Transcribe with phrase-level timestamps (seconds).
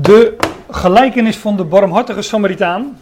[0.00, 0.36] De
[0.70, 2.98] gelijkenis van de barmhartige Samaritaan.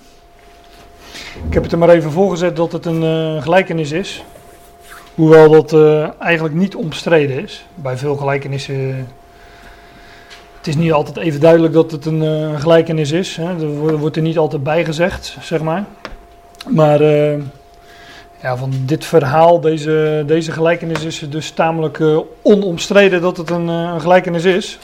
[1.47, 4.25] Ik heb het er maar even voorgezet dat het een uh, gelijkenis is.
[5.15, 7.65] Hoewel dat uh, eigenlijk niet omstreden is.
[7.75, 9.09] Bij veel gelijkenissen.
[10.57, 13.37] Het is niet altijd even duidelijk dat het een gelijkenis is.
[13.37, 13.49] Hè.
[13.61, 15.85] Er wordt er niet altijd bij gezegd, zeg maar.
[16.69, 17.03] Maar
[18.43, 22.01] ja, van dit verhaal, deze, deze gelijkenis, is dus tamelijk
[22.43, 24.79] onomstreden dat het een gelijkenis is.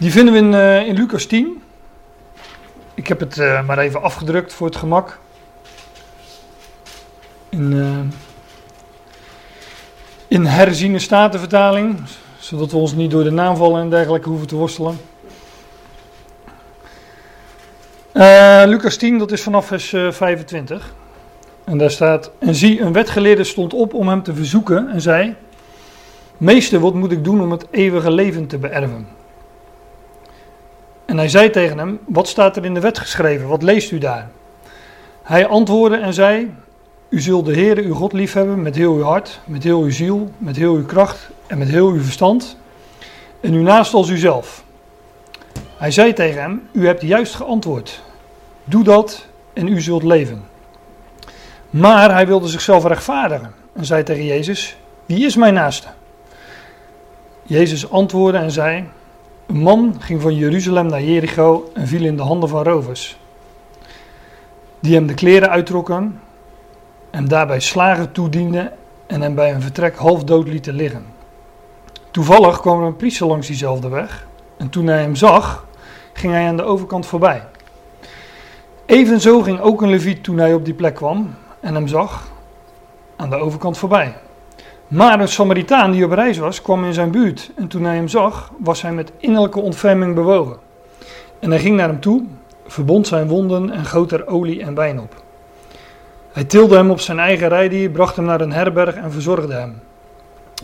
[0.00, 1.62] Die vinden we in, uh, in Lucas 10.
[2.94, 5.18] Ik heb het uh, maar even afgedrukt voor het gemak.
[7.48, 7.98] In, uh,
[10.28, 12.00] in herziene statenvertaling,
[12.38, 14.98] zodat we ons niet door de naamvallen en dergelijke hoeven te worstelen.
[18.66, 20.94] Lucas 10, dat is vanaf vers 25.
[21.64, 25.34] En daar staat: En zie, een wetgeleerde stond op om hem te verzoeken en zei:
[26.36, 29.19] Meester, wat moet ik doen om het eeuwige leven te beërven?
[31.10, 33.48] En hij zei tegen hem: Wat staat er in de wet geschreven?
[33.48, 34.30] Wat leest u daar?
[35.22, 36.54] Hij antwoordde en zei:
[37.08, 40.30] U zult de Heere uw God liefhebben met heel uw hart, met heel uw ziel,
[40.38, 42.56] met heel uw kracht en met heel uw verstand.
[43.40, 44.64] En uw naast als uzelf.
[45.76, 48.02] Hij zei tegen hem: U hebt juist geantwoord.
[48.64, 50.44] Doe dat en u zult leven.
[51.70, 55.88] Maar hij wilde zichzelf rechtvaardigen en zei tegen Jezus: Wie is mijn naaste?
[57.42, 58.84] Jezus antwoordde en zei:
[59.50, 63.18] een man ging van Jeruzalem naar Jericho en viel in de handen van rovers.
[64.80, 66.20] Die hem de kleren uittrokken
[67.10, 68.72] en daarbij slagen toedienden
[69.06, 71.04] en hem bij een vertrek half dood lieten liggen.
[72.10, 75.66] Toevallig kwam er een priester langs diezelfde weg en toen hij hem zag,
[76.12, 77.42] ging hij aan de overkant voorbij.
[78.86, 82.30] Evenzo ging ook een leviet toen hij op die plek kwam en hem zag,
[83.16, 84.14] aan de overkant voorbij.
[84.90, 87.50] Maar een Samaritaan die op reis was, kwam in zijn buurt.
[87.56, 90.56] En toen hij hem zag, was hij met innerlijke ontferming bewogen.
[91.38, 92.22] En hij ging naar hem toe,
[92.66, 95.22] verbond zijn wonden en goot er olie en wijn op.
[96.32, 99.80] Hij tilde hem op zijn eigen rijdier, bracht hem naar een herberg en verzorgde hem.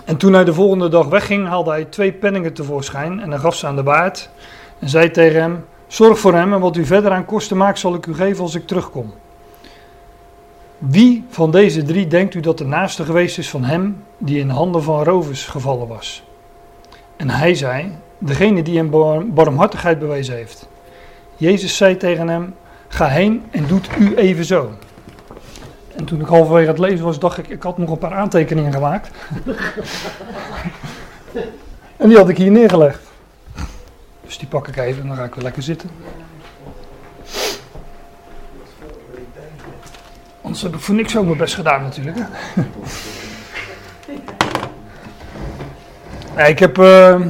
[0.04, 3.54] En toen hij de volgende dag wegging, haalde hij twee penningen tevoorschijn en hij gaf
[3.54, 4.31] ze aan de waard.
[4.78, 7.94] En zei tegen hem: Zorg voor hem en wat u verder aan kosten maakt, zal
[7.94, 9.12] ik u geven als ik terugkom.
[10.88, 14.48] Wie van deze drie denkt u dat de naaste geweest is van hem die in
[14.48, 16.24] handen van rovers gevallen was?
[17.16, 18.91] En hij zei, degene die hem
[19.34, 20.69] barmhartigheid bewezen heeft.
[21.36, 22.54] Jezus zei tegen hem,
[22.88, 24.70] ga heen en doet u evenzo.
[25.96, 28.72] En toen ik halverwege het lezen was, dacht ik, ik had nog een paar aantekeningen
[28.72, 29.10] gemaakt.
[31.96, 33.00] en die had ik hier neergelegd.
[34.25, 35.91] Dus die pak ik even en dan ga ik weer lekker zitten.
[40.46, 42.16] Anders heb ik voor niks ook mijn best gedaan natuurlijk.
[46.36, 47.20] ja, ik heb uh,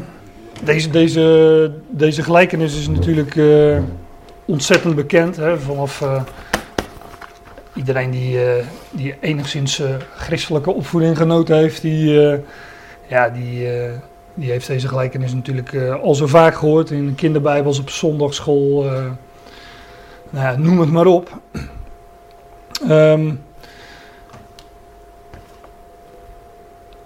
[0.63, 3.79] deze, deze, deze gelijkenis is natuurlijk uh,
[4.45, 5.37] ontzettend bekend.
[5.37, 6.23] Hè, vanaf uh,
[7.75, 8.39] iedereen die,
[8.91, 9.83] die enigszins
[10.17, 12.13] christelijke opvoeding genoten heeft, die,
[13.07, 13.69] ja, die,
[14.35, 16.91] die heeft deze gelijkenis natuurlijk al zo vaak gehoord.
[16.91, 18.91] In kinderbijbels, op zondagschool,
[20.31, 21.41] nou noem het maar op.
[22.83, 23.45] Um,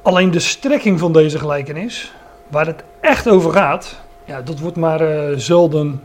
[0.03, 2.13] alleen de strekking van deze gelijkenis,
[2.49, 6.05] waar het echt over gaat, ja, dat wordt maar uh, zelden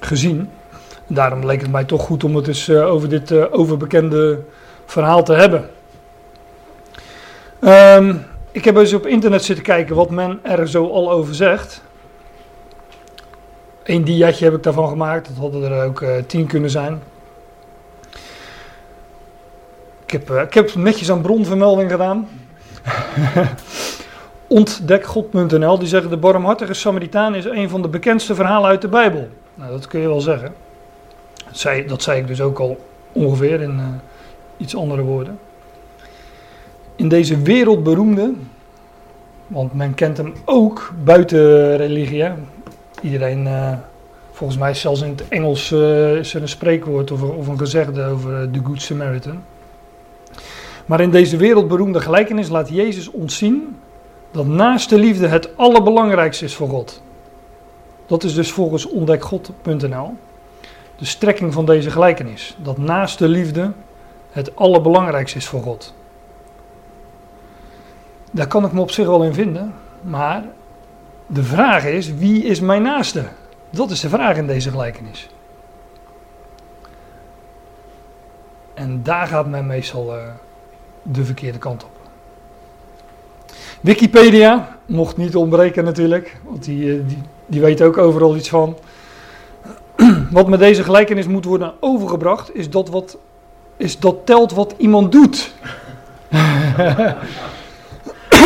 [0.00, 0.50] gezien.
[1.06, 4.40] Daarom leek het mij toch goed om het eens uh, over dit uh, overbekende
[4.86, 5.70] verhaal te hebben.
[7.60, 11.82] Um, ik heb eens op internet zitten kijken wat men er zo al over zegt.
[13.82, 17.02] Eén diaatje heb ik daarvan gemaakt, dat hadden er ook tien kunnen zijn.
[20.12, 22.28] Ik heb, uh, ik heb netjes aan bronvermelding gedaan.
[24.46, 29.28] Ontdekgod.nl, die zeggen de barmhartige Samaritaan is een van de bekendste verhalen uit de Bijbel.
[29.54, 30.54] Nou, dat kun je wel zeggen.
[31.44, 32.78] Dat zei, dat ik dus ook al
[33.12, 33.84] ongeveer in uh,
[34.56, 35.38] iets andere woorden.
[36.96, 38.32] In deze wereldberoemde,
[39.46, 42.24] want men kent hem ook buiten religie.
[43.02, 43.72] Iedereen, uh,
[44.30, 45.72] volgens mij zelfs in het Engels
[46.18, 49.42] is er een spreekwoord of, of een gezegde over de Good Samaritan.
[50.92, 53.80] Maar in deze wereldberoemde gelijkenis laat Jezus ons zien
[54.30, 57.02] dat naast de liefde het allerbelangrijkste is voor God.
[58.06, 60.14] Dat is dus volgens ontdekgod.nl
[60.96, 62.56] de strekking van deze gelijkenis.
[62.62, 63.72] Dat naast de liefde
[64.30, 65.94] het allerbelangrijkste is voor God.
[68.30, 70.44] Daar kan ik me op zich wel in vinden, maar
[71.26, 73.24] de vraag is: wie is mijn naaste?
[73.70, 75.28] Dat is de vraag in deze gelijkenis.
[78.74, 80.22] En daar gaat men meestal uh,
[81.02, 81.90] de verkeerde kant op.
[83.80, 88.76] Wikipedia mocht niet ontbreken natuurlijk, want die, eh, die, die weet ook overal iets van.
[90.30, 93.18] Wat met deze gelijkenis moet worden overgebracht, is dat, wat,
[93.76, 95.54] is dat telt wat iemand doet.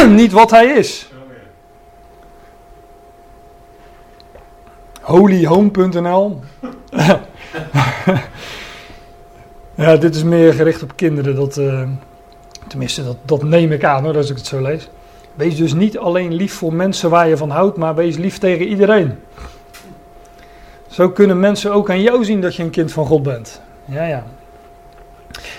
[0.09, 1.09] Niet wat hij is.
[5.01, 6.41] Holyhome.nl
[9.75, 11.35] Ja, dit is meer gericht op kinderen.
[11.35, 11.89] Dat, uh,
[12.69, 14.89] tenminste, dat, dat neem ik aan hoor, als ik het zo lees.
[15.35, 18.67] Wees dus niet alleen lief voor mensen waar je van houdt, maar wees lief tegen
[18.67, 19.15] iedereen.
[20.87, 23.61] Zo kunnen mensen ook aan jou zien dat je een kind van God bent.
[23.85, 24.25] Ja, ja.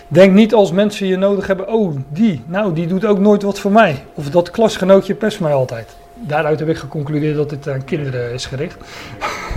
[0.07, 3.59] Denk niet als mensen je nodig hebben, oh die, nou die doet ook nooit wat
[3.59, 4.03] voor mij.
[4.13, 5.95] Of dat klasgenootje pest mij altijd.
[6.13, 8.77] Daaruit heb ik geconcludeerd dat dit aan kinderen is gericht.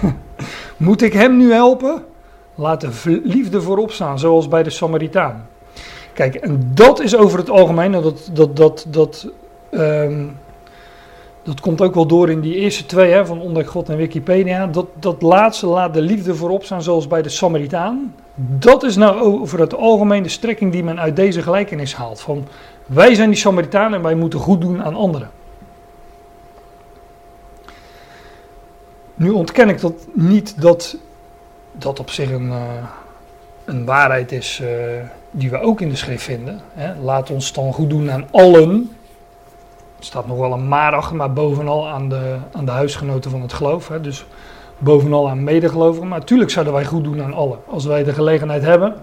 [0.76, 2.04] Moet ik hem nu helpen?
[2.54, 5.48] Laat de liefde voorop staan, zoals bij de Samaritaan.
[6.20, 9.28] Kijk, en dat is over het algemeen, dat, dat, dat, dat,
[9.70, 10.38] um,
[11.42, 14.66] dat komt ook wel door in die eerste twee hè, van Onder God en Wikipedia.
[14.66, 18.14] Dat, dat laatste laat de liefde voorop staan, zoals bij de Samaritaan.
[18.34, 22.20] Dat is nou over het algemeen de strekking die men uit deze gelijkenis haalt.
[22.20, 22.46] Van
[22.86, 25.30] wij zijn die Samaritanen en wij moeten goed doen aan anderen.
[29.14, 30.96] Nu ontken ik dat niet dat
[31.72, 32.62] dat op zich een, uh,
[33.64, 34.68] een waarheid is uh,
[35.30, 36.60] die we ook in de schrift vinden.
[36.72, 36.94] Hè.
[37.02, 38.90] Laat ons dan goed doen aan allen.
[39.98, 43.52] Er staat nog wel een maar maar bovenal aan de, aan de huisgenoten van het
[43.52, 43.88] geloof.
[43.88, 44.00] Hè.
[44.00, 44.26] Dus
[44.78, 46.08] bovenal aan medegelovigen.
[46.08, 47.58] Maar natuurlijk zouden wij goed doen aan allen.
[47.66, 48.94] Als wij de gelegenheid hebben,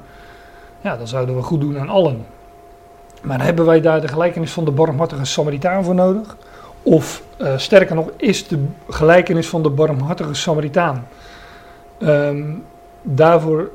[0.82, 2.26] ja, dan zouden we goed doen aan allen.
[3.22, 6.38] Maar hebben wij daar de gelijkenis van de barmhartige Samaritaan voor nodig?
[6.84, 11.08] Of uh, sterker nog, is de gelijkenis van de barmhartige Samaritaan
[12.00, 12.64] um,
[13.02, 13.70] daarvoor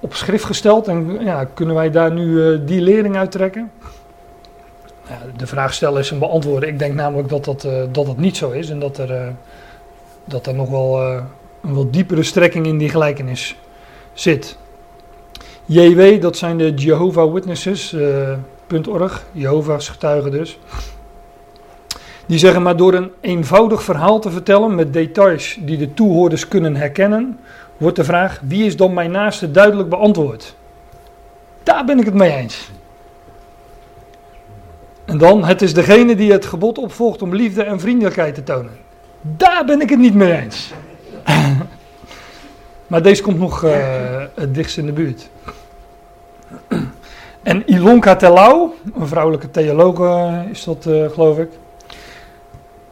[0.00, 0.88] op schrift gesteld?
[0.88, 3.70] En ja, kunnen wij daar nu uh, die lering uit trekken?
[5.36, 6.68] De vraag stellen is een beantwoorden.
[6.68, 9.34] Ik denk namelijk dat dat, uh, dat, dat niet zo is en dat er,
[10.24, 11.00] dat er nog wel
[11.62, 13.56] een wat diepere strekking in die gelijkenis
[14.12, 14.56] zit.
[15.64, 20.58] JW, dat zijn de Jehovah Witnesses.org, Jehovah's getuigen dus.
[22.26, 26.76] Die zeggen maar door een eenvoudig verhaal te vertellen met details die de toehoorders kunnen
[26.76, 27.38] herkennen,
[27.80, 30.54] wordt de vraag wie is dan mijn naaste duidelijk beantwoord.
[31.62, 32.70] Daar ben ik het mee eens.
[35.04, 38.72] En dan, het is degene die het gebod opvolgt om liefde en vriendelijkheid te tonen.
[39.20, 40.72] Daar ben ik het niet mee eens.
[42.86, 43.72] maar deze komt nog uh,
[44.34, 45.28] het dichtst in de buurt.
[47.42, 50.00] en Ilonka Telau, een vrouwelijke theoloog
[50.50, 51.50] is dat uh, geloof ik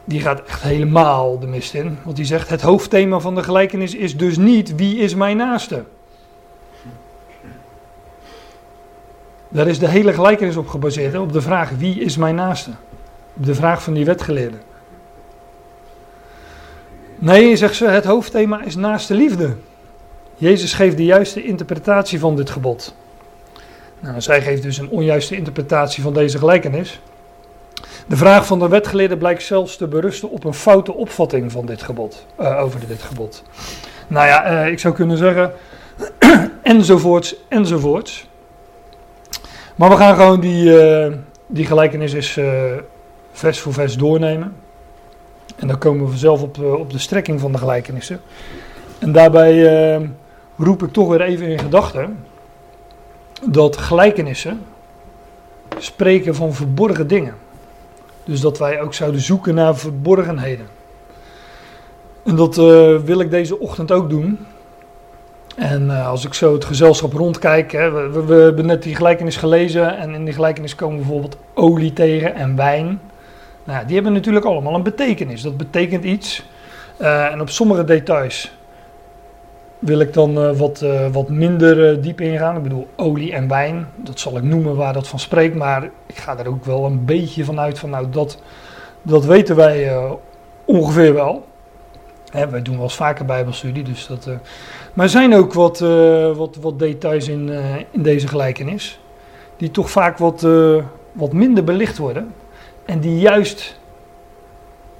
[0.09, 1.97] die gaat echt helemaal de mist in.
[2.03, 5.83] Want die zegt: Het hoofdthema van de gelijkenis is dus niet wie is mijn naaste.
[9.49, 12.71] Daar is de hele gelijkenis op gebaseerd, op de vraag wie is mijn naaste.
[13.33, 14.57] De vraag van die wetgeleerde.
[17.15, 19.55] Nee, zegt ze, het hoofdthema is naaste liefde.
[20.35, 22.95] Jezus geeft de juiste interpretatie van dit gebod.
[23.99, 26.99] Nou, zij geeft dus een onjuiste interpretatie van deze gelijkenis.
[28.07, 31.81] De vraag van de wetgeleerde blijkt zelfs te berusten op een foute opvatting van dit
[31.81, 33.43] gebod, uh, over dit gebod.
[34.07, 35.51] Nou ja, uh, ik zou kunnen zeggen,
[36.61, 38.27] enzovoorts, enzovoorts.
[39.75, 41.13] Maar we gaan gewoon die, uh,
[41.47, 42.39] die gelijkenis eens
[43.31, 44.55] vers voor vers doornemen.
[45.55, 48.21] En dan komen we vanzelf op, op de strekking van de gelijkenissen.
[48.99, 50.09] En daarbij
[50.57, 52.17] roep ik toch weer even in gedachten
[53.47, 54.61] dat gelijkenissen
[55.77, 57.33] spreken van verborgen dingen.
[58.29, 60.67] Dus dat wij ook zouden zoeken naar verborgenheden.
[62.23, 64.39] En dat uh, wil ik deze ochtend ook doen.
[65.55, 69.37] En uh, als ik zo het gezelschap rondkijk, hè, we, we, hebben net die gelijkenis
[69.37, 73.01] gelezen en in die gelijkenis komen bijvoorbeeld olie tegen en wijn.
[73.63, 75.41] Nou, die hebben natuurlijk allemaal een betekenis.
[75.41, 76.45] Dat betekent iets.
[77.01, 78.51] Uh, en op sommige details
[79.79, 82.55] wil ik dan uh, wat, uh, wat minder uh, diep ingaan.
[82.55, 85.55] Ik bedoel, olie en wijn, dat zal ik noemen waar dat van spreekt.
[85.55, 88.41] Maar ik ga er ook wel een beetje van uit van, nou, dat,
[89.01, 89.97] dat weten wij
[90.65, 91.47] ongeveer wel.
[92.31, 94.29] Hè, wij doen wel eens vaker bijbelstudie, dus dat...
[94.93, 95.79] maar er zijn ook wat,
[96.35, 97.49] wat, wat details in,
[97.91, 98.99] in deze gelijkenis,
[99.57, 100.47] die toch vaak wat,
[101.11, 102.33] wat minder belicht worden.
[102.85, 103.79] En die juist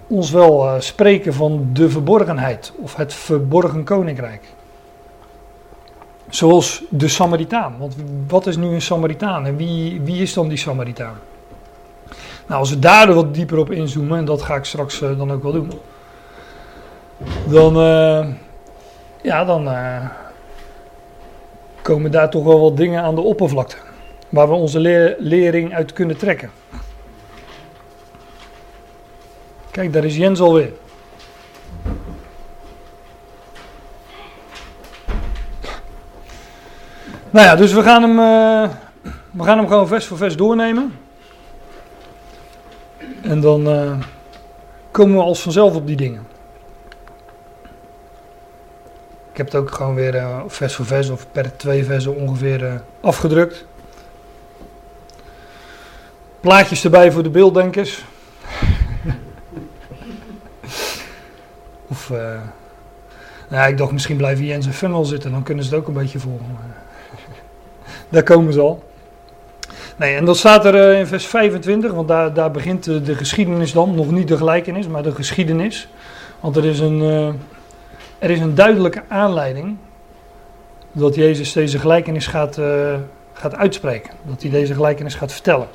[0.08, 4.42] ons wel spreken van de verborgenheid, of het verborgen koninkrijk.
[6.30, 7.76] Zoals de Samaritaan.
[7.80, 7.96] Want
[8.28, 11.16] wat is nu een Samaritaan en wie, wie is dan die Samaritaan?
[12.48, 15.32] Nou, als we daar wat dieper op inzoomen, en dat ga ik straks uh, dan
[15.32, 15.72] ook wel doen,
[17.48, 18.28] dan, uh,
[19.22, 20.10] ja, dan uh,
[21.82, 23.76] komen daar toch wel wat dingen aan de oppervlakte.
[24.30, 24.80] Waar we onze
[25.20, 26.52] lering uit kunnen trekken.
[29.72, 30.72] Kijk, daar is Jens alweer.
[37.32, 38.70] Nou ja, dus we gaan hem, uh,
[39.32, 41.00] we gaan hem gewoon vers voor vers doornemen.
[43.22, 43.98] En dan uh,
[44.92, 46.28] komen we als vanzelf op die dingen.
[49.32, 52.82] Ik heb het ook gewoon weer uh, vers voor vers of per twee versen ongeveer
[53.02, 53.66] afgedrukt.
[56.40, 58.06] Plaatjes erbij voor de beelddenkers.
[61.92, 62.12] of,
[63.48, 65.94] nou, ik dacht misschien blijven Jens en Funnel zitten, dan kunnen ze het ook een
[65.94, 66.88] beetje volgen.
[68.10, 68.84] Daar komen ze al.
[69.96, 73.16] Nee, en dat staat er eh, in vers 25, want daar, daar begint de, de,
[73.16, 73.96] geschiedenis dan.
[73.96, 75.88] Nog niet de gelijkenis, maar de geschiedenis.
[76.40, 77.28] Want er is een, uh,
[78.20, 79.78] er is een duidelijke aanleiding
[80.92, 82.96] dat Jezus deze gelijkenis gaat, uh,
[83.34, 84.14] gaat uitspreken.
[84.24, 85.68] Dat hij deze gelijkenis gaat vertellen.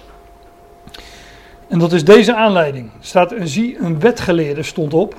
[1.68, 2.86] En dat is deze aanleiding.
[2.86, 5.14] Er staat, een, zie, een wetgeleerde stond op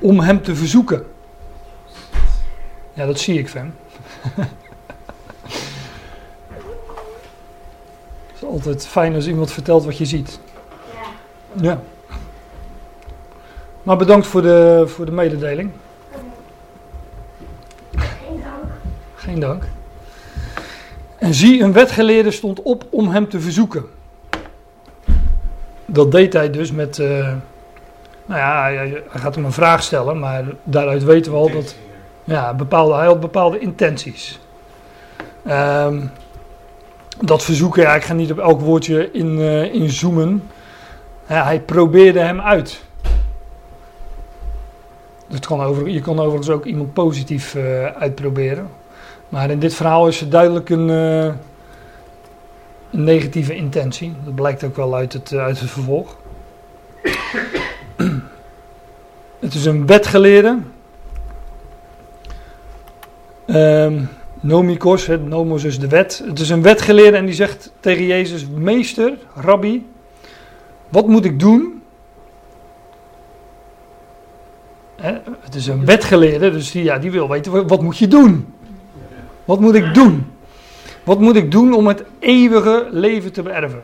[0.00, 1.04] om hem te verzoeken.
[2.92, 3.74] Ja, dat zie ik, Fem.
[8.32, 10.40] Het is altijd fijn als iemand vertelt wat je ziet.
[11.54, 11.70] Ja.
[11.70, 11.80] ja.
[13.82, 15.70] Maar bedankt voor de, voor de mededeling.
[17.94, 18.72] Geen dank.
[19.14, 19.64] Geen dank.
[21.18, 23.84] En zie, een wetgeleerde stond op om hem te verzoeken.
[25.86, 26.98] Dat deed hij dus met.
[26.98, 27.08] Uh,
[28.26, 31.74] nou ja, hij gaat hem een vraag stellen, maar daaruit weten we al dat.
[32.24, 34.40] Ja, bepaalde, hij had bepaalde intenties.
[35.46, 36.10] Um,
[37.24, 40.42] dat verzoeken, ja, ik ga niet op elk woordje in, uh, in zoomen.
[41.28, 42.82] Ja, hij probeerde hem uit.
[45.28, 48.68] Dat kan over, je kan overigens ook iemand positief uh, uitproberen.
[49.28, 51.24] Maar in dit verhaal is er duidelijk een, uh,
[52.90, 54.14] een, negatieve intentie.
[54.24, 56.16] Dat blijkt ook wel uit het, uit het vervolg.
[59.40, 60.58] het is een wetgeleerde.
[63.46, 64.08] Um,
[64.42, 66.22] Nomikos, het nomos is de wet.
[66.26, 69.86] Het is een wetgeleerde en die zegt tegen Jezus: Meester, rabbi,
[70.88, 71.82] wat moet ik doen?
[75.40, 78.54] het is een wetgeleerde, dus die, ja, die wil weten: wat moet je doen?
[79.44, 80.26] Wat moet ik doen?
[81.04, 83.80] Wat moet ik doen om het eeuwige leven te beërven?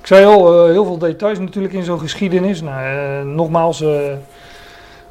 [0.00, 2.60] Ik zei al, uh, heel veel details natuurlijk in zo'n geschiedenis.
[2.60, 3.98] Nou, uh, nogmaals, uh,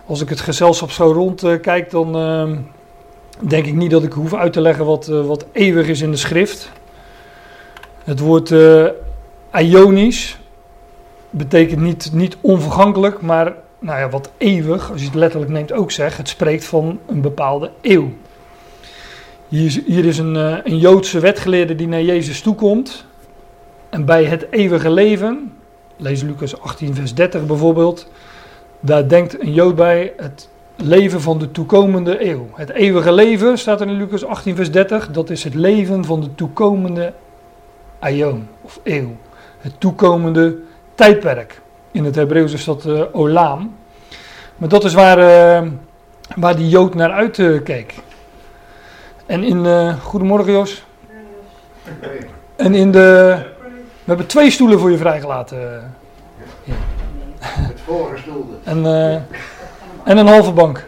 [0.05, 2.57] als ik het gezelschap zo rondkijk, dan ehm,
[3.39, 6.11] denk ik niet dat ik hoef uit te leggen wat, uh, wat eeuwig is in
[6.11, 6.71] de schrift.
[8.03, 8.87] Het woord uh,
[9.59, 10.37] ionisch
[11.29, 15.91] betekent niet, niet onvergankelijk, maar nou ja, wat eeuwig, als je het letterlijk neemt, ook
[15.91, 16.17] zegt.
[16.17, 18.11] Het spreekt van een bepaalde eeuw.
[19.47, 23.05] Hier is, hier is een, uh, een Joodse wetgeleerde die naar Jezus toekomt.
[23.89, 25.53] En bij het eeuwige leven,
[25.95, 28.07] lees Lucas 18, vers 30 bijvoorbeeld,
[28.79, 32.47] daar denkt een Jood bij het leven van de toekomende eeuw.
[32.53, 35.11] Het eeuwige leven staat er in Lucas 18, vers 30.
[35.11, 37.13] Dat is het leven van de toekomende
[37.99, 39.15] aion of eeuw.
[39.57, 40.57] Het toekomende
[40.95, 41.61] tijdperk.
[41.91, 43.75] In het Hebreeuws is dat uh, olam.
[44.55, 45.71] Maar dat is waar, uh,
[46.35, 47.93] waar die Jood naar uitkeek.
[47.93, 48.03] Uh,
[49.25, 49.65] en in.
[49.65, 50.85] Uh, goedemorgen, Jos.
[52.55, 53.37] En in de.
[54.03, 55.93] We hebben twee stoelen voor je vrijgelaten.
[56.63, 56.73] Ja.
[57.41, 58.59] Het vorige stoel.
[58.63, 58.83] En.
[60.07, 60.85] En een halve bank.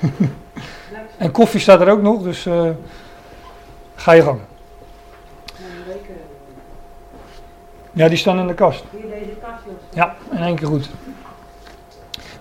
[1.16, 2.70] en koffie staat er ook nog, dus uh,
[3.94, 4.40] ga je gang.
[7.92, 8.84] Ja, die staan in de kast.
[9.92, 10.90] Ja, in één keer goed.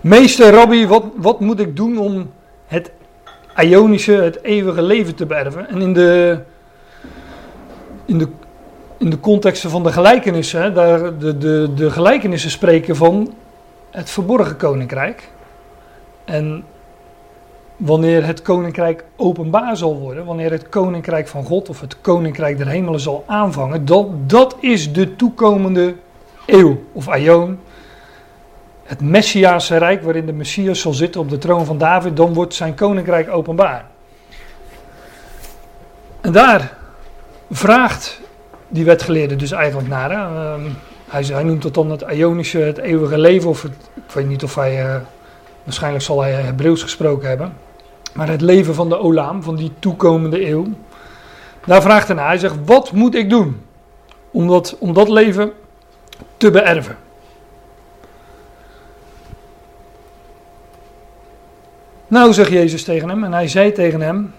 [0.01, 2.31] Meester Rabbi, wat, wat moet ik doen om
[2.67, 2.91] het
[3.57, 5.69] Ionische, het eeuwige leven te beërven?
[5.69, 6.39] En in de,
[8.05, 8.27] in de,
[8.97, 13.33] in de contexten van de gelijkenissen, daar de, de, de gelijkenissen spreken van
[13.91, 15.31] het verborgen koninkrijk.
[16.25, 16.65] En
[17.77, 22.67] wanneer het koninkrijk openbaar zal worden, wanneer het koninkrijk van God of het koninkrijk der
[22.67, 25.95] hemelen zal aanvangen, dat, dat is de toekomende
[26.45, 27.59] eeuw of aion.
[28.83, 32.53] Het Messiaanse rijk waarin de Messias zal zitten op de troon van David, dan wordt
[32.53, 33.85] zijn koninkrijk openbaar.
[36.21, 36.77] En daar
[37.51, 38.21] vraagt
[38.67, 40.11] die wetgeleerde dus eigenlijk naar.
[40.11, 40.53] Uh,
[41.07, 44.43] hij, hij, noemt het dan het Ionische, het eeuwige leven, of het, ik weet niet
[44.43, 44.85] of hij.
[44.85, 44.95] Uh,
[45.63, 47.53] Waarschijnlijk zal hij Hebreeuws gesproken hebben.
[48.13, 50.65] Maar het leven van de Olaam, van die toekomende eeuw.
[51.65, 52.27] Daar vraagt hij naar.
[52.27, 53.61] Hij zegt: Wat moet ik doen
[54.31, 55.51] om dat, om dat leven
[56.37, 56.97] te beërven?
[62.07, 64.33] Nou, zegt Jezus tegen hem, en hij zei tegen hem: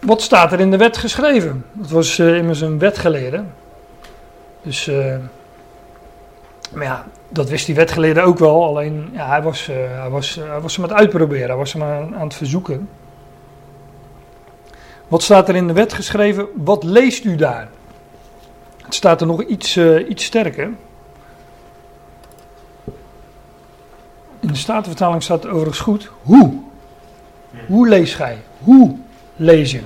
[0.00, 1.64] Wat staat er in de wet geschreven?
[1.72, 3.44] Dat was uh, immers een wetgeleerde.
[4.62, 4.88] Dus.
[4.88, 5.16] Uh,
[6.72, 8.64] maar ja, dat wist die wetgeleerde ook wel.
[8.64, 11.48] Alleen ja, hij, was, uh, hij, was, uh, hij was hem aan het uitproberen.
[11.48, 12.88] Hij was hem aan, aan het verzoeken.
[15.08, 16.46] Wat staat er in de wet geschreven?
[16.54, 17.68] Wat leest u daar?
[18.82, 20.70] Het staat er nog iets, uh, iets sterker.
[24.40, 26.10] In de Statenvertaling staat het overigens goed.
[26.22, 26.54] Hoe?
[27.66, 28.38] Hoe lees gij?
[28.58, 28.96] Hoe
[29.36, 29.80] lees je?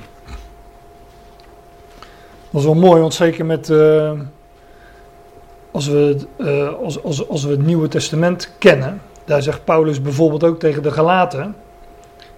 [2.50, 3.70] Dat is wel mooi, want zeker met.
[5.70, 9.00] Als, we, uh, als, als, als we het Nieuwe Testament kennen.
[9.24, 11.56] Daar zegt Paulus bijvoorbeeld ook tegen de Galaten.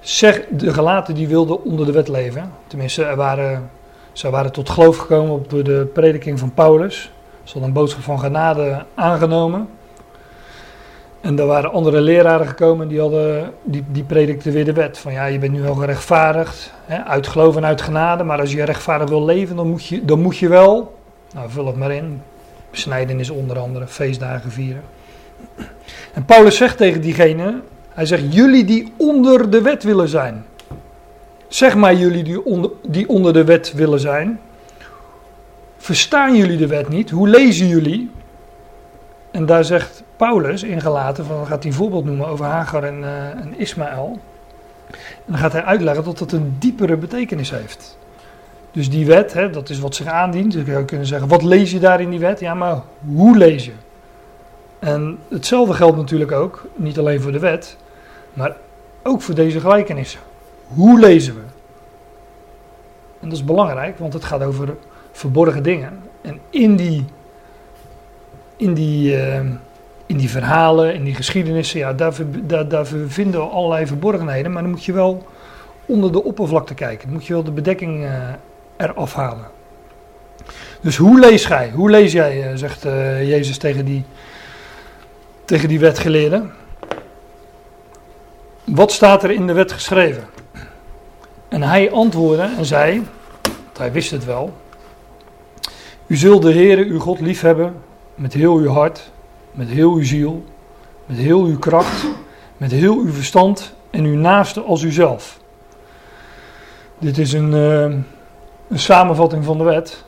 [0.00, 2.52] Zeg, de Galaten die wilden onder de wet leven.
[2.66, 3.70] Tenminste, er waren,
[4.12, 7.12] zij waren tot geloof gekomen op de prediking van Paulus.
[7.42, 9.68] Ze hadden een boodschap van genade aangenomen.
[11.20, 14.98] En er waren andere leraren gekomen die, hadden, die, die predikten weer de wet.
[14.98, 18.24] Van ja, je bent nu wel gerechtvaardigd, hè, uit geloof en uit genade.
[18.24, 20.94] Maar als je rechtvaardig wil leven, dan moet je, dan moet je wel,
[21.34, 22.22] nou vul het maar in,
[22.70, 24.82] besnijdenis onder andere, feestdagen vieren.
[26.12, 30.44] En Paulus zegt tegen diegene, hij zegt, jullie die onder de wet willen zijn.
[31.48, 34.40] Zeg maar jullie die onder, die onder de wet willen zijn.
[35.76, 37.10] Verstaan jullie de wet niet?
[37.10, 38.10] Hoe lezen jullie?
[39.30, 42.98] En daar zegt Paulus ingelaten, van, dan gaat hij een voorbeeld noemen over Hagar en,
[43.00, 44.18] uh, en Ismaël.
[44.90, 47.98] En dan gaat hij uitleggen dat dat een diepere betekenis heeft.
[48.72, 50.52] Dus die wet, hè, dat is wat zich aandient.
[50.52, 52.40] Dus je zou kunnen zeggen, wat lees je daar in die wet?
[52.40, 52.80] Ja, maar
[53.14, 53.72] hoe lees je?
[54.78, 57.76] En hetzelfde geldt natuurlijk ook, niet alleen voor de wet,
[58.32, 58.56] maar
[59.02, 60.20] ook voor deze gelijkenissen.
[60.66, 61.40] Hoe lezen we?
[63.20, 64.74] En dat is belangrijk, want het gaat over
[65.12, 65.98] verborgen dingen.
[66.20, 67.04] En in die,
[68.56, 69.40] in die, uh,
[70.06, 74.52] in die verhalen, in die geschiedenissen, ja, daar, daar, daar vinden we allerlei verborgenheden.
[74.52, 75.26] Maar dan moet je wel
[75.86, 77.04] onder de oppervlakte kijken.
[77.04, 78.10] Dan moet je wel de bedekking uh,
[78.80, 79.46] eraf halen.
[80.80, 81.70] Dus hoe lees jij?
[81.70, 82.82] Hoe lees jij, uh, zegt
[83.22, 84.04] Jezus tegen die,
[85.44, 86.52] tegen die wetgeleerden.
[88.64, 90.24] Wat staat er in de wet geschreven?
[91.48, 93.06] En hij antwoordde en zei,
[93.78, 94.56] hij wist het wel.
[96.06, 97.74] U zult de Heere uw God liefhebben
[98.14, 99.10] met heel uw hart,
[99.50, 100.44] met heel uw ziel,
[101.06, 102.06] met heel uw kracht,
[102.56, 105.38] met heel uw verstand en uw naaste als uzelf.
[106.98, 107.94] Dit is een, uh,
[108.70, 110.04] een samenvatting van de wet.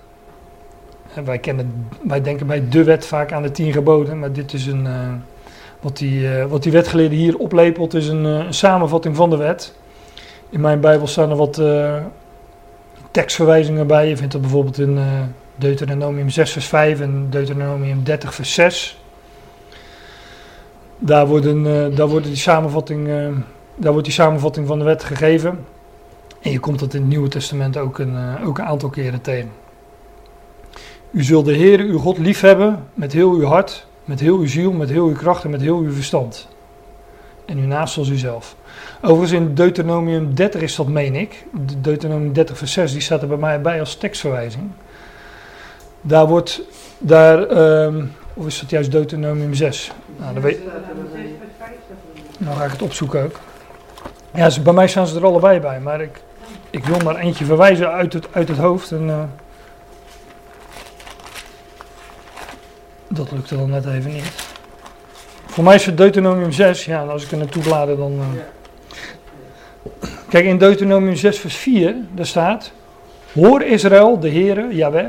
[1.15, 4.53] En wij, kennen, wij denken bij de wet vaak aan de tien geboden, maar dit
[4.53, 5.13] is een, uh,
[5.81, 9.37] wat die, uh, wat die wetgeleerde hier oplepelt is een, uh, een, samenvatting van de
[9.37, 9.75] wet.
[10.51, 11.63] In mijn Bijbel staan er wat
[13.11, 14.09] tekstverwijzingen bij.
[14.09, 14.99] Je vindt dat bijvoorbeeld in
[15.57, 18.99] Deuteronomium 6 vers 5 en Deuteronomium 30 vers 6.
[20.99, 23.09] Daar, worden, daar, worden die samenvatting,
[23.77, 25.59] daar wordt die samenvatting van de wet gegeven.
[26.43, 29.51] En je komt dat in het Nieuwe Testament ook een, ook een aantal keren tegen.
[31.11, 34.73] U zult de Heer uw God liefhebben met heel uw hart, met heel uw ziel,
[34.73, 36.49] met heel uw kracht en met heel uw verstand.
[37.47, 38.57] En uw naast als uzelf.
[39.01, 41.45] Overigens in Deuteronomium 30 is dat, meen ik.
[41.79, 44.71] Deuteronomium 30 vers 6, die staat er bij mij bij als tekstverwijzing.
[46.01, 46.63] Daar wordt,
[46.99, 47.51] daar,
[47.85, 49.93] um, of is dat juist Deuteronomium 6?
[50.17, 50.61] Nou, dan weet,
[52.39, 53.39] nou ga ik het opzoeken ook.
[54.35, 56.23] Ja, bij mij staan ze er allebei bij, maar ik,
[56.73, 58.91] ik wil maar eentje verwijzen uit het, uit het hoofd.
[58.91, 59.23] En, uh,
[63.09, 64.33] Dat lukte dan net even niet.
[65.47, 66.85] Voor mij is het Deuteronomium 6.
[66.85, 68.13] Ja, als ik er naartoe blader dan...
[68.13, 68.27] Uh...
[70.29, 72.73] Kijk, in Deuteronomium 6 vers 4, daar staat...
[73.33, 75.07] Hoor Israël, de Heere, Yahweh.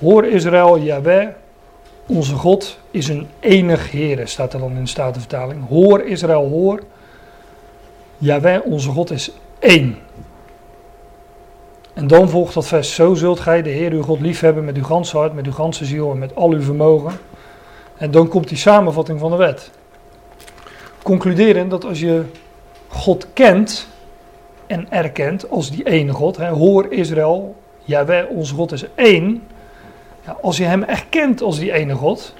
[0.00, 1.28] Hoor Israël, Yahweh.
[2.06, 5.68] Onze God is een enig Heere, staat er dan in de Statenvertaling.
[5.68, 6.82] Hoor Israël, hoor.
[8.18, 9.98] Yahweh, onze God is één.
[11.98, 14.84] En dan volgt dat vers, zo zult gij de Heer uw God liefhebben met uw
[14.84, 17.12] ganse hart, met uw ganse ziel en met al uw vermogen.
[17.96, 19.70] En dan komt die samenvatting van de wet.
[21.02, 22.22] Concluderen dat als je
[22.88, 23.88] God kent
[24.66, 29.42] en erkent als die ene God, hè, hoor Israël, Jawel, onze God is één.
[30.24, 32.34] Ja, als je hem erkent als die ene God,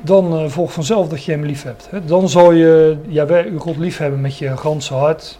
[0.00, 1.88] dan uh, volgt vanzelf dat je hem lief hebt.
[1.90, 2.04] Hè.
[2.04, 5.38] Dan zal je Jawel, uw God lief hebben met je ganse hart,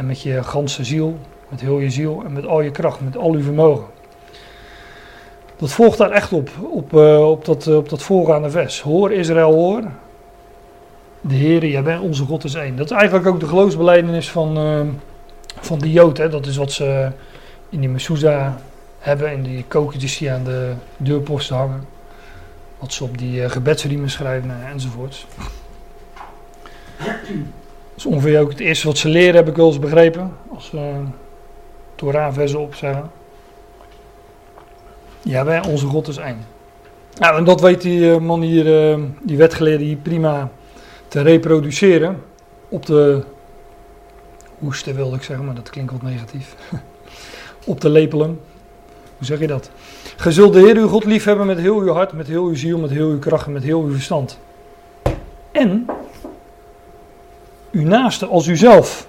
[0.00, 3.16] en met je ganse ziel, met heel je ziel en met al je kracht, met
[3.16, 3.86] al je vermogen.
[5.56, 8.80] Dat volgt daar echt op, op, uh, op, dat, uh, op dat voorgaande vers.
[8.80, 9.82] Hoor Israël, hoor.
[11.20, 12.76] De Heer, jij bent onze God is één.
[12.76, 14.80] Dat is eigenlijk ook de geloofsbeleidenis van, uh,
[15.60, 16.16] van de Jood.
[16.16, 16.28] Hè.
[16.28, 17.10] Dat is wat ze
[17.68, 18.54] in die Mezuzah
[18.98, 21.84] hebben, in die kokertjes die aan de deurposten hangen.
[22.78, 25.26] Wat ze op die gebedsriemen schrijven enzovoorts
[28.00, 30.32] is ongeveer ook het eerste wat ze leren, heb ik wel eens begrepen.
[30.54, 30.96] Als ze uh,
[31.94, 33.10] Torah-versen opzeggen.
[35.22, 36.46] Ja, wij, onze God is één.
[37.18, 40.50] Nou, en dat weet die uh, man hier, uh, die wetgeleerde hier prima
[41.08, 42.22] te reproduceren
[42.68, 43.22] op de,
[44.58, 46.54] hoesten wilde ik zeggen, maar dat klinkt wat negatief.
[47.64, 48.40] op te lepelen.
[49.16, 49.70] Hoe zeg je dat?
[50.16, 52.54] Ge zult de Heer uw God lief hebben met heel uw hart, met heel uw
[52.54, 54.38] ziel, met heel uw kracht en met heel uw verstand.
[55.52, 55.86] En
[57.72, 59.08] uw naaste als uzelf.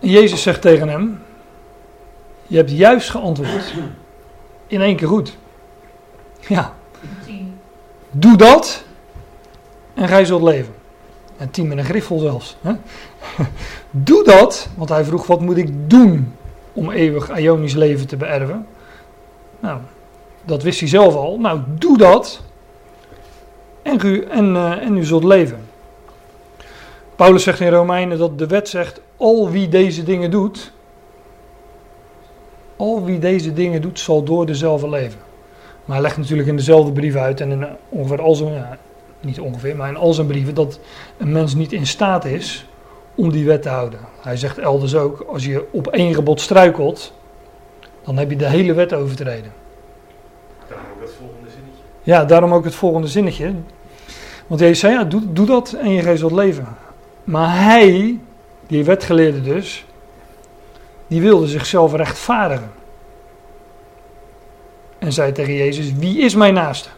[0.00, 1.22] En Jezus zegt tegen hem:
[2.46, 3.74] Je hebt juist geantwoord.
[4.66, 5.36] In één keer goed.
[6.48, 6.74] Ja.
[8.10, 8.84] Doe dat
[9.94, 10.74] en gij zult leven.
[11.36, 12.56] En tien met een griffel zelfs.
[12.60, 12.72] Hè?
[13.90, 16.34] Doe dat, want hij vroeg: Wat moet ik doen
[16.72, 18.66] om eeuwig Ionisch leven te beërven?
[19.60, 19.80] Nou,
[20.44, 21.38] dat wist hij zelf al.
[21.38, 22.42] Nou, doe dat
[23.86, 25.58] en u, en, uh, en u zult leven.
[27.16, 30.72] Paulus zegt in Romeinen dat de wet zegt: al wie deze dingen doet,
[32.76, 35.20] al wie deze dingen doet, zal door dezelfde leven.
[35.84, 38.78] Maar hij legt natuurlijk in dezelfde brief uit en in ongeveer al zijn, ja,
[39.20, 40.78] niet ongeveer, maar in al zijn brieven dat
[41.16, 42.66] een mens niet in staat is
[43.14, 43.98] om die wet te houden.
[44.20, 47.12] Hij zegt elders ook: als je op één gebod struikelt,
[48.04, 49.52] dan heb je de hele wet overtreden.
[50.68, 51.82] Daarom ook het volgende zinnetje.
[52.02, 53.52] Ja, daarom ook het volgende zinnetje.
[54.46, 56.66] Want Jezus zei, ja, doe, dat en je zult leven.
[57.24, 58.18] Maar hij,
[58.66, 59.84] die wetgeleerde dus,
[61.06, 62.70] die wilde zichzelf rechtvaardigen.
[64.98, 66.88] En zei tegen Jezus, wie is mijn naaste?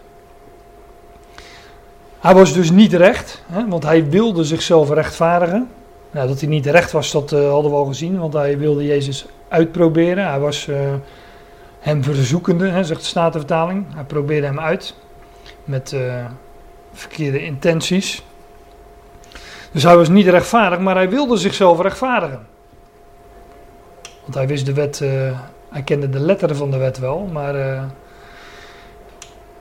[2.18, 5.68] Hij was dus niet recht, hè, want hij wilde zichzelf rechtvaardigen.
[6.10, 8.84] Nou, dat hij niet recht was, dat uh, hadden we al gezien, want hij wilde
[8.84, 10.28] Jezus uitproberen.
[10.28, 10.78] Hij was uh,
[11.80, 13.86] hem verzoekende, hè, zegt de Statenvertaling.
[13.94, 14.94] Hij probeerde hem uit
[15.64, 15.92] met...
[15.92, 16.24] Uh,
[16.92, 18.22] verkeerde intenties.
[19.72, 22.46] Dus hij was niet rechtvaardig, maar hij wilde zichzelf rechtvaardigen.
[24.22, 25.10] Want hij wist de wet, uh,
[25.68, 27.82] hij kende de letteren van de wet wel, maar uh,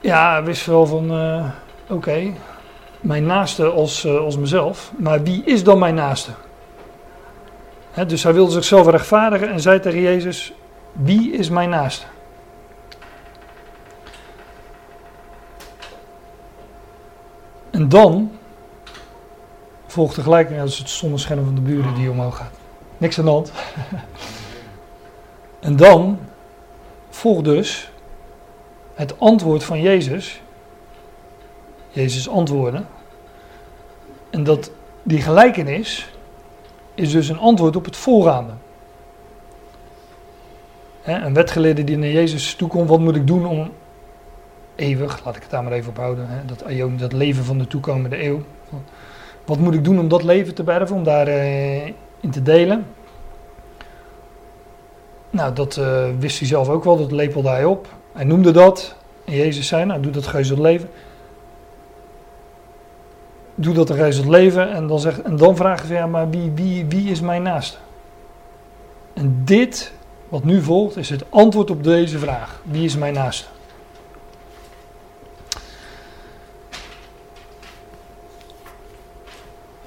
[0.00, 1.44] ja, hij wist wel van, uh,
[1.88, 2.32] oké,
[3.00, 6.30] mijn naaste als, als mezelf, maar wie is dan mijn naaste?
[7.90, 10.52] He, dus hij wilde zichzelf rechtvaardigen en zei tegen Jezus,
[10.92, 12.06] wie is mijn naaste?
[17.78, 18.30] En dan
[19.86, 22.52] volgt de gelijkenis, het zonnescherm van de buren die omhoog gaat.
[22.96, 23.52] Niks aan de hand.
[25.60, 26.18] en dan
[27.08, 27.90] volgt dus
[28.94, 30.40] het antwoord van Jezus.
[31.90, 32.88] Jezus antwoorden.
[34.30, 34.70] En dat
[35.02, 36.08] die gelijkenis
[36.94, 38.52] is dus een antwoord op het voorgaande.
[41.02, 43.70] een wetgeleerde die naar Jezus toe komt, wat moet ik doen om
[44.78, 47.66] eeuwig, laat ik het daar maar even op houden, hè, dat, dat leven van de
[47.66, 48.42] toekomende eeuw.
[49.44, 52.86] Wat moet ik doen om dat leven te berven, om daarin uh, in te delen?
[55.30, 57.88] Nou, dat uh, wist hij zelf ook wel, dat lepelde hij op.
[58.12, 58.96] Hij noemde dat.
[59.24, 60.88] En Jezus zei, nou, doe dat gij leven.
[63.54, 64.70] Doe dat zult leven.
[64.70, 67.76] En dan, zegt, en dan vragen ze, ja, maar wie, wie, wie is mijn naaste?
[69.14, 69.92] En dit,
[70.28, 72.60] wat nu volgt, is het antwoord op deze vraag.
[72.64, 73.46] Wie is mijn naaste?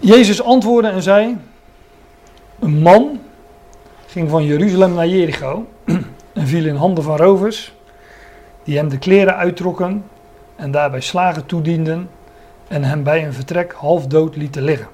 [0.02, 1.38] Jezus antwoordde en zei:
[2.60, 3.22] Een man
[4.06, 5.68] ging van Jeruzalem naar Jericho
[6.34, 7.74] en viel in handen van rovers,
[8.64, 10.06] die hem de kleren uittrokken
[10.56, 12.10] en daarbij slagen toedienden
[12.68, 14.88] en hem bij een vertrek half dood lieten liggen.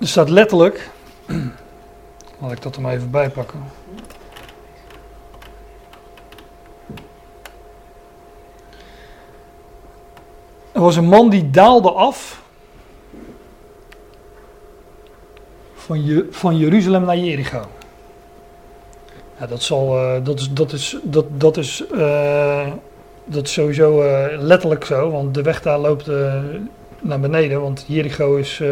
[0.00, 0.90] Er staat letterlijk,
[2.40, 3.30] laat ik dat er maar even bij
[10.78, 12.42] Er was een man die daalde af
[15.74, 17.60] van, Je, van Jeruzalem naar Jericho.
[19.48, 22.66] Dat, zal, uh, dat is, dat is, dat, dat is, uh,
[23.24, 26.10] dat sowieso uh, letterlijk zo, want de weg daar loopt
[27.00, 27.60] naar beneden.
[27.60, 28.62] Want Jericho is,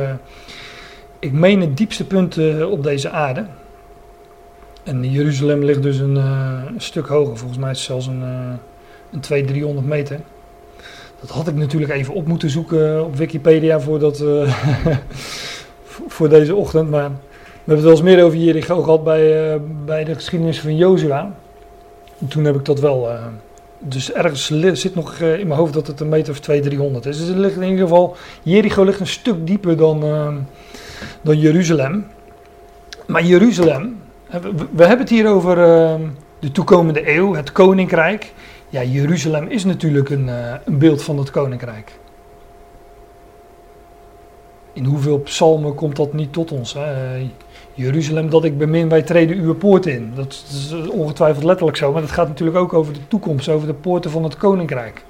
[1.19, 3.47] ik meen, het diepste punt op deze aarde.
[4.83, 8.23] En Jeruzalem ligt dus een, een, stuk hoger, volgens mij is het zelfs een,
[9.12, 10.21] een 200, 300 meter.
[11.26, 14.54] Dat had ik natuurlijk even op moeten zoeken op Wikipedia voor, dat, uh,
[16.06, 16.90] voor deze ochtend.
[16.90, 17.16] Maar we
[17.54, 21.34] hebben het wel eens meer over Jericho gehad bij, uh, bij de geschiedenis van Jozua.
[22.28, 23.10] Toen heb ik dat wel.
[23.10, 23.24] Uh,
[23.78, 24.46] dus ergens
[24.80, 27.18] zit nog in mijn hoofd dat het een meter of 200, 300 is.
[27.18, 28.16] Dus het ligt in ieder geval.
[28.42, 30.00] Jericho ligt een stuk dieper dan,
[31.22, 32.06] dan Jeruzalem.
[33.06, 33.96] Maar Jeruzalem,
[34.30, 35.56] we, we hebben het hier over
[36.38, 38.32] de toekomende eeuw, het koninkrijk.
[38.68, 41.98] Ja, Jeruzalem is natuurlijk een, uh, een beeld van het koninkrijk.
[44.72, 46.72] In hoeveel psalmen komt dat niet tot ons?
[46.72, 47.31] Hè?
[47.74, 50.12] Jeruzalem dat ik bemin, wij treden uw poort in.
[50.14, 53.74] Dat is ongetwijfeld letterlijk zo, maar dat gaat natuurlijk ook over de toekomst, over de
[53.74, 55.05] poorten van het koninkrijk.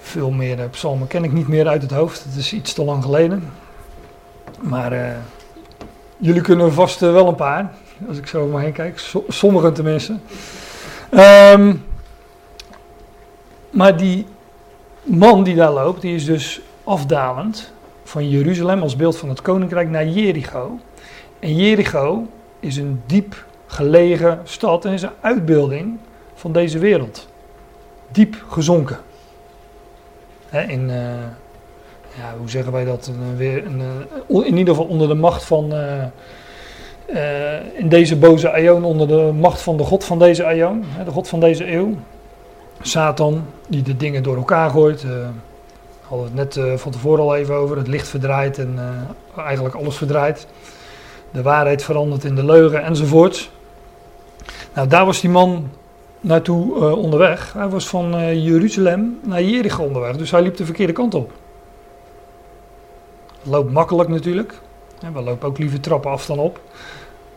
[0.00, 2.84] Veel meer uh, psalmen ken ik niet meer uit het hoofd, het is iets te
[2.84, 3.44] lang geleden.
[4.60, 5.06] Maar uh,
[6.16, 7.72] jullie kunnen vast wel een paar,
[8.08, 10.16] als ik zo om me heen kijk, so sommigen tenminste.
[11.14, 11.84] Um,
[13.70, 14.26] maar die
[15.02, 17.72] man die daar loopt, die is dus afdalend
[18.04, 20.78] van Jeruzalem als beeld van het koninkrijk naar Jericho.
[21.38, 22.26] En Jericho
[22.60, 25.98] is een diep gelegen stad en is een uitbeelding
[26.34, 27.28] van deze wereld.
[28.10, 28.98] Diep gezonken.
[30.50, 30.94] in, uh,
[32.16, 33.06] ja, hoe zeggen wij dat?
[33.06, 33.82] Een, een,
[34.28, 35.74] uh, in ieder geval onder de macht van.
[35.74, 36.04] Uh,
[37.76, 41.28] in deze boze aion, onder de macht van de God van deze aion, de God
[41.28, 41.94] van deze eeuw.
[42.82, 45.04] Satan, die de dingen door elkaar gooit
[46.12, 47.76] hadden we het net uh, van tevoren al even over.
[47.76, 48.74] Het licht verdraait en
[49.36, 50.46] uh, eigenlijk alles verdraait.
[51.30, 53.50] De waarheid verandert in de leugen enzovoort.
[54.74, 55.70] Nou, daar was die man
[56.20, 57.52] naartoe uh, onderweg.
[57.52, 60.16] Hij was van Jeruzalem naar Jericho onderweg.
[60.16, 61.32] Dus hij liep de verkeerde kant op.
[63.42, 64.54] Loopt makkelijk natuurlijk.
[65.12, 66.60] we lopen ook liever trappen af dan op.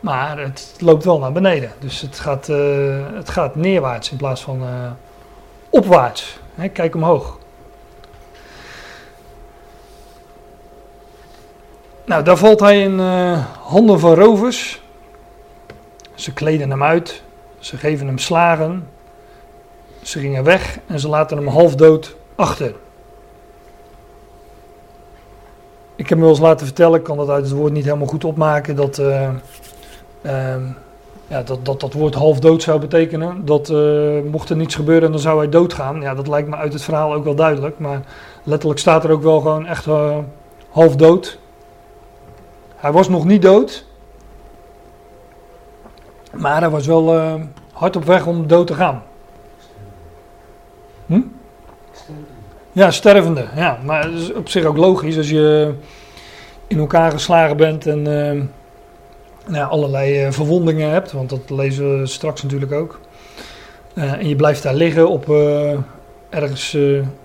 [0.05, 1.71] Maar het loopt wel naar beneden.
[1.79, 2.47] Dus het gaat,
[3.13, 4.63] het gaat neerwaarts in plaats van
[5.69, 6.39] opwaarts.
[6.73, 7.37] kijk omhoog.
[12.05, 14.81] Nou, daar valt hij in uh, handen van rovers.
[16.13, 17.21] Ze kleden hem uit,
[17.59, 18.87] ze geven hem slagen.
[20.01, 22.73] Ze gingen weg en ze laten hem half dood achter.
[25.95, 28.07] Ik heb me wel eens laten vertellen, ik kan dat uit het woord niet helemaal
[28.07, 29.01] goed opmaken, dat
[30.25, 30.55] uh,
[31.27, 33.45] ja, dat, dat, dat woord half dood zou betekenen.
[33.45, 36.01] Dat uh, mocht er niets gebeuren, dan zou hij doodgaan.
[36.01, 37.79] Ja, dat lijkt me uit het verhaal ook wel duidelijk.
[37.79, 38.01] Maar
[38.43, 39.85] letterlijk staat er ook wel gewoon echt
[40.69, 41.39] half dood.
[42.75, 43.85] Hij was nog niet dood.
[46.31, 47.33] Maar hij was wel uh,
[47.73, 49.03] hard op weg om dood te gaan.
[51.05, 51.21] Hm?
[52.71, 53.45] Ja, stervende.
[53.55, 55.73] Ja, maar dat is op zich ook logisch als je
[56.67, 58.07] in elkaar geslagen bent en
[59.47, 61.11] nou, allerlei uh, verwondingen hebt.
[61.11, 62.99] Want dat lezen we straks natuurlijk ook.
[63.93, 65.29] en je blijft daar liggen op
[66.29, 66.73] ergens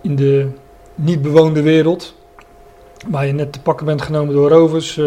[0.00, 0.48] in de
[0.94, 2.14] niet bewoonde wereld.
[3.08, 5.00] Waar je net te pakken bent genomen door rovers.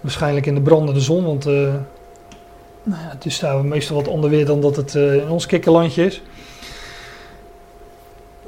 [0.00, 1.24] Waarschijnlijk in de brandende zon.
[1.24, 5.46] Want nou ja, het is daar meestal wat ander weer dan dat het in ons
[5.46, 6.22] kikkerlandje is.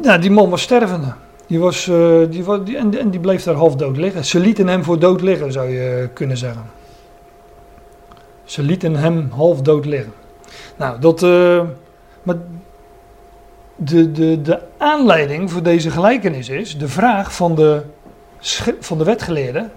[0.02, 1.14] Ja, die man was stervende.
[1.46, 1.84] Die was,
[2.30, 4.24] die, was, die, en, en, die bleef daar half dood liggen.
[4.24, 6.75] Ze lieten hem voor dood liggen, zou je kunnen zeggen.
[8.46, 10.12] Ze lieten hem half dood liggen.
[10.76, 11.20] Nou, dat.
[12.22, 12.36] maar
[13.76, 17.82] de, de, de aanleiding voor deze gelijkenis is de vraag van de
[18.80, 19.68] van de wetgeleerde: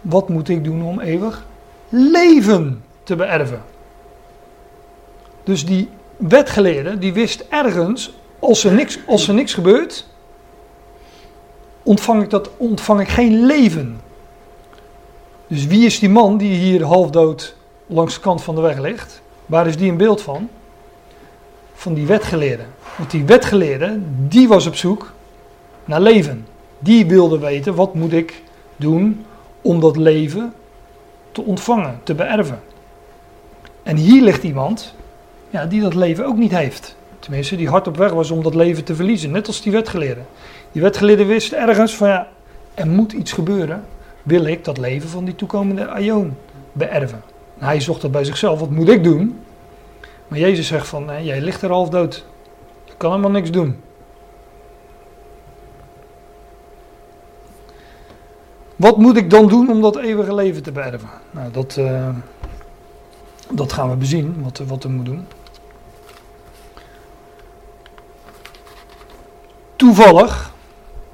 [0.00, 1.44] wat moet ik doen om eeuwig
[1.88, 3.62] leven te beërven?
[5.44, 10.06] Dus die wetgeleerde die wist ergens, als er niks, als er niks gebeurt,
[11.82, 14.00] ontvang ik, dat, ontvang ik geen leven.
[15.46, 19.22] Dus wie is die man die hier halfdood langs de kant van de weg ligt?
[19.46, 20.48] Waar is die een beeld van?
[21.74, 22.62] Van die wetgeleerde.
[22.96, 25.12] Want die wetgeleerde, die was op zoek
[25.84, 26.46] naar leven.
[26.78, 28.42] Die wilde weten, wat moet ik
[28.76, 29.24] doen
[29.62, 30.52] om dat leven
[31.32, 32.60] te ontvangen, te beërven.
[33.82, 34.94] En hier ligt iemand
[35.50, 36.96] ja, die dat leven ook niet heeft.
[37.18, 39.30] Tenminste, die hard op weg was om dat leven te verliezen.
[39.30, 40.20] Net als die wetgeleerde.
[40.72, 42.28] Die wetgeleerde wist ergens van ja,
[42.74, 43.84] er moet iets gebeuren.
[44.22, 46.36] Wil ik dat leven van die toekomende aion
[46.72, 47.22] beërven?
[47.58, 48.60] Hij zocht dat bij zichzelf.
[48.60, 49.40] Wat moet ik doen?
[50.28, 52.24] Maar Jezus zegt van, nee, jij ligt er half dood.
[52.84, 53.80] Je kan helemaal niks doen.
[58.76, 61.08] Wat moet ik dan doen om dat eeuwige leven te beërven?
[61.30, 62.08] Nou, dat, uh,
[63.50, 65.26] dat gaan we bezien, wat, wat er moet doen.
[69.76, 70.52] Toevallig,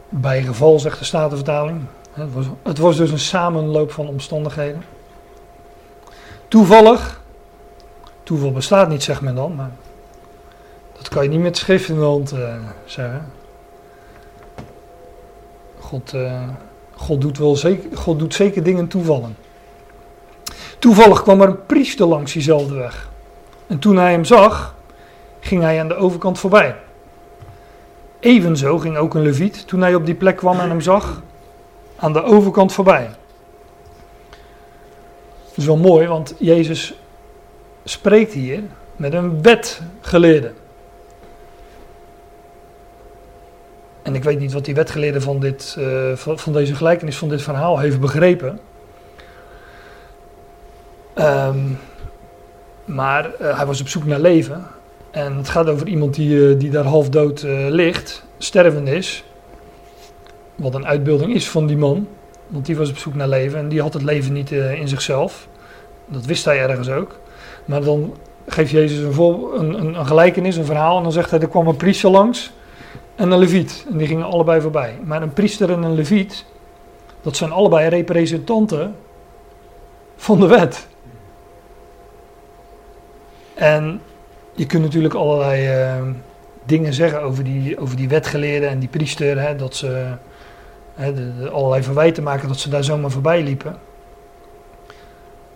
[0.09, 1.81] bij geval zegt de Statenvertaling,
[2.13, 4.83] het was, het was dus een samenloop van omstandigheden.
[6.53, 7.21] Toevallig,
[8.23, 9.71] toeval bestaat niet, zegt men dan, maar
[10.97, 13.33] dat kan je niet met schrift in de hand uh, zeggen.
[15.79, 16.13] God.
[16.15, 16.49] Uh,
[16.95, 19.37] God doet, wel zeker, God doet zeker dingen toevallen.
[20.79, 23.09] Toevallig kwam er een priester langs diezelfde weg.
[23.67, 24.75] En toen hij hem zag,
[25.41, 26.77] ging hij aan de overkant voorbij.
[28.21, 31.23] Evenzo ging ook een leviet, toen hij op die plek kwam en hem zag,
[31.97, 33.11] aan de overkant voorbij.
[35.63, 36.95] Is wel mooi, want Jezus
[37.85, 38.63] spreekt hier
[38.97, 40.53] met een wetgeleerde.
[44.03, 47.43] En ik weet niet wat die wetgeleerde van, dit, uh, van, deze gelijkenis, van dit
[47.43, 48.61] verhaal heeft begrepen.
[51.15, 51.59] Ehm,
[52.85, 54.67] maar eh, hij was op zoek naar leven.
[55.11, 59.25] En het gaat over iemand die, eh, die daar half dood eh, ligt, stervend is.
[60.55, 62.09] Wat een uitbeelding is van die man.
[62.53, 64.89] Want die was op zoek naar leven en die had het leven niet eh, in
[64.89, 65.49] zichzelf.
[66.13, 67.19] Dat wist hij ergens ook.
[67.65, 68.15] Maar dan
[68.47, 70.97] geeft Jezus een, voor, een, een, een gelijkenis, een verhaal.
[70.97, 72.53] En dan zegt hij, er kwam een priester langs
[73.15, 73.87] en een leviet.
[73.91, 74.99] En die gingen allebei voorbij.
[75.05, 76.45] Maar een priester en een leviet,
[77.23, 78.95] dat zijn allebei representanten
[80.17, 80.87] van de wet.
[83.55, 84.01] En
[84.55, 86.03] je kunt natuurlijk allerlei eh,
[86.65, 89.41] dingen zeggen over die, over die wetgeleerden en die priester.
[89.41, 90.15] Hè, dat ze
[90.95, 93.79] hè, de, allerlei verwijten maken dat ze daar zomaar voorbij liepen.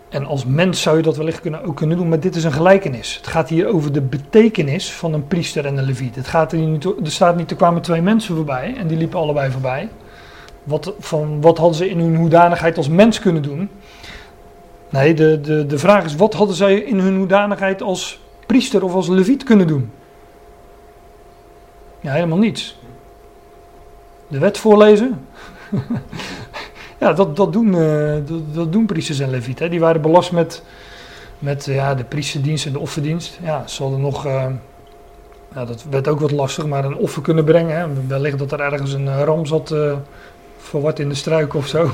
[0.09, 2.51] En als mens zou je dat wellicht kunnen, ook kunnen doen, maar dit is een
[2.51, 3.15] gelijkenis.
[3.17, 6.15] Het gaat hier over de betekenis van een priester en een leviet.
[6.15, 9.51] Het gaat er, niet, er staat niet, kwamen twee mensen voorbij en die liepen allebei
[9.51, 9.89] voorbij.
[10.63, 13.69] Wat, van, wat hadden ze in hun hoedanigheid als mens kunnen doen?
[14.89, 18.93] Nee, de, de, de vraag is, wat hadden zij in hun hoedanigheid als priester of
[18.93, 19.91] als leviet kunnen doen?
[21.99, 22.79] Ja, helemaal niets.
[24.27, 25.27] De wet voorlezen?
[26.99, 29.69] ja, dat, dat, doen, uh, dat, dat, doen priesters en levieten.
[29.69, 30.63] Die waren belast met,
[31.39, 33.39] met ja, de priesterdienst en de offerdienst.
[33.43, 34.45] Ja, ze hadden nog, uh,
[35.53, 37.77] ja, dat werd ook wat lastig, maar een offer kunnen brengen.
[37.77, 37.85] Hè.
[38.07, 39.93] Wellicht dat er ergens een ram zat uh,
[40.57, 41.89] verward in de struik of zo.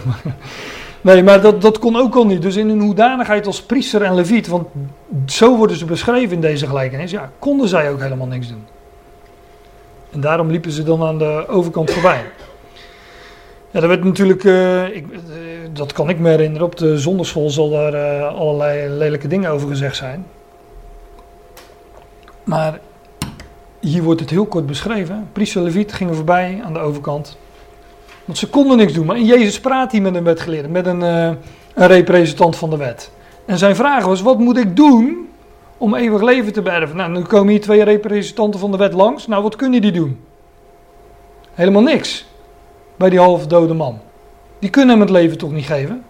[1.03, 2.41] Nee, maar dat, dat kon ook al niet.
[2.41, 4.67] Dus in hun hoedanigheid als priester en leviet, want
[5.25, 8.65] zo worden ze beschreven in deze gelijkenis, ja, konden zij ook helemaal niks doen.
[10.11, 12.23] En daarom liepen ze dan aan de overkant voorbij.
[13.73, 15.19] Ja, dat werd natuurlijk, uh, ik, uh,
[15.71, 19.67] dat kan ik me herinneren, op de zondagschool zal daar uh, allerlei lelijke dingen over
[19.67, 20.25] gezegd zijn.
[22.43, 22.79] Maar
[23.79, 25.29] hier wordt het heel kort beschreven.
[25.31, 27.37] Priester leviet gingen voorbij aan de overkant.
[28.25, 29.05] Want ze konden niks doen.
[29.05, 31.37] Maar Jezus praat hier met een wetgeleerde, met een, een
[31.73, 33.11] representant van de wet.
[33.45, 35.29] En zijn vraag was: wat moet ik doen
[35.77, 36.97] om eeuwig leven te beërven?
[36.97, 39.27] Nou, nu komen hier twee representanten van de wet langs.
[39.27, 40.19] Nou, wat kunnen die doen?
[41.53, 42.25] Helemaal niks.
[43.03, 44.01] Bij die halfdode man.
[44.59, 46.05] Die kunnen hem het leven toch niet geven?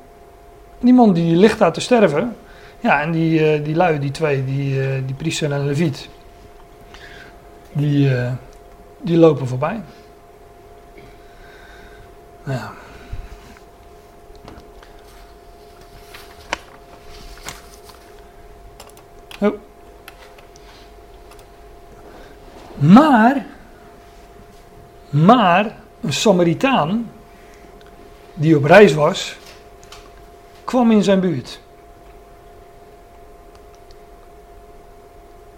[0.80, 2.36] Die man die ligt daar te sterven.
[2.80, 6.10] Ja, en die, uh, die lui, die twee, die, uh, die priester en leviet.
[7.72, 8.12] Die,
[9.02, 9.82] die lopen voorbij.
[12.44, 12.72] Ja.
[19.40, 19.60] Oh.
[22.76, 23.46] Maar,
[25.10, 27.12] maar, een Samaritaan,
[28.34, 29.38] die op reis was,
[30.64, 31.62] kwam in zijn buurt.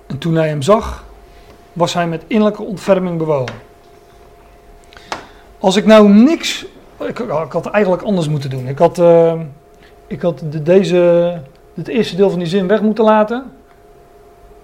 [0.08, 1.04] En toen hij hem zag,
[1.74, 3.56] was hij met innerlijke ontferming bewogen.
[5.60, 6.66] Als ik nou niks
[7.00, 8.68] ik, ik, had eigenlijk anders moeten doen.
[8.68, 9.42] Ik had, uh,
[10.08, 10.98] ik had de, deze,
[11.74, 13.52] het eerste deel van die zin weg moeten laten.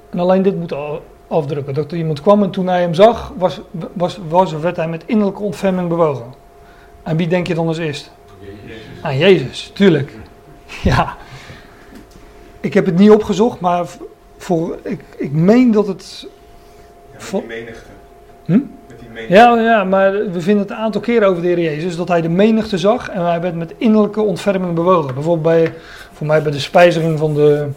[0.10, 1.00] En alleen dit moeten
[1.32, 1.74] afdrukken.
[1.74, 3.62] Dat er iemand kwam en toen hij hem zag, was,
[3.94, 6.34] was, was, werd hij met innerlijke ontferming bewogen.
[7.04, 8.12] En wie denk je dan als eerst?
[8.40, 8.82] Jezus.
[9.02, 10.12] Aan Jezus, tuurlijk.
[10.84, 11.18] Ja.
[12.60, 13.86] Ik heb het niet opgezocht, maar
[14.38, 16.28] voor, ik, ik meen dat het...
[17.12, 17.90] Ja, met die menigte.
[18.46, 18.60] Hm?
[19.14, 19.34] menigte.
[19.34, 22.22] Ja, ja, maar we vinden het een aantal keren over de Heer Jezus dat hij
[22.22, 25.14] de menigte zag en hij werd met innerlijke ontferming bewogen.
[25.14, 25.74] Bijvoorbeeld bij,
[26.12, 27.70] voor mij bij de spijziging van de,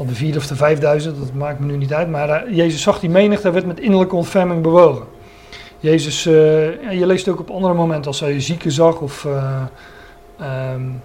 [0.00, 2.82] van de vier of de vijfduizend, dat maakt me nu niet uit, maar uh, Jezus
[2.82, 5.06] zag die menigte en werd met innerlijke ontferming bewogen.
[5.78, 9.26] Jezus, ja, je leest ook op andere momenten als hij zieken zag of...
[10.74, 11.02] Um,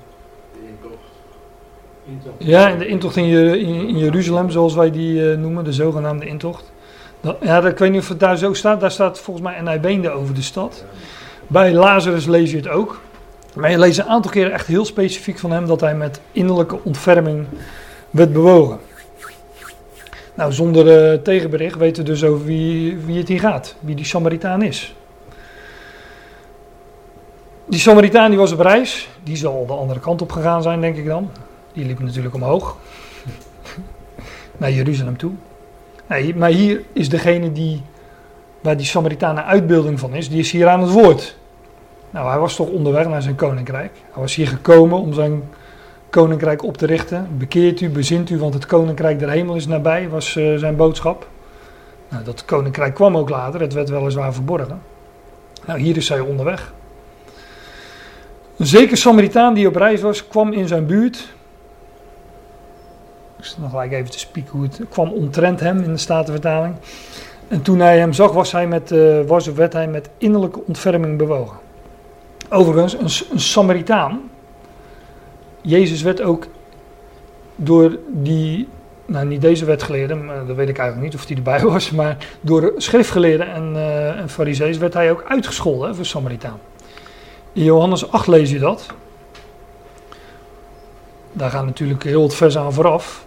[2.08, 2.36] Intocht.
[2.38, 3.26] ja, in de intocht in,
[3.60, 6.72] in, Jeruzalem, zoals wij die eh, noemen, de zogenaamde intocht.
[7.42, 8.80] Ja, dat, ik weet niet of het daar zo staat.
[8.80, 10.84] Daar staat volgens mij en hij beende over de stad.
[11.48, 13.02] Bij Lazarus lees je het ook.
[13.56, 16.80] Maar je leest een aantal keren echt heel specifiek van hem dat hij met innerlijke
[16.84, 17.46] ontferming
[18.16, 18.80] werd bewogen.
[20.34, 23.76] Nou, zonder eh, tegenbericht weten we dus over wie, wie het hier gaat.
[23.80, 24.96] Wie die Samaritaan is.
[27.66, 29.10] Die Samaritaan die was op reis.
[29.24, 31.30] Die zal de andere kant op gegaan zijn, denk ik dan.
[31.74, 32.78] Die liep natuurlijk omhoog.
[34.58, 35.32] Naar Jeruzalem toe.
[36.08, 37.82] Nee, maar hier is degene die,
[38.62, 41.38] waar die Samaritaan een uitbeelding van is, die is hier aan het woord.
[42.10, 43.92] Nou, hij was toch onderweg naar zijn koninkrijk.
[44.12, 45.44] Hij was hier gekomen om zijn
[46.16, 47.28] koninkrijk op te richten.
[47.38, 51.28] Bekeert u, bezint u, want het koninkrijk der hemel is nabij, was uh, zijn boodschap.
[52.10, 54.82] Nou, dat koninkrijk kwam ook later, het werd weliswaar verborgen.
[55.66, 56.74] Nou, hier is hij onderweg.
[58.58, 61.34] Een zeker Samaritaan die op reis was, kwam in zijn buurt.
[63.38, 66.76] Ik zit nog gelijk even te spieken hoe het kwam omtrent hem in de Statenvertaling.
[67.48, 70.62] En toen hij hem zag, was hij met, uh, was of werd hij met innerlijke
[70.68, 71.58] ontferming bewogen.
[72.50, 74.30] Overigens, een, een Samaritaan.
[75.66, 76.48] Jezus werd ook
[77.56, 78.68] door die,
[79.06, 82.18] nou niet deze wetgeleerde, maar dat weet ik eigenlijk niet of die erbij was, maar
[82.42, 86.60] door schriftgeleerden en, uh, en farisees werd hij ook uitgescholden voor Samaritaan.
[87.54, 88.88] In Johannes 8 lees je dat.
[91.34, 93.26] Daar gaat natuurlijk heel het vers aan vooraf.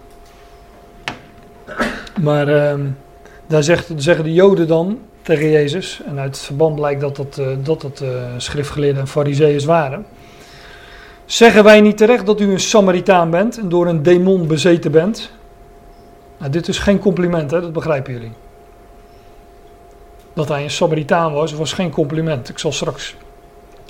[2.20, 2.84] Maar uh,
[3.46, 7.38] daar zegt, zeggen de Joden dan tegen Jezus, en uit het verband blijkt dat dat,
[7.40, 10.06] uh, dat, dat uh, schriftgeleerden en fariseeërs waren.
[11.28, 15.30] Zeggen wij niet terecht dat u een Samaritaan bent en door een demon bezeten bent?
[16.38, 17.60] Nou, dit is geen compliment, hè?
[17.60, 18.32] dat begrijpen jullie.
[20.32, 22.48] Dat hij een Samaritaan was, was geen compliment.
[22.48, 23.16] Ik zal straks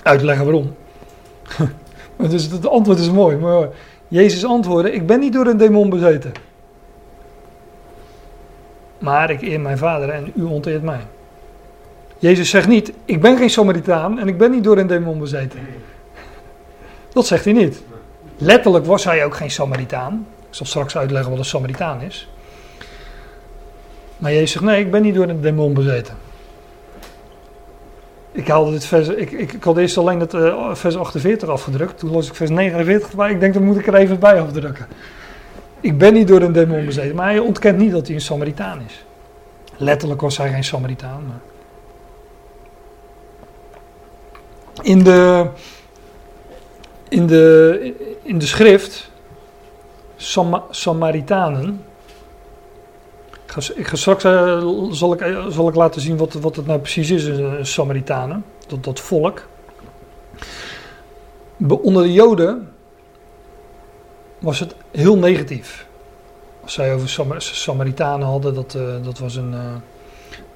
[0.03, 0.75] uitleggen waarom.
[2.31, 3.37] dus het antwoord is mooi.
[3.37, 3.69] Maar
[4.09, 6.33] Jezus antwoordde: Ik ben niet door een demon bezeten.
[8.99, 11.01] Maar ik eer mijn vader en u onteert mij.
[12.19, 15.61] Jezus zegt niet: Ik ben geen Samaritaan en ik ben niet door een demon bezeten.
[17.13, 17.83] Dat zegt hij niet.
[18.37, 20.27] Letterlijk was hij ook geen Samaritaan.
[20.49, 22.29] Ik zal straks uitleggen wat een Samaritaan is.
[24.19, 26.15] Maar Jezus zegt: Nee, ik ben niet door een demon bezeten.
[28.33, 31.99] Ik haalde dit vers, ik, ik, ik had eerst alleen het uh, vers 48 afgedrukt.
[31.99, 33.31] Toen las ik vers 49 bij.
[33.31, 34.87] Ik denk, dat moet ik er even bij afdrukken.
[35.81, 37.17] Ik ben niet door een demon bezeten.
[37.17, 39.05] Maar hij ontkent niet dat hij een Samaritaan is.
[39.77, 41.23] Letterlijk was hij geen Samaritaan.
[41.27, 41.41] Maar...
[44.83, 45.47] In de,
[47.09, 49.11] in de, in de schrift,
[50.17, 51.85] Sam, Samaritanen.
[53.31, 56.67] Ik ga, ik ga straks uh, zal ik, zal ik laten zien wat, wat het
[56.67, 58.45] nou precies is, een Samaritanen.
[58.67, 59.47] Dat, dat volk.
[61.83, 62.73] Onder de Joden
[64.39, 65.87] was het heel negatief.
[66.63, 69.55] Als zij over Sam Samaritanen hadden, dat, uh, dat was een,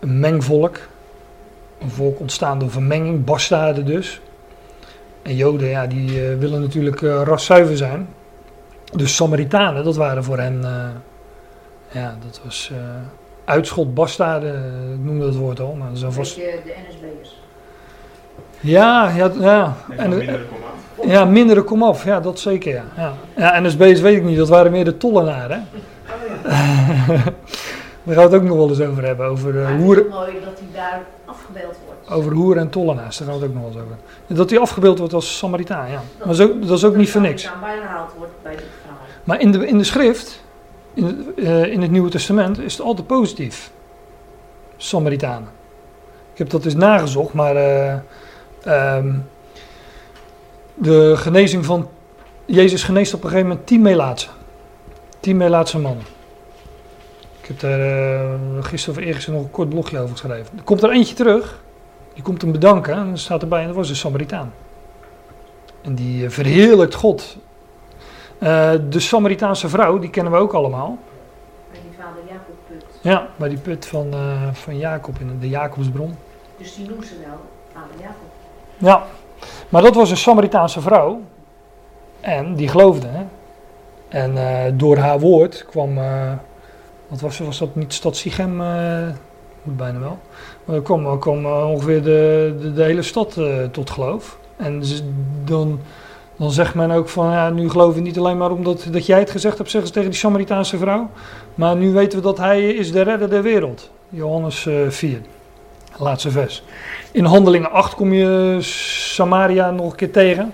[0.01, 0.79] een mengvolk.
[1.79, 4.21] Een volk ontstaan door vermenging, bastaarden dus.
[5.23, 8.09] En Joden, ja, die uh, willen natuurlijk raszuiver zijn.
[8.93, 10.65] Dus Samaritanen, dat waren voor hen,
[11.91, 12.73] ja, dat was
[13.45, 14.55] uitschot, bastaarden,
[14.93, 15.75] ik noemde het woord al.
[15.75, 16.35] Maar dat vast...
[16.35, 17.41] de NSB'ers.
[18.61, 19.77] Ja, ja, ja.
[19.97, 21.13] En, mindere komaf.
[21.13, 22.85] Ja, mindere komaf, ja, dat zeker, ja.
[22.97, 23.15] ja.
[23.37, 25.69] ja NSB's weet ik niet, dat waren meer de tollenaren.
[28.05, 29.27] Daar gaan we het ook nog wel eens over hebben.
[29.27, 30.05] Over uh, hoeren.
[30.05, 32.11] Het is mooi dat hij daar afgebeeld wordt.
[32.11, 34.37] Over hoeren en tollenaars, daar gaan we het ook nog wel eens over.
[34.37, 35.93] Dat hij afgebeeld wordt als Samaritaan, ja.
[35.95, 37.51] Dat, maar dat is ook, dat niet voor niks.
[37.61, 38.99] bijgehaald wordt bij dit verhaal.
[39.25, 40.43] Maar in de, in de schrift,
[40.95, 43.71] in het, uh, in het Nieuwe Testament, is het altijd positief.
[44.77, 45.49] Samaritanen.
[46.33, 49.29] Ik heb dat eens nagezocht, maar uh, um,
[50.75, 51.89] de genezing van
[52.45, 54.29] Jezus geneest op een gegeven moment tien Melaatse.
[55.21, 56.05] Tien Melaatse mannen.
[57.53, 58.31] Heb daar uh,
[58.61, 60.59] gisteren of eergisteren nog een kort blogje over geschreven.
[60.59, 61.63] Er komt er eentje terug.
[62.15, 62.95] Die komt hem bedanken.
[62.95, 64.53] En dan staat erbij, en dat was een Samaritaan.
[65.83, 67.37] En die verheerlijkt God.
[68.39, 70.99] Uh, de Samaritaanse vrouw, die kennen we ook allemaal.
[71.71, 72.85] Bij die vader Jacob put.
[73.01, 76.17] Ja, bij die put van, uh, van Jacob, in de Jacobsbron.
[76.57, 77.41] Dus die noemt ze wel
[77.73, 78.17] vader Jacob.
[78.79, 79.07] Ja,
[79.69, 81.21] maar dat was een Samaritaanse vrouw.
[82.21, 83.07] En die geloofde.
[83.07, 83.25] Hè?
[84.09, 85.99] En uh, door haar woord kwam.
[87.13, 88.61] Wat was, was dat niet stad Sichem?
[88.61, 89.09] Uh,
[89.63, 90.19] bijna wel.
[90.65, 93.41] Maar kwam, kwam ongeveer de, de, hele stad
[93.71, 94.39] tot geloof.
[94.57, 94.83] En
[95.45, 95.81] dan,
[96.37, 97.31] dan zegt men ook van.
[97.31, 99.95] Ja, nu geloven we niet alleen maar omdat dat jij het gezegd hebt, zeggen ze
[99.95, 101.11] tegen die Samaritaanse vrouw.
[101.55, 103.91] Maar nu weten we dat hij is de redder der wereld.
[104.09, 105.21] Johannes 4,
[105.97, 106.63] laatste vers.
[107.11, 110.53] In Handelingen 8 kom je Samaria nog een keer tegen.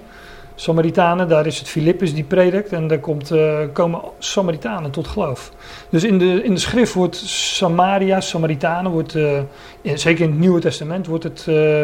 [0.61, 5.52] Samaritanen, daar is het Filippus die predikt en daar komt, uh, komen Samaritanen tot geloof.
[5.90, 9.38] Dus in de, in de schrift wordt Samaria, Samaritanen, wordt, uh,
[9.82, 11.82] in, zeker in het Nieuwe Testament wordt het, uh,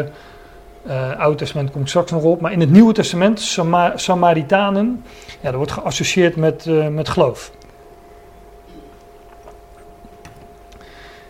[1.17, 5.49] Oude Testament kom ik straks nog op, maar in het Nieuwe Testament, Sama Samaritanen, ja,
[5.49, 7.51] dat wordt geassocieerd met, met geloof.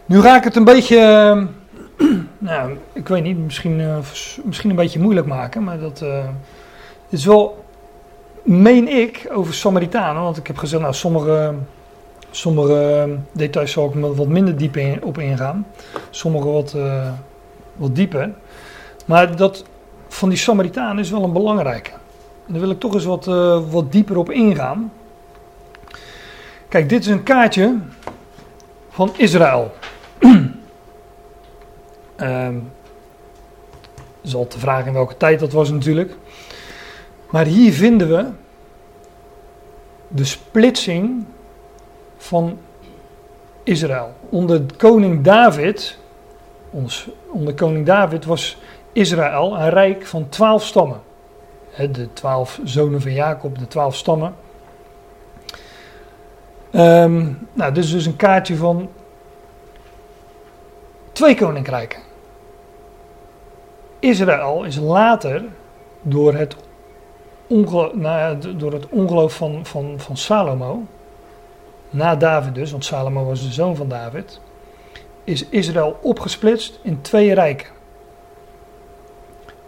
[0.06, 1.00] Nu ga ik het een beetje
[2.38, 3.82] nou, ik weet niet, misschien,
[4.44, 6.04] misschien een beetje moeilijk maken, maar dat
[7.24, 7.66] wel,
[8.44, 10.22] meen ik, over Samaritanen.
[10.22, 11.54] Want ik heb gezegd, nou, sommige,
[12.32, 15.68] sommige details zal ik wat minder diep op ingaan.
[16.10, 17.12] Sommige wat, uh,
[17.76, 18.34] wat dieper.
[19.06, 19.64] Maar dat
[20.08, 21.92] van die Samaritanen is wel een belangrijke.
[22.48, 23.26] En daar wil ik toch eens wat,
[23.70, 24.92] wat dieper op ingaan.
[26.68, 27.78] Kijk, dit is een kaartje
[28.90, 29.72] van Israël.
[32.20, 32.72] Um,
[34.22, 36.16] dat is al te vragen in welke tijd dat was natuurlijk.
[37.36, 38.26] Maar hier vinden we
[40.08, 41.26] de splitsing
[42.18, 42.58] van
[43.64, 44.14] Israël.
[44.30, 45.98] Onder koning David,
[47.32, 48.58] onder koning David was
[48.92, 51.02] Israël een rijk van twaalf stammen.
[51.92, 54.36] De twaalf zonen van Jacob, de twaalf stammen.
[56.72, 58.90] Ehm, nou, dit is dus een kaartje van
[61.12, 62.00] twee koninkrijken.
[64.00, 65.44] Israël is later
[66.02, 66.56] door het,
[68.58, 70.84] door het ongeloof van, van, van Salomo,
[71.90, 74.40] na David dus, want Salomo was de zoon van David,
[75.24, 77.68] is Israël opgesplitst in twee rijken.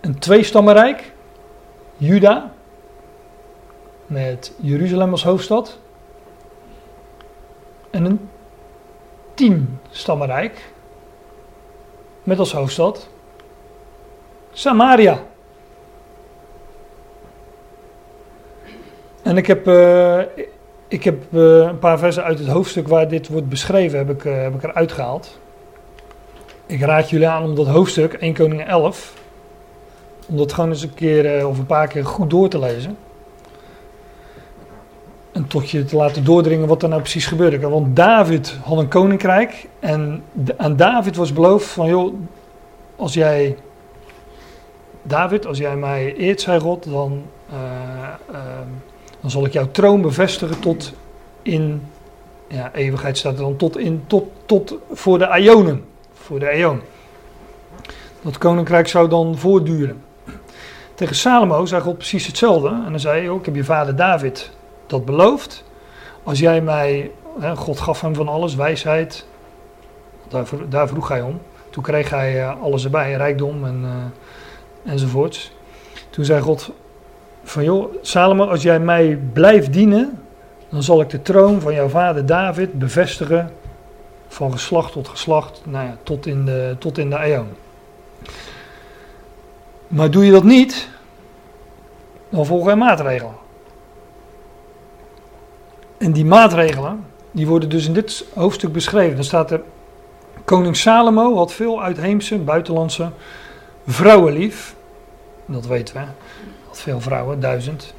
[0.02, 1.14] Een tweestammenrijk,
[1.98, 2.54] Juda,
[4.06, 5.80] met Jeruzalem als hoofdstad,
[7.90, 8.30] en een
[9.34, 10.72] tienstammenrijk,
[12.24, 13.10] met als hoofdstad
[14.52, 15.24] Samaria.
[19.38, 20.20] En ik heb, eh,
[20.88, 24.26] ik heb eh, een paar versen uit het hoofdstuk waar dit wordt beschreven, heb ik,
[24.26, 25.40] eh, heb ik eruit gehaald.
[26.66, 29.14] Ik raad jullie aan om dat hoofdstuk, 1 Koning 11,
[30.28, 32.98] om dat gewoon eens een keer of een paar keer goed door te lezen.
[35.32, 37.70] En tot je te laten doordringen wat er nou precies gebeurde.
[37.70, 40.24] Want David had een koninkrijk en
[40.58, 42.14] aan David was beloofd van joh,
[42.96, 43.58] als jij
[45.04, 48.68] David, als jij mij eert, zei God, dan, eh, ehm,
[49.22, 50.94] dan zal ik jouw troon bevestigen tot
[51.42, 51.82] in
[52.48, 56.82] ja, eeuwigheid staat er dan tot in tot, tot voor de Ionen, voor de Eon.
[58.22, 60.02] Dat koninkrijk zou dan voortduren.
[60.94, 62.68] Tegen Salomo zei God precies hetzelfde.
[62.68, 64.52] En dan zei hij, oh, ik heb je vader David
[64.88, 65.64] dat beloofd.
[66.24, 69.26] Als jij mij, hè, God gaf hem van alles, wijsheid.
[70.28, 71.40] Daar, daar vroeg hij om.
[71.70, 75.52] Toen kreeg hij eh, alles erbij, rijkdom en, eh, enzovoorts.
[76.10, 76.72] Toen zei God
[77.48, 80.20] van joh, Salomo, als jij mij blijft dienen,
[80.70, 83.52] dan zal ik de troon van jouw vader David bevestigen
[84.28, 87.46] van geslacht tot geslacht, nou ja, tot in de, tot in de eeuw.
[89.88, 90.90] Maar doe je dat niet,
[92.30, 93.36] dan volgen er maatregelen.
[95.98, 99.16] En die maatregelen, die worden dus in dit hoofdstuk beschreven.
[99.16, 99.62] Dan staat er,
[100.46, 103.10] koning Salomo had veel uitheemse, buitenlandse
[103.86, 104.76] vrouwen lief.
[105.46, 106.27] Dat weten we.
[106.78, 107.94] Veel vrouwen, duizend.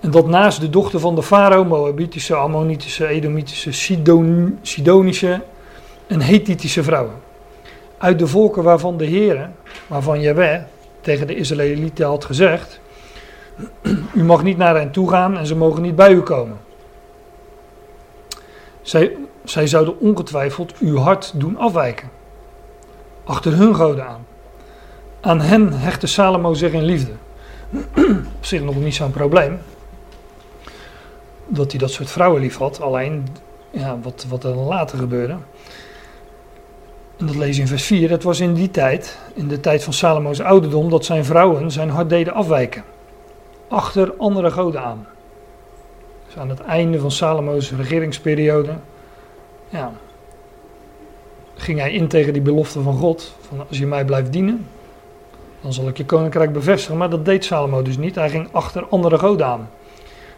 [0.00, 5.40] En dat naast de dochter van de farao, Moabitische, Ammonitische, Edomitische, Sidon, Sidonische
[6.06, 7.14] en Hethitische vrouwen.
[7.98, 9.48] Uit de volken waarvan de Heere,
[9.86, 10.60] waarvan Jahweh
[11.00, 12.80] tegen de Israëlieten had gezegd:
[14.14, 16.56] U mag niet naar hen toe gaan en ze mogen niet bij u komen.
[18.82, 22.10] Zij, zij zouden ongetwijfeld uw hart doen afwijken.
[23.24, 24.26] Achter hun goden aan.
[25.20, 27.12] Aan hen hechtte Salomo zich in liefde.
[28.36, 29.58] Op zich nog niet zo'n probleem.
[31.46, 32.80] Dat hij dat soort vrouwen lief had.
[32.80, 33.26] Alleen,
[33.70, 35.36] ja, wat, wat er later gebeurde.
[37.16, 38.10] En dat lees je in vers 4.
[38.10, 41.90] Het was in die tijd, in de tijd van Salomo's ouderdom, dat zijn vrouwen zijn
[41.90, 42.84] hart deden afwijken.
[43.68, 45.06] Achter andere goden aan.
[46.26, 48.72] Dus aan het einde van Salomo's regeringsperiode.
[49.68, 49.92] Ja,
[51.54, 53.34] ging hij in tegen die belofte van God.
[53.40, 54.66] Van als je mij blijft dienen,
[55.64, 56.96] dan zal ik je koninkrijk bevestigen.
[56.96, 58.14] Maar dat deed Salomo dus niet.
[58.14, 59.70] Hij ging achter andere goden aan.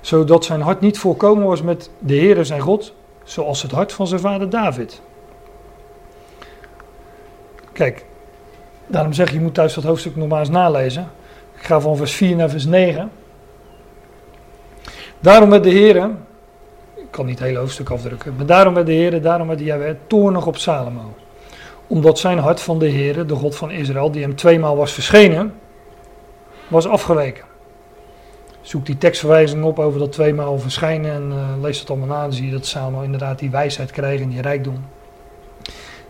[0.00, 4.06] Zodat zijn hart niet volkomen was met de Heere zijn God, zoals het hart van
[4.06, 5.00] zijn vader David.
[7.72, 8.04] Kijk,
[8.86, 11.10] daarom zeg je, moet thuis dat hoofdstuk nog maar eens nalezen.
[11.54, 13.10] Ik ga van vers 4 naar vers 9.
[15.20, 16.10] Daarom werd de Heere,
[16.94, 19.94] ik kan niet het hele hoofdstuk afdrukken, maar daarom werd de Heere, daarom werd Jahweh
[20.06, 21.14] toornig op Salomo
[21.86, 25.54] omdat zijn hart van de Heere, de God van Israël, die hem tweemaal was verschenen,
[26.68, 27.44] was afgeweken.
[28.60, 32.22] Zoek die tekstverwijzing op over dat tweemaal verschijnen en uh, lees het allemaal na.
[32.22, 34.84] Dan zie je dat Salomo inderdaad die wijsheid kreeg en die rijkdom.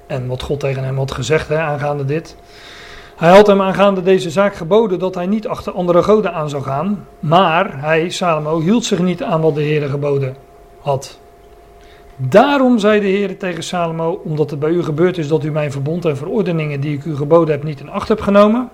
[0.07, 2.37] En wat God tegen hem had gezegd hè, aangaande dit.
[3.17, 6.63] Hij had hem aangaande deze zaak geboden dat hij niet achter andere goden aan zou
[6.63, 7.07] gaan.
[7.21, 10.37] Maar hij, Salomo, hield zich niet aan wat de Heere geboden
[10.81, 11.19] had.
[12.17, 15.73] Daarom zei de Heer tegen Salomo, omdat het bij u gebeurd is dat u mijn
[15.73, 18.71] verbond en verordeningen die ik u geboden heb niet in acht hebt genomen,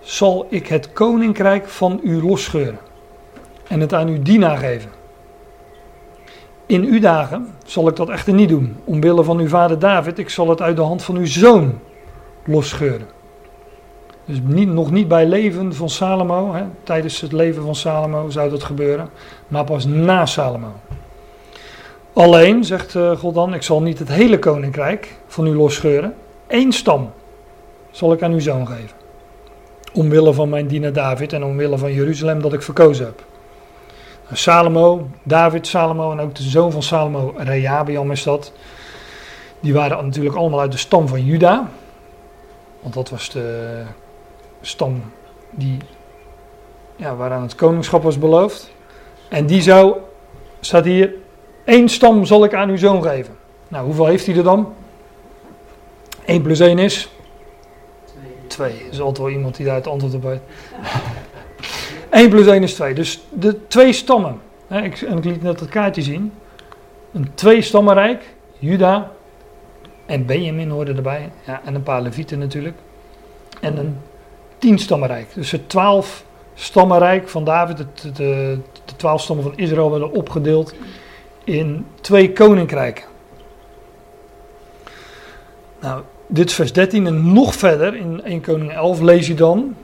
[0.00, 2.78] zal ik het koninkrijk van u losscheuren
[3.68, 4.90] en het aan uw dienaar geven.
[6.66, 10.30] In uw dagen zal ik dat echter niet doen, omwille van uw vader David, ik
[10.30, 11.78] zal het uit de hand van uw zoon
[12.44, 13.06] losscheuren.
[14.24, 18.50] Dus niet, nog niet bij leven van Salomo, hè, tijdens het leven van Salomo zou
[18.50, 19.08] dat gebeuren,
[19.48, 20.72] maar pas na Salomo.
[22.16, 26.14] Alleen, zegt God dan, ik zal niet het hele koninkrijk van u losscheuren.
[26.46, 27.12] Eén stam
[27.90, 28.96] zal ik aan uw zoon geven.
[29.92, 33.24] Omwille van mijn dienaar David en omwille van Jeruzalem dat ik verkozen heb.
[34.32, 38.52] Salomo, David, Salomo en ook de zoon van Salomo, Rehabiam is dat.
[39.60, 41.68] Die waren natuurlijk allemaal uit de stam van Juda.
[42.80, 43.82] Want dat was de
[44.60, 45.02] stam
[45.50, 45.78] die,
[46.96, 48.72] ja, waaraan het koningschap was beloofd.
[49.28, 49.96] En die zou,
[50.60, 51.14] staat hier,
[51.66, 53.36] Eén stam zal ik aan uw zoon geven.
[53.68, 54.74] Nou, hoeveel heeft hij er dan?
[56.24, 57.08] 1 plus 1 is?
[58.46, 58.72] 2.
[58.72, 60.42] Er is altijd wel iemand die daar het antwoord op heeft.
[62.10, 62.94] 1 plus 1 is 2.
[62.94, 64.40] Dus de twee stammen.
[64.66, 66.32] Hè, ik, en ik liet net het kaartje zien.
[67.12, 68.34] Een twee stammenrijk.
[68.58, 69.10] Juda
[70.06, 71.30] en Benjamin hoorden erbij.
[71.46, 72.76] Ja, en een paar levieten natuurlijk.
[73.60, 73.98] En een
[74.58, 75.34] tien stammenrijk.
[75.34, 80.74] Dus het twaalf stammenrijk van David, het, de, de twaalf stammen van Israël werden opgedeeld
[81.46, 83.04] in twee koninkrijken.
[85.80, 89.76] Nou, dit is vers 13 en nog verder in 1 Koning 11 lees je dan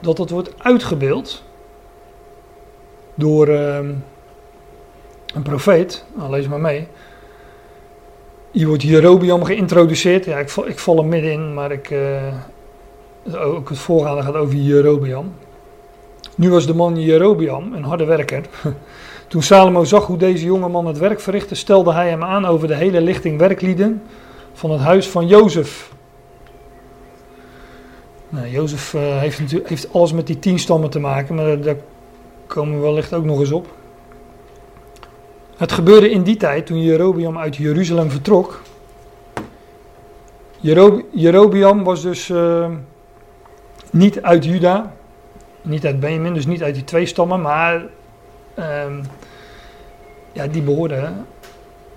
[0.00, 1.42] dat dat wordt uitgebeeld
[3.14, 3.78] door uh,
[5.34, 6.04] een profeet.
[6.14, 6.88] Nou, lees maar mee.
[8.50, 10.24] Hier wordt Jerobiam geïntroduceerd.
[10.24, 12.34] Ja, ik, ik val er middenin, maar ik, uh,
[13.34, 15.34] ook het voorgaande gaat over Jerobiam.
[16.34, 18.44] Nu was de man Jerobiam een harde werker.
[19.28, 22.68] Toen Salomo zag hoe deze jonge man het werk verrichtte, stelde hij hem aan over
[22.68, 24.02] de hele lichting werklieden
[24.52, 25.92] van het huis van Jozef.
[28.28, 31.76] Nou, Jozef uh, heeft, natuurlijk, heeft alles met die tien stammen te maken, maar daar
[32.46, 33.66] komen we wellicht ook nog eens op.
[35.56, 38.60] Het gebeurde in die tijd toen Jerobiam uit Jeruzalem vertrok.
[40.60, 42.68] Jerob Jerobiam was dus uh,
[43.90, 44.92] niet uit Juda,
[45.62, 47.82] niet uit Benjamin, dus niet uit die twee stammen, maar
[48.58, 48.64] uh,
[50.32, 51.12] ja, die behoorde,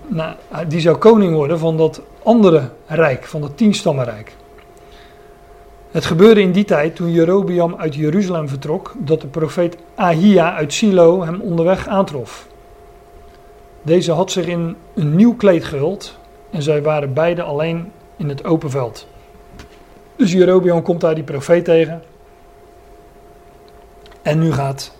[0.06, 0.34] nou,
[0.68, 4.36] die zou koning worden van dat andere rijk, van dat tienstammenrijk.
[5.90, 10.72] Het gebeurde in die tijd toen Jerobiam uit Jeruzalem vertrok, dat de profeet Ahia uit
[10.72, 12.46] Silo hem onderweg aantrof.
[13.82, 16.18] Deze had zich in een nieuw kleed gehuld
[16.50, 19.06] en zij waren beide alleen in het open veld.
[20.16, 22.02] Dus Jerobiam komt daar die profeet tegen.
[24.22, 24.92] En nu gaat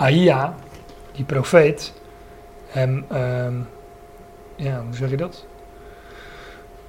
[0.00, 0.54] Ahia,
[1.12, 1.92] die profeet,
[2.66, 3.46] hem, uh,
[4.56, 5.44] ja, hoe zeg je dat?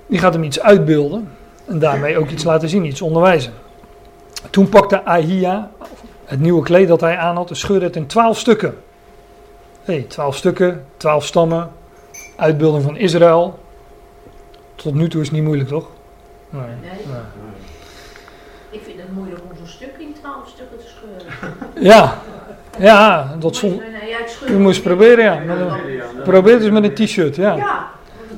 [0.07, 1.30] Die gaat hem iets uitbeelden
[1.66, 3.53] en daarmee ook iets laten zien, iets onderwijzen.
[4.49, 5.72] Toen pakte Ahia
[6.26, 8.78] het nieuwe kleed dat hij aan had en scheurde het in twaalf stukken.
[9.84, 11.72] Hé, hey, twaalf stukken, twaalf stammen,
[12.36, 13.59] uitbeelding van Israël.
[14.76, 15.89] Tot nu toe is het niet moeilijk, toch?
[16.49, 16.62] Nee.
[16.62, 16.91] nee.
[18.70, 21.55] Ik vind het moeilijk om zo'n stuk in twaalf stukken te scheuren.
[21.89, 22.22] Ja,
[22.82, 23.82] ja, dat zon.
[24.48, 25.42] Je moet eens proberen, ja.
[25.42, 27.56] Een, probeer het eens met een t-shirt, ja.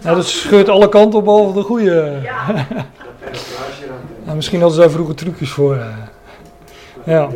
[0.02, 2.20] Ja, dat scheurt alle kanten op behalve de goede.
[2.24, 2.46] Ja.
[4.24, 5.76] nou, misschien hadden ze daar vroeger trucjes voor.
[5.76, 5.88] Uh.
[7.04, 7.30] Ja.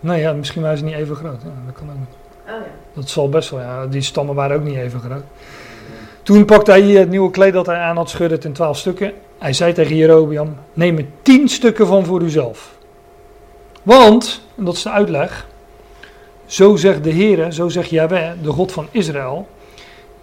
[0.00, 1.42] Nee, ja, misschien waren ze niet even groot.
[1.42, 2.08] Ja, dat kan ook niet.
[2.46, 2.70] Oh, ja.
[2.94, 3.86] Dat zal best wel, ja.
[3.86, 5.22] Die stammen waren ook niet even groot.
[6.22, 9.12] Toen pakte hij het nieuwe kleed dat hij aan had, schudde het in twaalf stukken.
[9.38, 12.75] Hij zei tegen Jerobiam, neem er tien stukken van voor uzelf.
[13.86, 15.46] Want, en dat is de uitleg,
[16.46, 19.48] zo zegt de Heer, zo zegt Yahweh, de God van Israël,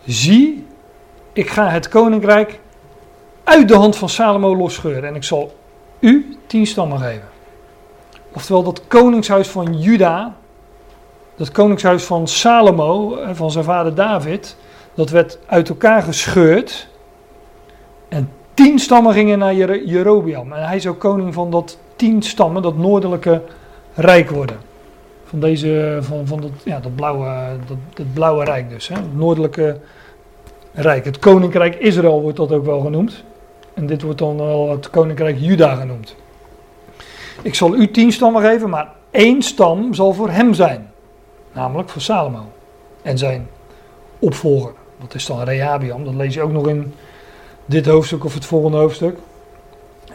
[0.05, 0.65] zie,
[1.33, 2.59] ik ga het koninkrijk
[3.43, 5.55] uit de hand van Salomo losscheuren en ik zal
[5.99, 7.27] u tien stammen geven.
[8.33, 10.35] Oftewel dat koningshuis van Juda,
[11.35, 14.55] dat koningshuis van Salomo, van zijn vader David,
[14.93, 16.87] dat werd uit elkaar gescheurd.
[18.09, 19.55] En tien stammen gingen naar
[19.85, 20.53] Jerobiam.
[20.53, 23.41] En hij zou koning van dat tien stammen, dat noordelijke
[23.93, 24.57] rijk worden.
[25.25, 27.57] Van, deze, van, van dat, ja, dat, blauwe,
[27.93, 28.87] dat, blauwe rijk dus.
[28.87, 28.95] Hè?
[28.95, 29.79] Het noordelijke
[30.73, 31.05] rijk.
[31.05, 33.23] Het koninkrijk Israël wordt dat ook wel genoemd.
[33.73, 36.15] En dit wordt dan wel het koninkrijk Juda genoemd.
[37.41, 40.91] Ik zal u tien stammen geven, maar één stam zal voor hem zijn.
[41.51, 42.43] Namelijk voor Salomo.
[43.01, 43.47] En zijn
[44.19, 44.73] opvolger.
[45.01, 46.03] Dat is dan Rehabiam.
[46.03, 46.93] Dat lees je ook nog in
[47.65, 49.17] dit hoofdstuk of het volgende hoofdstuk.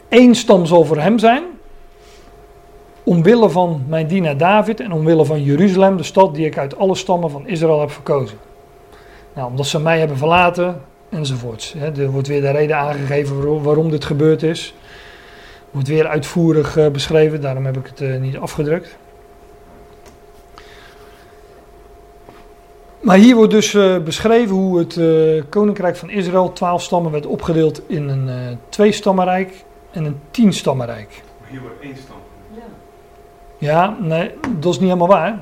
[0.08, 1.44] Eén stam zal voor hem zijn.
[3.08, 6.94] Omwille van mijn dienaar David en omwille van Jeruzalem, de stad die ik uit alle
[6.94, 8.38] stammen van Israël heb verkozen.
[9.34, 11.74] Nou, omdat ze mij hebben verlaten, enzovoorts.
[11.74, 14.74] Er wordt weer de reden aangegeven waarom dit gebeurd is.
[15.70, 18.96] Wordt weer uitvoerig uh, beschreven, daarom heb ik het uh, niet afgedrukt.
[23.00, 25.00] Maar hier wordt dus uh, beschreven hoe het
[25.48, 31.22] koninkrijk van Israël, twaalf stammen, werd opgedeeld in een twee-stammenrijk en een tien-stammenrijk.
[31.50, 32.16] Hier wordt één stam.
[33.58, 33.96] Ja.
[34.00, 35.38] nee, dat is niet helemaal waar.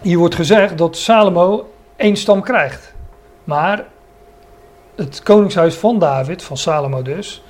[0.00, 2.94] Hier wordt gezegd dat Salomo één stam krijgt.
[3.44, 3.84] Maar
[4.94, 7.42] het koningshuis van David, van Salomo dus,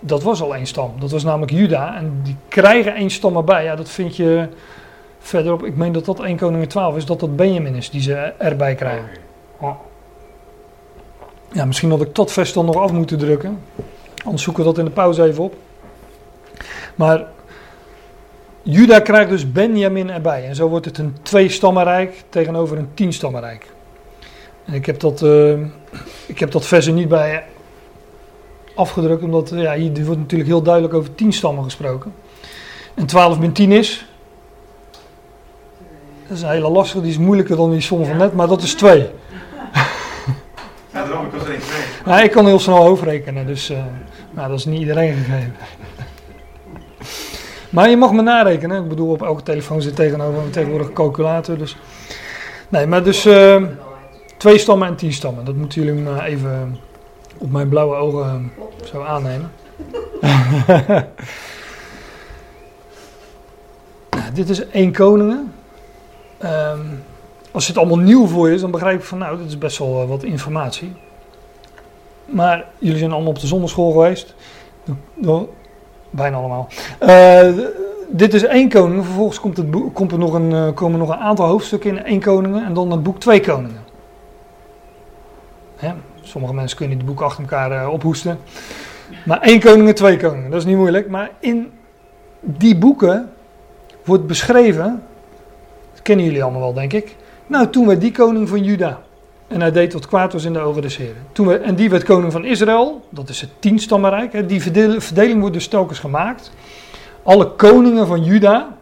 [0.00, 0.92] dat was al één stam.
[0.98, 1.96] Dat was namelijk Juda.
[1.96, 3.64] En die krijgen één stam erbij.
[3.64, 4.48] Ja, dat vind je
[5.18, 5.64] verderop.
[5.64, 7.06] Ik meen dat dat 1 Koning 12 is.
[7.06, 9.08] Dat dat Benjamin is die ze erbij krijgen.
[11.52, 13.60] Ja, misschien had ik dat vers dan nog af moeten drukken.
[14.24, 15.54] Anders zoeken we dat in de pauze even op.
[16.94, 17.26] Maar
[18.62, 20.44] Juda krijgt dus Benjamin erbij.
[20.44, 23.66] En zo wordt het een twee-stammenrijk tegenover een tien-stammenrijk.
[24.64, 25.52] En ik heb dat, uh,
[26.26, 27.44] ik heb dat vers er niet bij
[28.74, 32.14] afgedrukt, omdat ja, hier wordt natuurlijk heel duidelijk over tien stammen gesproken.
[32.94, 34.06] En 12 min 10 is.
[36.26, 38.62] Dat is een hele lastige, die is moeilijker dan die som van net, maar dat
[38.62, 39.06] is 2.
[40.92, 41.82] Ja, daarom, ik was er één twee.
[42.04, 43.78] Nou, ik kan heel snel overrekenen, dus uh,
[44.30, 45.54] nou, dat is niet iedereen gegeven.
[47.70, 48.82] Maar je mag me narekenen.
[48.82, 51.58] Ik bedoel, op elke telefoon zit tegenover een tegenwoordig calculator.
[51.58, 51.76] Dus.
[52.68, 53.62] Nee, maar dus uh,
[54.36, 55.44] twee stammen en tien stammen.
[55.44, 56.78] Dat moeten jullie me even
[57.38, 58.52] op mijn blauwe ogen
[58.84, 59.52] zo aannemen.
[64.10, 65.52] nou, dit is één koningen.
[67.50, 69.78] Als het allemaal nieuw voor je is, dan begrijp ik van nou, dit is best
[69.78, 70.92] wel uh, wat informatie.
[72.24, 74.34] Maar jullie zijn allemaal op de zonneschool geweest.
[76.10, 76.68] Bijna allemaal.
[77.02, 77.64] Uh,
[78.08, 79.04] dit is één koningen.
[79.04, 82.04] Vervolgens komt, het boek, komt er nog een, uh, komen nog een aantal hoofdstukken in
[82.04, 82.64] één koningen.
[82.64, 83.82] En dan het boek twee koningen.
[85.76, 85.92] Hè?
[86.20, 88.38] Sommige mensen kunnen die boeken achter elkaar uh, ophoesten.
[89.24, 90.50] Maar één koningen, twee koningen.
[90.50, 91.08] Dat is niet moeilijk.
[91.08, 91.70] Maar in
[92.40, 93.32] die boeken
[94.04, 95.02] wordt beschreven.
[95.92, 97.16] Dat kennen jullie allemaal wel, denk ik.
[97.46, 99.00] Nou, toen werd die koning van Juda.
[99.48, 101.26] En hij deed wat kwaad was in de ogen des Heren.
[101.32, 103.04] Toen en die werd koning van Israël.
[103.08, 104.32] Dat is het tienstammenrijk.
[104.32, 104.46] Hè.
[104.46, 104.62] Die
[104.98, 106.52] verdeling, wordt dus telkens gemaakt.
[107.22, 108.76] Alle koningen van Juda.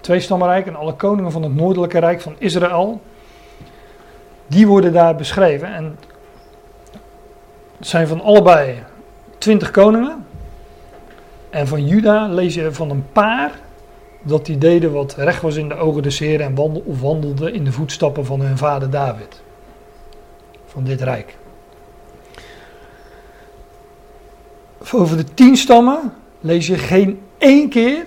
[0.00, 0.66] Twee stammenrijk.
[0.66, 3.00] En alle koningen van het noordelijke rijk van Israël.
[4.46, 5.74] Die worden daar beschreven.
[5.74, 5.98] En
[7.78, 8.82] het zijn van allebei
[9.38, 10.26] twintig koningen.
[11.50, 13.50] En van Juda lees je van een paar
[14.22, 17.54] dat die deden wat recht was in de ogen des Heren en wandel, of wandelden
[17.54, 19.42] in de voetstappen van hun vader David.
[20.72, 21.36] Van dit rijk.
[24.92, 28.06] Over de tien stammen lees je geen één keer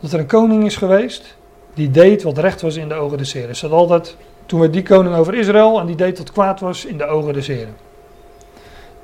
[0.00, 1.36] dat er een koning is geweest
[1.74, 3.48] die deed wat recht was in de ogen des Heren.
[3.48, 6.84] Er staat altijd, toen werd die koning over Israël en die deed wat kwaad was
[6.84, 7.76] in de ogen des Heren.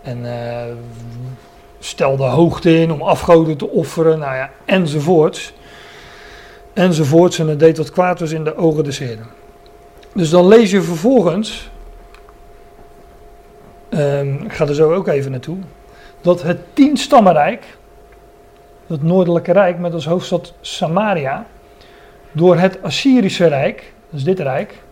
[0.03, 0.63] En uh,
[1.79, 5.53] stelde hoogte in om afgoden te offeren, nou ja, enzovoorts
[6.73, 7.39] enzovoorts.
[7.39, 9.27] En het deed wat kwaad was in de ogen des Heren.
[10.15, 11.71] Dus dan lees je vervolgens,
[13.95, 15.57] um, ik ga er zo ook even naartoe,
[16.21, 17.65] dat het tienstammenrijk,
[18.87, 21.47] het noordelijke rijk met als hoofdstad Samaria,
[22.33, 24.83] door het Assyrische rijk, dat is dit rijk,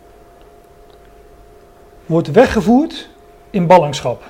[2.06, 3.08] wordt weggevoerd
[3.50, 4.22] in ballingschap.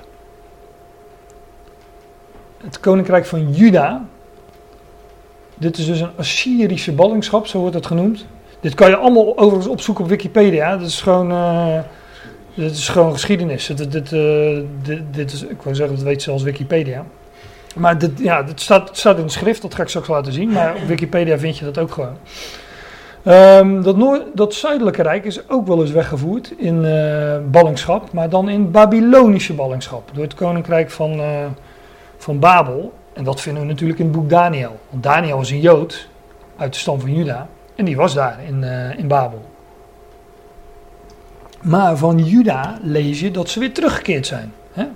[2.56, 4.04] Het koninkrijk van Juda,
[5.54, 8.26] dit is dus een Assyrische ballingschap, zo wordt het genoemd.
[8.60, 10.76] Dit kan je allemaal overigens opzoeken op Wikipedia.
[10.76, 11.78] Dit is gewoon, uh,
[12.60, 13.66] dit is gewoon geschiedenis.
[13.66, 17.04] Dit, dit, uh, dit, dit, is, ik wou zeggen, dat weet zelfs Wikipedia.
[17.74, 20.50] Maar dit, ja, dit staat, staat in de schrift, dat ga ik straks laten zien.
[20.50, 22.16] Maar op Wikipedia vind je dat ook gewoon.
[23.24, 28.28] Um, dat, Noord, dat zuidelijke rijk is ook wel eens weggevoerd in uh, ballingschap, maar
[28.28, 30.10] dan in Babylonische ballingschap.
[30.12, 31.20] Door het koninkrijk van,
[32.16, 32.92] van Babel.
[33.12, 34.78] En dat vinden we natuurlijk in het boek Daniel.
[34.90, 36.08] Want Daniel was een Jood
[36.56, 37.48] uit de stam van Juda.
[37.74, 38.64] En die was daar in,
[38.96, 39.49] in Babel.
[41.62, 44.52] Maar van Juda lees je dat ze weer teruggekeerd zijn.
[44.72, 44.86] Hè?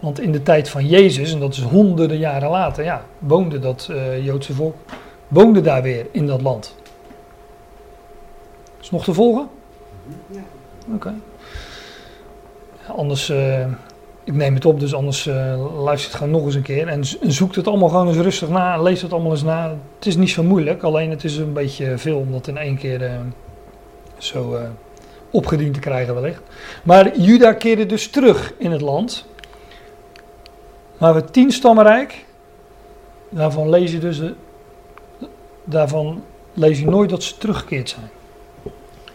[0.00, 3.88] Want in de tijd van Jezus, en dat is honderden jaren later, ja, woonde dat
[3.90, 4.76] uh, Joodse volk
[5.28, 6.74] woonde daar weer in dat land.
[8.80, 9.48] Is nog te volgen?
[10.26, 10.40] Ja.
[10.86, 10.94] Oké.
[10.94, 11.14] Okay.
[12.96, 13.66] Anders uh,
[14.24, 16.88] ik neem het op, dus anders uh, luister het gewoon nog eens een keer.
[16.88, 18.82] En, en zoek het allemaal gewoon eens rustig na.
[18.82, 19.74] Lees het allemaal eens na.
[19.96, 22.76] Het is niet zo moeilijk, alleen het is een beetje veel om dat in één
[22.76, 23.20] keer
[24.18, 24.58] zo
[25.34, 26.40] opgediend te krijgen wellicht.
[26.82, 29.26] Maar Juda keerde dus terug in het land.
[30.98, 32.24] Maar het tienstammenrijk,
[33.28, 34.20] daarvan lees je dus
[35.64, 36.22] daarvan
[36.52, 38.10] lees je nooit dat ze teruggekeerd zijn.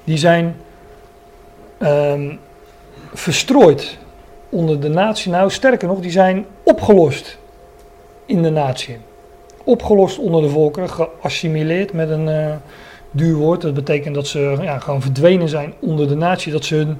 [0.03, 0.55] Die zijn
[1.79, 2.39] um,
[3.13, 3.97] verstrooid
[4.49, 5.31] onder de natie.
[5.31, 7.37] Nou, sterker nog, die zijn opgelost
[8.25, 8.97] in de natie.
[9.63, 12.55] Opgelost onder de volkeren, geassimileerd met een uh,
[13.11, 13.59] duur.
[13.59, 16.51] Dat betekent dat ze ja, gewoon verdwenen zijn onder de natie.
[16.51, 16.97] Dat ze hun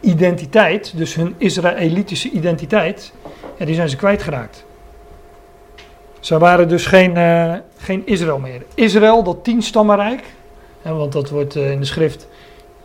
[0.00, 3.12] identiteit, dus hun Israëlitische identiteit,
[3.58, 4.64] die zijn ze kwijtgeraakt.
[6.20, 8.62] Ze waren dus geen, uh, geen Israël meer.
[8.74, 10.24] Israël, dat tienstammenrijk,
[10.82, 12.28] hè, want dat wordt uh, in de schrift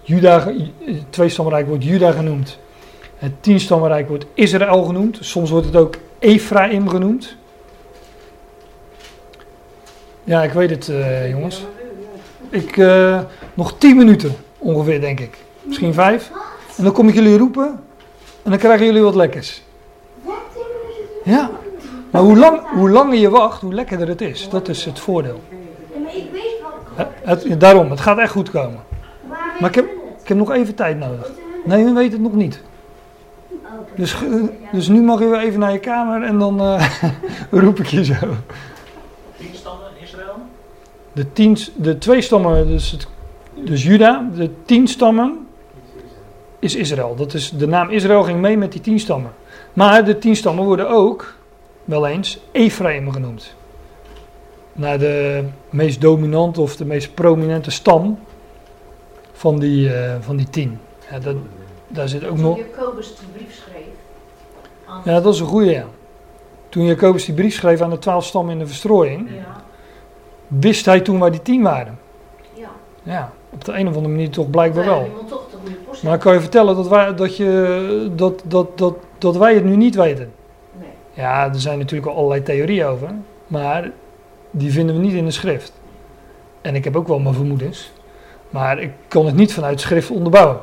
[0.02, 0.54] Juda,
[1.10, 2.60] twee stammenrijk wordt Juda genoemd.
[3.18, 5.18] Het tienstammenrijk wordt Israël genoemd.
[5.22, 7.36] Soms wordt het ook Ephraim genoemd.
[10.24, 11.66] Ja, ik weet het, uh, jongens.
[12.50, 13.20] Ik, uh,
[13.54, 15.38] nog tien minuten ongeveer, denk ik.
[15.62, 16.32] Misschien vijf.
[16.78, 17.80] En dan kom ik jullie roepen.
[18.43, 19.64] En dan krijgen jullie wat lekkers.
[21.24, 21.50] Ja.
[22.12, 24.50] Maar hoe, lang, hoe langer je wacht, hoe lekkerder het is.
[24.50, 25.41] Dat is het voordeel.
[26.04, 26.24] Maar ik
[27.24, 28.80] Het, het- daarom, het gaat echt goed komen.
[29.60, 29.86] Maar ik heb,
[30.22, 31.32] ik heb nog even tijd nodig.
[31.66, 32.62] Nee, u weet het nog niet.
[33.95, 34.20] Dus, eh,
[34.72, 36.86] dus nu mag u weer even naar je kamer en dan eh,
[37.64, 38.14] roep ik je zo.
[41.20, 43.07] De, tien, de twee stammen, dus, het,
[43.53, 45.47] dus Juda, de tien stammen
[46.59, 47.15] is Israël.
[47.15, 49.32] Dat is, de naam Israël ging mee met die tien stammen.
[49.74, 51.34] Maar de tien stammen worden ook
[51.86, 53.55] wel eens Ephraim genoemd.
[54.74, 58.20] Naar de meest dominante of de meest prominente stam
[59.34, 60.80] van die, eh, van die tien.
[61.11, 61.36] Ja, dat,
[61.88, 62.57] daar zit ook Toen nog.
[62.57, 63.86] Jacobus die brief schreef.
[64.86, 65.72] aan- Ja, dat is een goede.
[65.72, 65.86] Ja.
[66.70, 69.59] Toen Jacobus die brief schreef aan de twaalf stammen in de verstrooiing, Ja,
[70.50, 72.00] wist hij toen waar die tien waren.
[72.54, 72.70] ja.
[73.04, 75.10] Ja, op de een of andere manier toch blijkbaar wel.
[76.04, 79.64] Maar ik kan je vertellen dat wij, dat je, dat, dat, dat, dat wij het
[79.64, 80.32] nu niet weten.
[80.80, 80.89] Nee.
[81.14, 83.10] Ja, er zijn natuurlijk al allerlei theorieën over,
[83.47, 83.91] maar
[84.52, 85.74] die vinden we niet in de schrift.
[86.62, 87.91] En ik heb ook wel mijn vermoedens,
[88.50, 90.60] maar ik kan het niet vanuit schrift onderbouwen.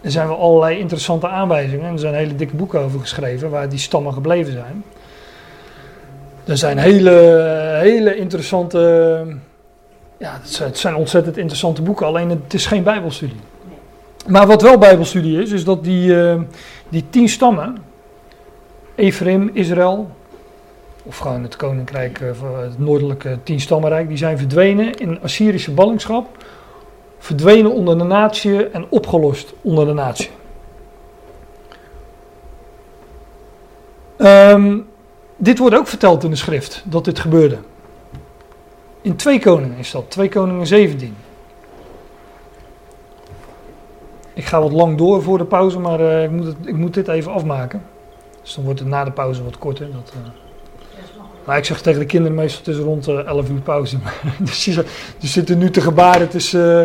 [0.00, 3.68] Er zijn wel allerlei interessante aanwijzingen en er zijn hele dikke boeken over geschreven waar
[3.68, 4.84] die stammen gebleven zijn.
[6.44, 7.10] Er zijn hele,
[7.80, 8.78] hele interessante,
[10.18, 13.40] ja, het zijn, het zijn ontzettend interessante boeken, alleen het is geen bijbelstudie.
[14.26, 16.40] Maar wat wel bijbelstudie is, is dat die, eh,
[16.88, 17.76] die tien stammen,
[18.94, 20.10] Ephraim, Israël,
[21.02, 22.28] of gewoon het koninkrijk, eh,
[22.62, 26.44] het noordelijke tienstammenrijk, die zijn verdwenen in Assyrische ballingschap,
[27.18, 30.30] verdwenen onder de natie en opgelost onder de natie.
[34.16, 34.78] Ehm,
[35.40, 37.58] dit wordt ook verteld in de schrift, dat dit gebeurde.
[39.02, 41.16] In twee koningen is dat, twee koningen 17.
[44.34, 46.94] Ik ga wat lang door voor de pauze, maar eh, ik, moet het, ik moet
[46.94, 47.82] dit even afmaken.
[48.42, 49.86] Dus dan wordt het na de pauze wat korter.
[49.86, 50.38] Dat, makkelijk.
[51.44, 53.96] Maar ik zeg tegen de kinderen meestal het is rond eh 11 uur pauze.
[54.38, 54.74] dus die,
[55.18, 56.80] die zitten nu te gebaren, het is eh,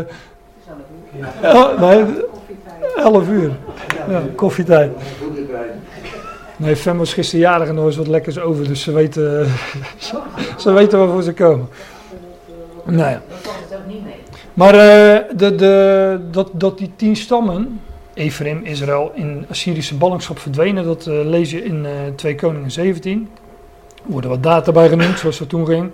[1.41, 2.05] el- nee,
[2.95, 3.51] 11 uur.
[4.09, 4.91] Ja, koffietijd.
[6.57, 9.47] Nee, Fem was gisteren jarig en er wat lekkers over, dus ze weten,
[10.57, 11.67] ze weten waarvoor ze komen.
[12.85, 13.17] Nou
[13.87, 14.13] niet mee.
[14.53, 17.81] Maar eh, de, de, dat, dat die tien stammen,
[18.13, 23.29] Ephraim, Israël, in Assyrische ballingschap verdwenen, dat eh, lees je in eh 2 Koningen 17.
[24.05, 25.91] Er worden wat data bij genoemd, zoals dat toen ging.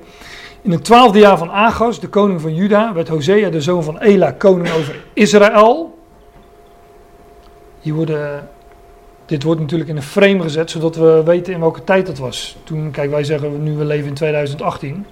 [0.61, 3.99] In het twaalfde jaar van Agas, de koning van Juda, werd Hosea, de zoon van
[3.99, 5.99] Ela, koning over Israël.
[7.79, 8.49] Hier worden,
[9.31, 12.57] dit wordt natuurlijk in een frame gezet, zodat we weten in welke tijd dat was.
[12.63, 15.05] Toen, kijk, wij zeggen nu we leven in 2018.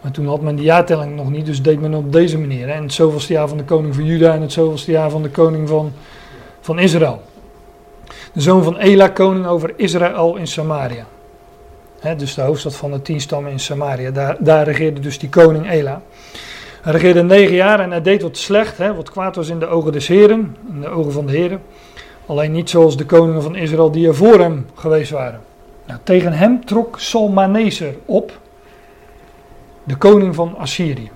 [0.00, 2.66] Maar toen had men die jaartelling nog niet, dus deed men op deze manier.
[2.66, 2.72] Hè.
[2.72, 5.28] En het zoveelste jaar van de koning van Juda en het zoveelste jaar van de
[5.28, 5.92] koning van,
[6.60, 7.22] van Israël.
[8.32, 11.06] De zoon van Ela, koning over Israël in Samaria.
[12.00, 14.10] Hè, dus de hoofdstad van de tien stammen in Samaria.
[14.10, 16.02] Daar, daar regeerde dus die koning Ela.
[16.82, 19.66] Hij regeerde negen jaar en hij deed wat slecht, hè, wat kwaad was in de
[19.66, 21.60] ogen des heren, in de ogen van de heren.
[22.28, 25.40] Alleen niet zoals de koningen van Israël die er voor hem geweest waren.
[25.86, 28.38] Nou, tegen hem trok Salmaneser op,
[29.84, 31.10] de koning van Assyrië.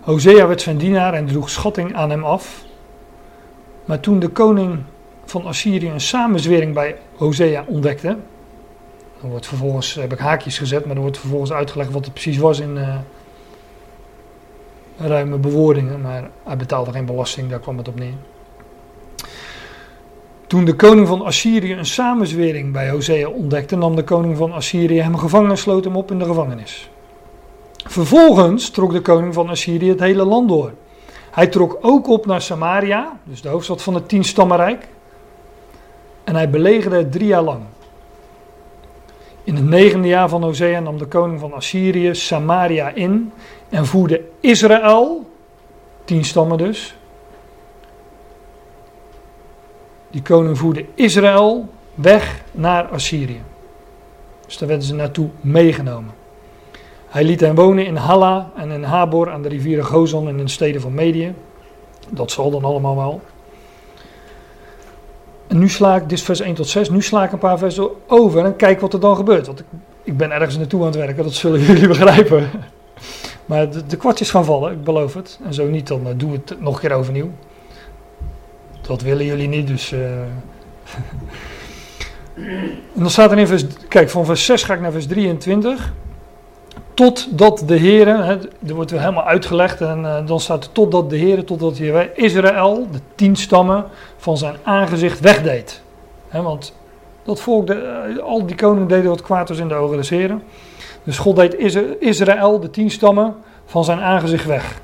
[0.00, 2.64] Hosea werd zijn dienaar en droeg schatting aan hem af.
[3.84, 4.78] Maar toen de koning
[5.24, 8.16] van Assyrië een samenzwering bij Hosea ontdekte,
[9.20, 12.38] dan wordt vervolgens, heb ik haakjes gezet, maar dan wordt vervolgens uitgelegd wat het precies
[12.38, 12.96] was in eh,
[14.96, 18.14] ruime bewoordingen, maar hij betaalde geen belasting, daar kwam het op neer.
[20.50, 25.00] Toen de koning van Assyrië een samenzwering bij Hosea ontdekte, nam de koning van Assyrië
[25.00, 26.90] hem gevangen en sloot hem op in de gevangenis.
[27.86, 30.72] Vervolgens trok de koning van Assyrië het hele land door.
[31.30, 34.88] Hij trok ook op naar Samaria, dus de hoofdstad van het tienstammenrijk.
[36.24, 37.62] En hij belegerde het drie jaar lang.
[39.44, 43.32] In het negende jaar van Hosea nam de koning van Assyrië Samaria in
[43.68, 45.30] en voerde Israël,
[46.04, 46.94] tien stammen dus.
[50.10, 53.42] Die koning voerde Israël weg naar Assyrië.
[54.46, 56.14] Dus daar werden ze naartoe meegenomen.
[57.08, 60.44] Hij liet hen wonen in Halla en in Habor aan de rivieren Gozan en in
[60.44, 61.34] de steden van Medië.
[62.08, 63.20] Dat zal dan allemaal wel.
[65.46, 67.58] En nu sla ik, dit is vers 1 tot 6, nu sla ik een paar
[67.58, 69.46] versen over en kijk wat er dan gebeurt.
[69.46, 69.66] Want ik,
[70.02, 72.50] ik ben ergens naartoe aan het werken, dat zullen jullie begrijpen.
[73.46, 75.38] Maar de, kwartjes gaan vallen, ik beloof het.
[75.44, 77.30] En zo niet, dan doen we het nog een keer overnieuw.
[78.90, 79.92] Dat willen jullie niet, dus...
[79.92, 80.00] Uh...
[82.34, 83.64] en dan staat er in vers...
[83.88, 85.92] Kijk, van vers 6 ga ik naar vers 23
[86.94, 88.36] totdat de Heere, hè,
[88.66, 92.10] er wordt weer helemaal uitgelegd en uh, dan staat er totdat de Heere, totdat hij
[92.14, 93.84] Israël, de tien stammen,
[94.16, 95.82] van zijn aangezicht wegdeed.
[96.30, 96.74] Want
[97.22, 100.08] dat volk, de, uh, al die koningen deden wat kwaad was in de ogen des
[100.08, 100.42] Heren.
[101.04, 101.54] Dus God deed
[102.00, 103.34] Israël, de tien stammen,
[103.66, 104.80] van zijn aangezicht weg.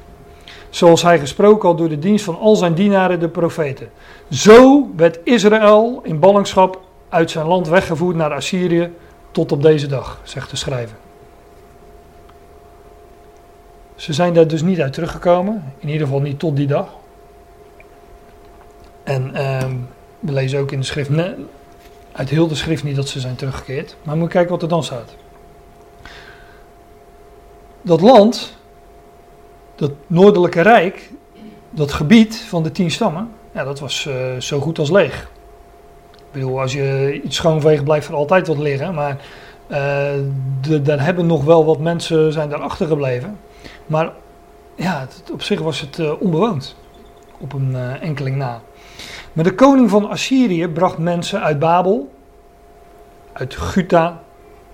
[0.77, 3.91] Zoals hij gesproken had door de dienst van al zijn dienaren, de profeten.
[4.31, 8.93] Zo werd Israël in ballingschap uit zijn land weggevoerd naar Assyrië
[9.31, 10.97] tot op deze dag, zegt de schrijver.
[13.95, 16.89] Ze zijn daar dus niet uit teruggekomen, in ieder geval niet tot die dag.
[19.03, 19.75] En ehm,
[20.21, 21.37] we lezen ook in de schrift, ne-
[22.13, 23.97] uit heel de schrift niet dat ze zijn teruggekeerd.
[24.03, 25.15] Maar moet kijken wat er dan staat.
[27.83, 28.57] Dat land,
[29.77, 31.11] dat noordelijke rijk,
[31.71, 35.31] dat gebied van de tien stammen, ja, dat was eh, zo goed als leeg.
[36.13, 38.95] Ik bedoel, als je iets schoonveegt, blijft er altijd wat liggen.
[38.95, 39.17] Maar
[40.61, 43.39] de, daar hebben nog wel wat mensen zijn daar achtergebleven.
[43.87, 44.13] Maar
[44.75, 46.77] ja, op zich was het eh, onbewoond.
[47.39, 48.61] Op een enkeling na.
[49.33, 52.13] Maar de koning van Assyrië bracht mensen uit Babel,
[53.33, 54.23] uit Guta,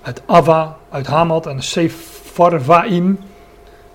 [0.02, 3.18] uit Ava, uit Hamat en Sepharvaim.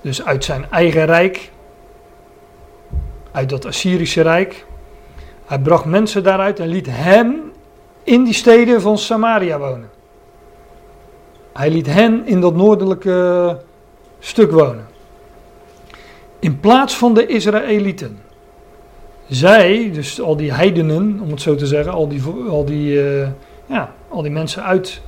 [0.08, 1.52] Dus uit zijn eigen rijk,
[3.32, 4.66] uit dat Assyrische rijk.
[5.46, 7.52] Hij bracht mensen daaruit en liet hen
[8.04, 9.90] in die steden van Samaria wonen.
[11.54, 13.58] Hij liet hen in dat noordelijke
[14.20, 14.88] stuk wonen.
[16.40, 18.20] In plaats van de Israëlieten.
[19.30, 23.28] Zij, dus al die heidenen, om het zo te zeggen, al die, al die, eh,
[23.66, 25.02] ja, al die mensen uit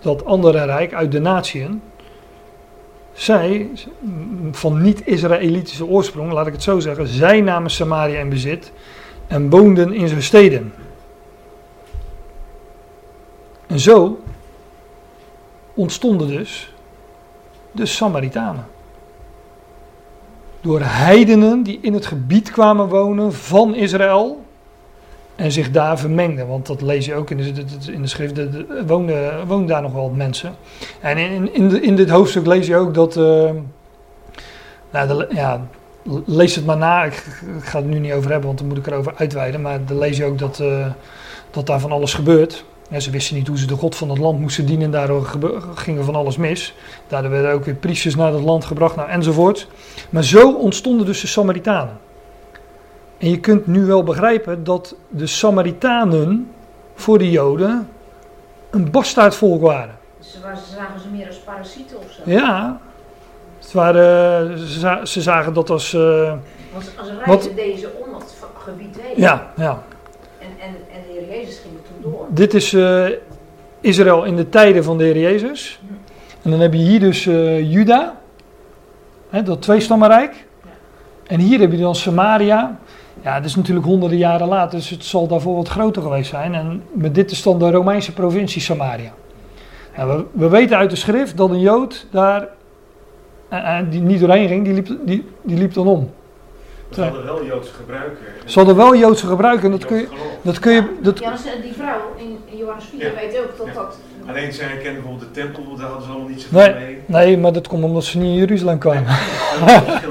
[0.00, 1.82] dat andere rijk, uit de natieën.
[3.14, 3.70] Zij,
[4.52, 8.72] van niet-Israëlitische oorsprong, laat ik het zo zeggen, zij namen Samaria in bezit
[9.26, 10.72] en woonden in zijn steden.
[13.66, 14.20] En zo
[15.74, 16.74] ontstonden dus
[17.72, 18.66] de Samaritanen.
[20.60, 24.43] Door heidenen die in het gebied kwamen wonen van Israël
[25.36, 26.46] en zich daar vermengden.
[26.46, 29.92] Want dat lees je ook in de, in de schrift, er woonden, woonden daar nog
[29.92, 30.54] wel wat mensen.
[31.00, 33.50] En in, in, in dit hoofdstuk lees je ook dat, eh,
[34.90, 35.66] nou, ja,
[36.26, 37.24] lees het maar na, ik,
[37.60, 39.60] ga het nu niet over hebben, want dan moet ik erover uitweiden.
[39.60, 40.86] Maar dan lees je ook dat, eh,
[41.50, 42.64] dat daar van alles gebeurt.
[42.90, 45.24] Ja, ze wisten niet hoe ze de God van het land moesten dienen en daardoor
[45.24, 46.74] gebe- ging van alles mis.
[47.08, 49.68] Daardoor werden ook weer priesters naar dat land gebracht, nou, enzovoort.
[50.10, 51.98] Maar zo ontstonden dus de Samaritanen.
[53.24, 56.50] En je kunt nu wel begrijpen dat de Samaritanen
[56.94, 57.88] voor de Joden
[58.70, 59.94] een bastaardvolk waren.
[60.20, 62.30] Ze, wa- ze zagen ze meer als parasieten of zo.
[62.30, 62.80] Ja,
[63.60, 65.92] het waren, ze, za- ze zagen dat als.
[65.92, 69.12] Want als een Wat- reizen deze om dat v- gebied heen.
[69.22, 69.82] ja, ja,
[70.38, 72.26] En, en, en de Heer Jezus ging er toen door.
[72.28, 73.06] dit is eh,
[73.80, 75.80] Israël in de tijden van de Heer Jezus.
[76.42, 78.18] En dan heb je hier dus eh, Juda,
[79.30, 80.46] hè, dat tweestammenrijk.
[81.26, 82.78] En hier heb je dan Samaria.
[83.22, 86.54] Ja, dat is natuurlijk honderden jaren later, dus het zal daarvoor wat groter geweest zijn.
[86.54, 89.12] En met dit is dan de Romeinse provincie Samaria.
[89.96, 92.48] Nou, we, we weten uit de schrift dat een Jood daar,
[93.48, 96.10] eh, eh, die niet doorheen ging, die liep, die, die liep dan om.
[96.88, 98.16] We hadden wel Joodse gebruiken.
[98.44, 100.08] Ze hadden wel Joodse gebruik en dat kun je,
[100.42, 103.14] dat kun je, dat, Ja, dus, die vrouw in in Johannes 4 Ja.
[103.14, 103.72] weet ook dat Ja.
[103.72, 103.98] dat...
[104.26, 106.74] Alleen zij herkennen bijvoorbeeld de tempel, daar hadden ze allemaal niet zoveel Nee.
[106.74, 106.98] mee.
[107.06, 109.04] nee, maar dat komt omdat ze niet in Jeruzalem kwamen.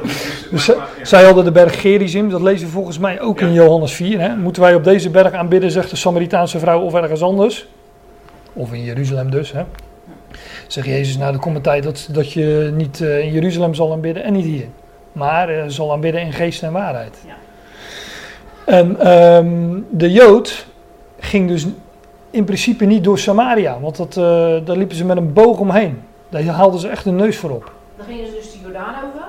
[0.04, 1.06] Dus, Dus maar- maar, ja.
[1.06, 4.20] Zij hadden de berg Gerizim, dat lezen we volgens mij ook in Johannes 4.
[4.20, 4.36] Hè?
[4.36, 7.68] Moeten wij op deze berg aanbidden, zegt de Samaritaanse vrouw, of ergens anders?
[8.54, 9.52] Of in Jeruzalem dus.
[9.52, 9.64] Hè?
[10.68, 13.92] Zegt Jezus, nou er komt een tijd dat, dat je niet eh, in Jeruzalem zal
[13.92, 14.66] aanbidden en niet hier.
[15.12, 17.18] Maar eh, zal aanbidden in geest en waarheid.
[17.28, 17.34] Ja.
[18.66, 20.66] En ehm, de Jood
[21.20, 21.66] ging dus
[22.34, 24.24] in principe niet door Samaria, want dat, eh,
[24.66, 26.02] daar liepen ze met een boog omheen.
[26.30, 27.72] Daar haalden ze echt een neus voor op.
[27.98, 29.28] Dan gingen ze dus de Jordaan over.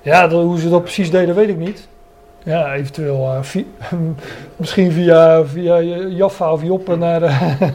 [0.00, 1.88] Ja, dat- hoe ze dat precies deden, weet ik niet.
[2.44, 3.66] Ja, eventueel eh, vi-
[4.56, 7.22] misschien via, via Jaffa of Joppe naar...
[7.22, 7.60] eh,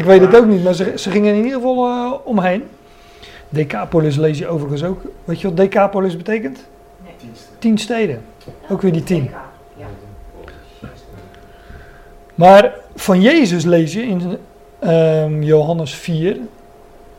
[0.00, 2.62] ik weet het ook niet, maar ze, ze gingen in ieder geval eh, omheen.
[3.48, 5.00] Decapolis lees je overigens ook.
[5.24, 6.68] Weet je wat Decapolis betekent?
[7.20, 7.50] Diensten.
[7.58, 8.22] Tien steden.
[8.70, 9.30] Ook weer die tien.
[12.40, 14.38] Maar van Jezus lees je in
[14.78, 16.36] ehm, Johannes 4.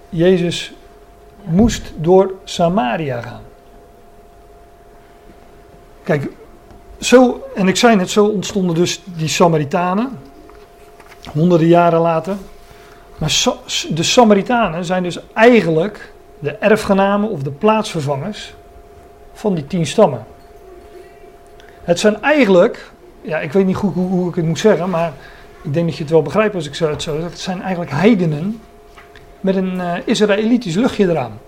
[0.09, 0.73] Jezus
[1.43, 3.41] moest door Samaria gaan.
[6.03, 6.31] Kijk,
[6.99, 10.19] zo, en ik zei net, zo ontstonden dus die Samaritanen.
[11.33, 12.35] Honderden jaren later.
[13.17, 13.43] Maar
[13.89, 18.53] de Samaritanen zijn dus eigenlijk de erfgenamen of de plaatsvervangers
[19.33, 20.25] van die tien stammen.
[21.83, 22.91] Het zijn eigenlijk,
[23.21, 25.13] ja, ik weet niet goed hoe, hoe ik het moet zeggen, maar
[25.63, 27.29] ik denk dat je het wel begrijpt als ik het zo zeg.
[27.29, 28.59] Het zijn eigenlijk heidenen
[29.39, 31.39] met een eh, Israëlitisch luchtje eraan.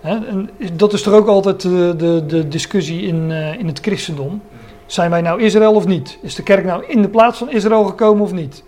[0.00, 3.78] Hè, en dat is toch ook altijd de, de, de discussie in, eh, in het
[3.80, 4.42] christendom.
[4.86, 6.18] Zijn wij nou Israël of niet?
[6.22, 8.62] Is de kerk nou in de plaats van Israël gekomen of niet?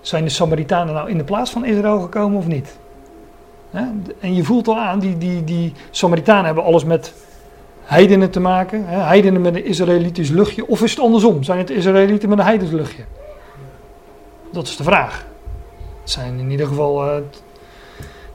[0.00, 2.78] Zijn de Samaritanen nou in de plaats van Israël gekomen of niet?
[3.70, 3.84] Hè?
[4.20, 7.14] En je voelt al aan, die, die, die Samaritanen hebben alles met
[7.84, 8.86] heidenen te maken.
[8.86, 8.96] Hè?
[9.00, 10.66] Heidenen met een Israëlitisch luchtje.
[10.66, 11.42] Of is het andersom?
[11.42, 13.04] Zijn het Israëlieten met een heidens luchtje?
[14.52, 15.26] Dat is de vraag.
[16.00, 17.06] Het zijn in ieder geval...
[17.10, 17.16] eh,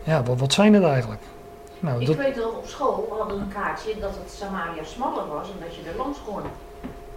[0.04, 1.22] ja, wat, wat zijn het eigenlijk?
[1.80, 5.28] Nou, Ik dat, weet dat op school we hadden een kaartje dat het Samaria smaller
[5.28, 6.42] was en dat je er langs kon.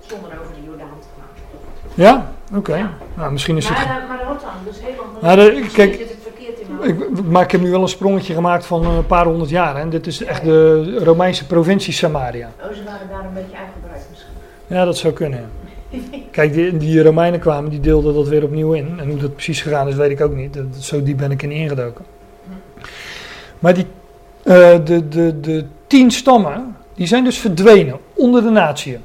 [0.06, 1.28] Zonder over de Jordaan te gaan.
[1.94, 2.32] ja?
[2.56, 2.74] Oké.
[2.76, 2.90] Ja.
[3.14, 3.76] Nou, misschien is het...
[3.78, 6.84] Maar, eh, maar de Rotterdam, dus heel lang Nou, de- Misschien kijk, zit het verkeerd
[6.84, 6.98] in.
[7.18, 9.76] Ik, maar ik heb nu wel een sprongetje gemaakt van een paar honderd jaar.
[9.76, 12.50] En dit is echt de Romeinse provincie Samaria.
[12.62, 14.32] Oh, ze waren daar een beetje uitgebreid misschien.
[14.66, 15.50] Ja, dat zou kunnen.
[16.30, 19.00] Kijk, die, die Romeinen kwamen, die deelden dat weer opnieuw in.
[19.00, 20.54] En hoe dat precies gegaan is, weet ik ook niet.
[20.54, 22.04] Dat, zo diep ben ik niet ingedoken.
[23.58, 23.86] Maar die,
[24.42, 28.98] eh, de, de, de tien stammen, die zijn dus verdwenen onder de natie.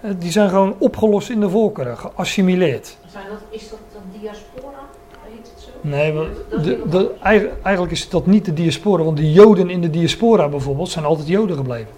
[0.00, 2.96] Eh, Die zijn gewoon opgelost in de volkeren, geassimileerd.
[3.12, 4.49] Zijn dat, is dat een diaspora?
[5.80, 6.14] Nee,
[6.90, 7.10] de,
[7.62, 11.28] eigenlijk is dat niet de diaspora, want de Joden in de diaspora bijvoorbeeld zijn altijd
[11.28, 11.88] Joden gebleven.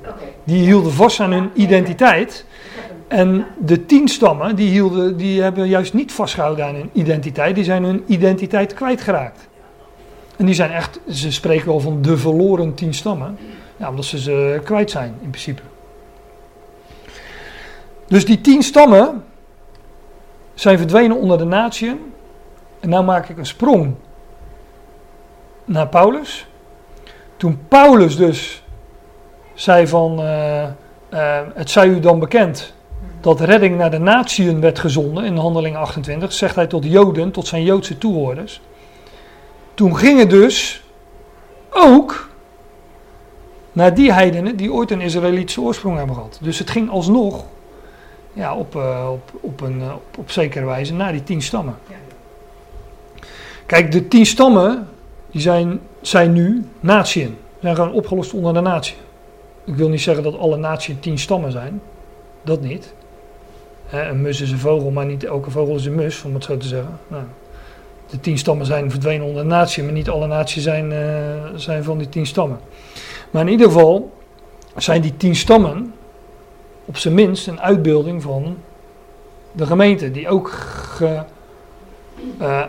[0.44, 2.46] Die hielden vast aan hun identiteit.
[3.08, 7.54] En de tien stammen, die, hielden, die hebben juist niet vastgehouden aan hun identiteit.
[7.54, 9.48] Die zijn hun identiteit kwijtgeraakt.
[10.36, 13.38] En die zijn echt, ze spreken wel van de verloren tien stammen.
[13.76, 15.62] Ja, omdat ze ze kwijt zijn in principe.
[18.06, 19.24] Dus die tien stammen
[20.54, 21.98] zijn verdwenen onder de natieën.
[22.82, 23.94] En nou maak ik een sprong
[25.64, 26.46] naar Paulus.
[27.36, 28.62] Toen Paulus dus
[29.54, 30.72] zei van, eh, eh,
[31.54, 32.74] het zij u dan bekend
[33.20, 37.46] dat redding naar de natieën werd gezonden in handeling 28, zegt hij tot Joden, tot
[37.46, 38.60] zijn Joodse toehoorders.
[39.74, 40.84] Toen gingen dus
[41.70, 42.28] ook
[43.72, 46.38] naar die heidenen die ooit een Israëlitische oorsprong hebben gehad.
[46.40, 47.44] Dus het ging alsnog
[48.32, 51.78] ja, op, eh, op, op, een, op, op zekere wijze naar die tien stammen.
[51.88, 51.96] Ja.
[53.72, 54.88] Kijk, de tien stammen
[55.30, 57.36] die zijn, zijn nu natieën.
[57.60, 58.94] Zijn gewoon opgelost onder de natie.
[59.64, 61.80] Ik wil niet zeggen dat alle natieën tien stammen zijn.
[62.42, 62.94] Dat niet.
[63.90, 66.56] Een mus is een vogel, maar niet elke vogel is een mus, om het zo
[66.56, 66.98] te zeggen.
[67.08, 67.22] Nou,
[68.10, 70.98] de tien stammen zijn verdwenen onder de natie, maar niet alle naties zijn, eh,
[71.54, 72.58] zijn van die tien stammen.
[73.30, 74.12] Maar in ieder geval
[74.76, 75.94] zijn die tien stammen
[76.84, 78.56] op zijn minst een uitbeelding van
[79.52, 81.22] de gemeente, die ook ge,
[82.38, 82.64] eh,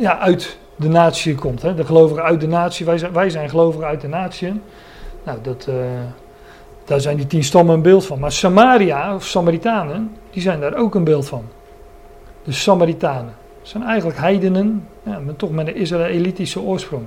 [0.00, 1.62] ja, uit de natie komt.
[1.62, 1.74] Hè?
[1.74, 4.60] De gelovigen uit de natie, wij zijn, wij zijn gelovigen uit de natie.
[5.24, 5.74] Nou, dat, eh,
[6.84, 8.18] daar zijn die tien stammen een beeld van.
[8.18, 11.44] Maar Samaria, of Samaritanen, die zijn daar ook een beeld van.
[12.44, 13.34] De Samaritanen.
[13.62, 17.04] zijn eigenlijk heidenen, ja, maar toch met een Israëlitische oorsprong.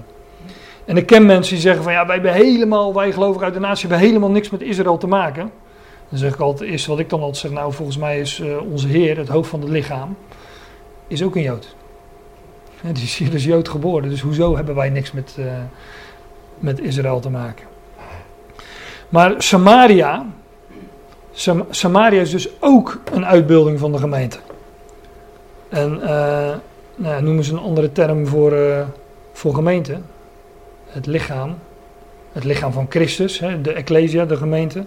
[0.85, 3.59] En ik ken mensen die zeggen van ja, wij hebben helemaal, wij gelovigen uit de
[3.59, 5.51] natie hebben helemaal niks met Israël te maken.
[6.09, 8.71] Dan zeg ik altijd, eerste wat ik dan altijd zeg, nou volgens mij is eh,
[8.71, 10.15] onze Heer, het hoofd van het lichaam,
[11.07, 11.75] is ook een Jood.
[12.91, 15.45] Die is Jood geboren, dus hoezo hebben wij niks met, eh,
[16.59, 17.65] met Israël te maken?
[19.09, 20.25] Maar Samaria,
[21.31, 24.37] Sam- Samaria is dus ook een uitbeelding van de gemeente.
[25.69, 26.07] En eh,
[26.95, 28.85] nou ja, noemen ze een andere term voor, eh,
[29.33, 29.97] voor gemeente.
[30.87, 31.55] Het lichaam.
[32.31, 34.85] Het lichaam van Christus, hè, de Ecclesia, de gemeente.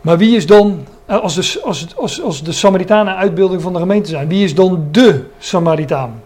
[0.00, 3.78] Maar wie is dan, eh, als de, als, als, als de Samaritanen uitbeelding van de
[3.78, 6.22] gemeente zijn, wie is dan de Samaritaan?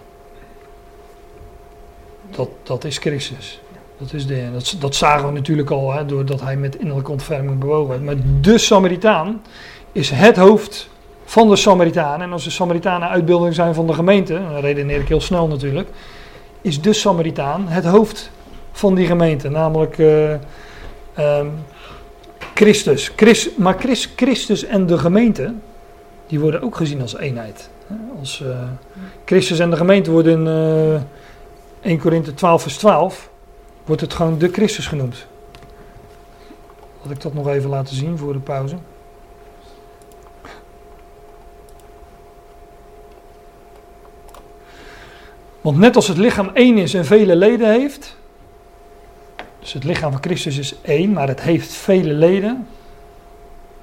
[2.30, 3.60] Dat, dat is Christus.
[3.98, 7.58] Dat, is de, dat, dat zagen we natuurlijk al, hè, doordat hij met innerlijke ontferming
[7.58, 8.02] bewogen werd.
[8.02, 9.42] Maar de Samaritaan
[9.92, 10.88] is het hoofd
[11.24, 12.26] van de Samaritanen.
[12.26, 15.88] En als de Samaritanen uitbeelding zijn van de gemeente, dan redeneer ik heel snel natuurlijk,
[16.60, 18.30] is de Samaritaan het hoofd
[18.72, 19.48] van die gemeente.
[19.48, 20.32] Namelijk eh,
[21.14, 21.46] ehm,
[22.54, 23.12] Christus.
[23.16, 25.54] Christ, maar Christ, Christus en de gemeente,
[26.26, 27.70] die worden ook gezien als eenheid.
[28.18, 28.62] Als, eh,
[29.24, 33.30] Christus en de gemeente worden in eh 1 Korinthe 12 vers 12,
[33.84, 35.26] wordt het gewoon de Christus genoemd.
[37.00, 38.76] Had ik dat nog even laten zien voor de pauze.
[45.60, 48.16] Want net als het lichaam één is en vele leden heeft,
[49.64, 52.66] dus het lichaam van Christus is één, maar het heeft vele leden.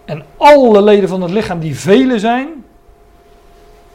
[0.06, 2.48] En alle leden van het lichaam die vele zijn,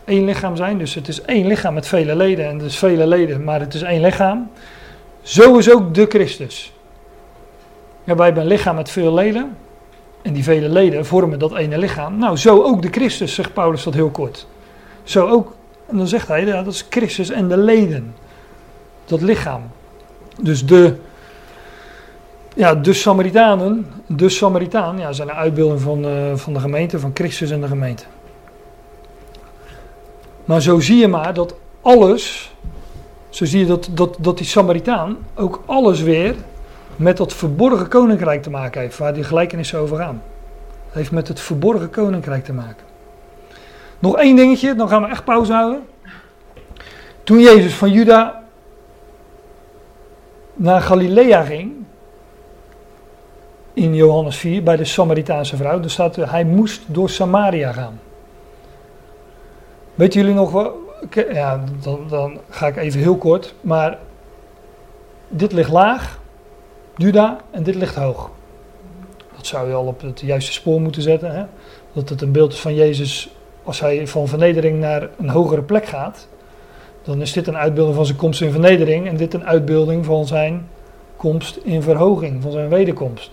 [0.04, 3.44] één lichaam zijn, dus het is één lichaam met vele leden en dus vele leden,
[3.44, 4.50] maar het is één lichaam.
[5.22, 6.72] Zo is ook de Christus.
[8.04, 9.56] Ja, wij hebben een lichaam met veel leden.
[10.22, 12.18] En die vele leden vormen dat ene lichaam.
[12.18, 14.46] Nou, zo ook de Christus, zegt Paulus dat heel kort.
[15.02, 15.54] Zo ook,
[15.86, 18.14] en dan zegt hij, ja, dat is Christus en de leden.
[19.04, 19.62] Dat lichaam.
[20.40, 20.96] Dus de,
[22.56, 27.10] ja, de Samaritanen, de Samaritaan, ja, zijn een uitbeelding van, eh, van de gemeente, van
[27.14, 28.04] Christus en de gemeente.
[30.44, 32.54] Maar zo zie je maar dat alles,
[33.28, 36.34] Zo zie je dat, dat, dat die Samaritaan ook alles weer
[36.96, 40.22] met dat verborgen koninkrijk te maken heeft, waar die gelijkenissen over gaan.
[40.86, 42.84] Het heeft met het verborgen koninkrijk te maken.
[43.98, 45.82] Nog één dingetje, dan gaan we echt pauze houden.
[47.24, 48.42] Toen Jezus van Juda
[50.54, 51.85] naar Galilea ging,
[53.76, 58.00] in Johannes 4, bij de Samaritaanse vrouw, dan staat er, hij moest door Samaria gaan.
[59.94, 60.72] Weten jullie nog wat?
[61.32, 63.98] Ja, dan, dan ga ik even heel kort, maar
[65.28, 66.20] dit ligt laag,
[66.96, 68.30] Juda, en dit ligt hoog.
[69.36, 71.34] Dat zou je al op het juiste spoor moeten zetten.
[71.34, 71.44] Hè?
[71.92, 73.30] Dat het een beeld is van Jezus
[73.62, 76.28] als hij van vernedering naar een hogere plek gaat.
[77.02, 80.26] Dan is dit een uitbeelding van zijn komst in vernedering en dit een uitbeelding van
[80.26, 80.68] zijn
[81.16, 83.30] komst in verhoging, van zijn wederkomst.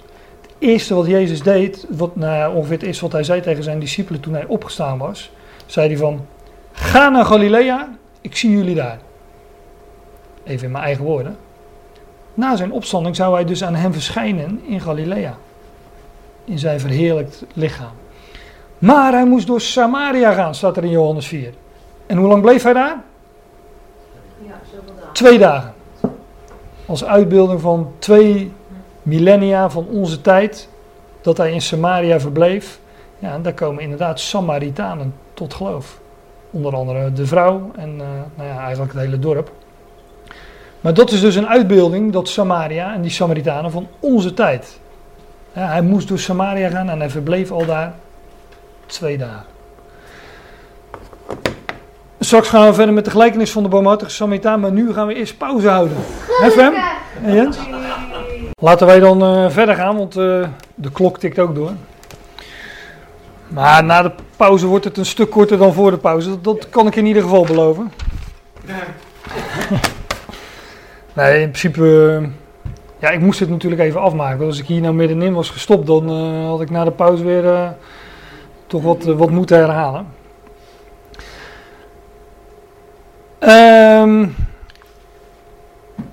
[0.63, 4.19] Eerste wat Jezus deed, wat, nou, ongeveer het eerste wat hij zei tegen zijn discipelen
[4.19, 5.31] toen hij opgestaan was,
[5.65, 6.25] zei hij van,
[6.71, 8.99] ga naar Galilea, ik zie jullie daar.
[10.43, 11.37] Even in mijn eigen woorden.
[12.33, 15.37] Na zijn opstanding zou hij dus aan hem verschijnen in Galilea.
[16.45, 17.93] In zijn verheerlijkt lichaam.
[18.77, 21.53] Maar hij moest door Samaria gaan, staat er in Johannes 4.
[22.05, 23.01] En hoe lang bleef hij daar?
[24.45, 24.53] Ja,
[24.95, 25.13] dagen.
[25.13, 25.73] Twee dagen.
[26.85, 28.51] Als uitbeelding van twee
[29.03, 30.69] millennia van onze tijd,
[31.21, 32.79] dat hij in Samaria verbleef.
[33.19, 35.99] Ja, en daar komen inderdaad Samaritanen tot geloof.
[36.51, 38.05] Onder andere de vrouw en uh,
[38.35, 39.51] nou ja, eigenlijk het hele dorp.
[40.81, 44.79] Maar dat is dus een uitbeelding, dat Samaria en die Samaritanen van onze tijd.
[45.53, 47.93] Ja, hij moest door Samaria gaan en hij verbleef al daar
[48.85, 49.45] twee dagen.
[52.19, 55.13] Straks gaan we verder met de gelijkenis van de barmhartige Samaritaan, maar nu gaan we
[55.13, 55.97] eerst pauze houden.
[56.41, 56.73] Hè Fem?
[57.23, 57.57] En Jens?
[58.63, 61.71] Laten wij dan uh, verder gaan, want uh, de klok tikt ook door.
[63.47, 66.41] Maar na de pauze wordt het een stuk korter dan voor de pauze.
[66.41, 67.91] Dat, kan ik in ieder geval beloven.
[71.13, 71.81] nee, in principe.
[72.21, 72.27] Uh,
[72.99, 74.45] ja, ik moest het natuurlijk even afmaken.
[74.45, 76.09] Als ik hier nou middenin was gestopt, dan
[76.45, 77.75] had ik na de pauze weer
[78.67, 80.07] toch wat, wat moeten herhalen.
[83.39, 84.35] Um,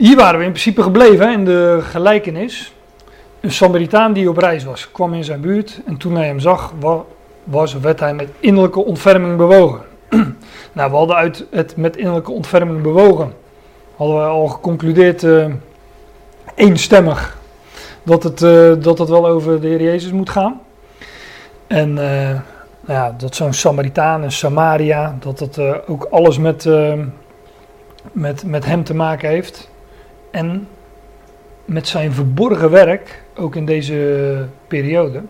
[0.00, 2.74] hier waren we in principe gebleven in de gelijkenis.
[3.40, 6.72] Een Samaritaan die op reis was, kwam in zijn buurt en toen hij hem zag,
[7.44, 9.80] was, werd hij met innerlijke ontferming bewogen.
[10.72, 13.32] nou, we hadden uit het met innerlijke ontferming bewogen,
[13.96, 15.46] hadden we al geconcludeerd uh,
[16.54, 17.38] eenstemmig
[18.02, 20.60] dat het, uh, dat het wel over de Heer Jezus moet gaan.
[21.66, 21.96] En uh,
[22.80, 26.68] nou ja, dat zo'n Samaritaan en Samaria, dat het ook alles met,
[28.12, 29.69] met, met hem te maken heeft.
[30.30, 30.68] En
[31.64, 35.22] met zijn verborgen werk, ook in deze periode.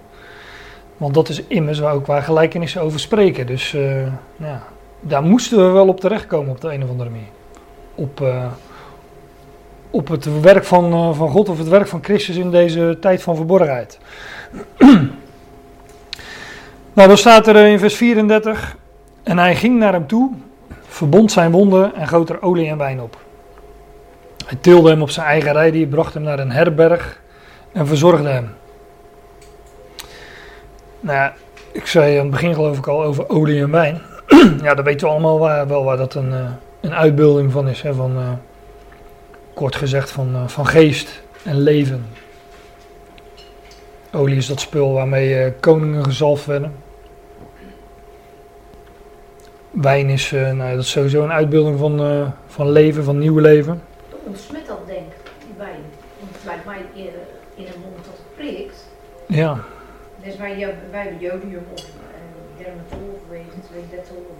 [0.97, 3.47] Want dat is immers waar ook waar gelijkenissen over spreken.
[3.47, 4.07] Dus uh,
[4.37, 4.63] ja,
[5.01, 7.29] daar moesten we wel op terechtkomen op de een of andere manier.
[7.95, 8.45] Op, uh,
[9.91, 13.23] op het werk van, uh, van God of het werk van Christus in deze tijd
[13.23, 13.99] van verborgenheid.
[16.95, 18.77] nou, dan staat er in vers 34.
[19.23, 20.33] En hij ging naar hem toe,
[20.87, 23.19] verbond zijn wonden en goot er olie en wijn op.
[24.51, 27.21] Hij tilde hem op zijn eigen rijden, bracht hem naar een herberg
[27.73, 28.51] en verzorgde hem.
[31.01, 31.35] Nou ja,
[31.73, 34.01] ik zei aan het begin geloof ik al over olie en wijn.
[34.63, 36.51] ja, dat weten we allemaal wel waar dat een, uh,
[36.81, 37.83] een uitbeelding van is.
[37.83, 38.29] Hè, van, uh,
[39.55, 42.07] kort gezegd van, uh, van geest en leven.
[44.13, 46.75] Olie is dat spul waarmee koningen gezalfd werden.
[49.71, 53.89] Wijn is, nou, dat is sowieso een uitbeelding van, van leven, van nieuw leven
[54.25, 55.85] ontsmet dat denk die wijn.
[56.19, 58.89] Want het lijkt mij eerder in een mond dat het prikt.
[59.27, 59.59] Ja.
[60.25, 64.37] Dus wij, wij hebben jodium of uh, dermatol of weet detol of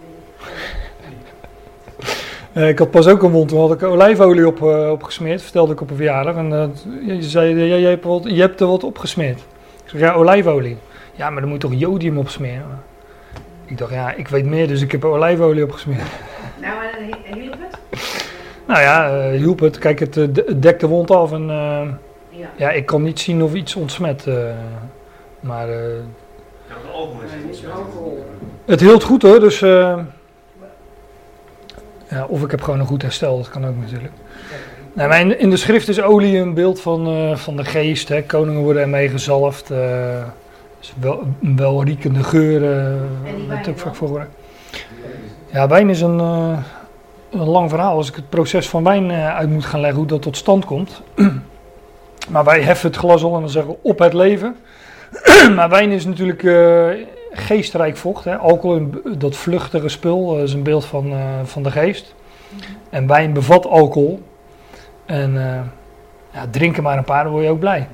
[2.53, 5.73] uh, ik had pas ook een wond, toen had ik olijfolie op, uh, opgesmeerd, vertelde
[5.73, 6.37] ik op een verjaardag.
[6.37, 9.39] En uh, je zei, ja, je, hebt wat, je hebt er wat opgesmeerd.
[9.85, 10.77] Ik zeg, ja, olijfolie.
[11.13, 12.83] Ja, maar dan moet je toch jodium opsmeren?
[13.65, 16.09] Ik dacht, ja, ik weet meer, dus ik heb olijfolie opgesmeerd.
[16.61, 16.75] Nou,
[17.31, 18.30] en hielp het?
[18.71, 19.79] Nou ja, uh, hielp het.
[19.79, 21.83] Kijk, het, het dekt de wond af en uh,
[22.29, 22.51] ja.
[22.57, 22.71] ja.
[22.71, 24.27] ik kan niet zien of iets ontsmet.
[24.27, 24.35] Uh,
[25.41, 25.69] maar.
[25.69, 25.75] ja,
[26.67, 27.75] de alcohol is het
[28.65, 29.59] Het hield goed hoor, dus.
[29.59, 30.07] ja,
[32.29, 34.13] of ik heb gewoon een goed herstel, dat kan ook natuurlijk.
[34.93, 38.09] Nou, maar in, in, de schrift is olie een beeld van, van de geest.
[38.09, 38.23] Hè.
[38.23, 39.71] Koningen worden ermee gezalfd.
[40.81, 42.61] is wel, een welriekende geur.
[42.61, 44.27] Uh, werd ook vaak voor.
[45.53, 46.21] Ja, wijn is een
[47.31, 50.09] een lang verhaal als ik het proces van wijn uh, uit moet gaan leggen, hoe
[50.09, 51.03] dat tot stand komt.
[52.33, 54.57] maar wij heffen het glas al en dan zeggen we op het leven.
[55.57, 56.89] maar wijn is natuurlijk uh,
[57.33, 58.25] geestrijk vocht.
[58.25, 58.37] Hè.
[58.37, 61.13] Alcohol, dat vluchtige spul, uh, is een beeld van,
[61.45, 62.15] van de geest.
[62.91, 64.21] En wijn bevat alcohol.
[65.11, 65.61] En eh,
[66.33, 67.89] ja, drink er maar een paar, dan word je ook blij.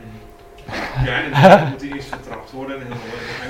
[1.04, 2.76] Ja, en dan moet hij eerst vertrapt worden.
[2.76, 2.86] En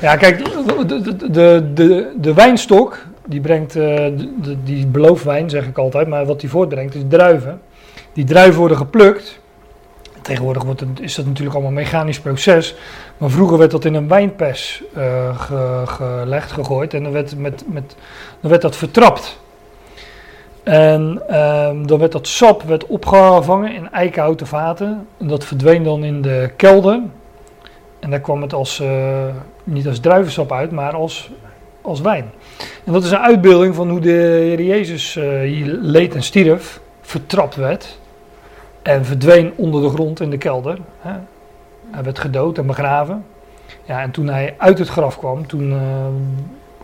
[0.01, 4.07] Ja, kijk, de, de, de, de wijnstok, die brengt, eh,
[4.65, 7.61] die beloofwijn zeg ik altijd, maar wat die voortbrengt is druiven.
[8.12, 9.40] Die druiven worden geplukt.
[10.23, 12.74] Tegenwoordig wordt het, is dat natuurlijk allemaal een mechanisch proces.
[13.19, 16.94] Maar vroeger werd dat in een wijnpers eh, ge- gelegd, gegooid.
[16.94, 17.97] En dan werd, met, met,
[18.40, 19.39] dan werd dat vertrapt.
[20.62, 25.07] En ehm, dan werd dat sap werd opgevangen in eikenhouten vaten.
[25.19, 27.01] En dat verdween dan in de kelder.
[27.98, 29.24] En daar kwam het als, eh,
[29.65, 31.31] niet als druivensap uit, maar als,
[31.87, 32.31] als wijn.
[32.85, 36.81] En dat is een uitbeelding van hoe de Heer Jezus eh, hier leed en stierf,
[37.01, 37.99] vertrapt werd
[38.83, 40.79] en verdween onder de grond in de kelder.
[40.99, 41.13] Hè.
[41.91, 43.25] Hij werd gedood en begraven.
[43.85, 45.79] Ja, en toen hij uit het graf kwam, toen eh,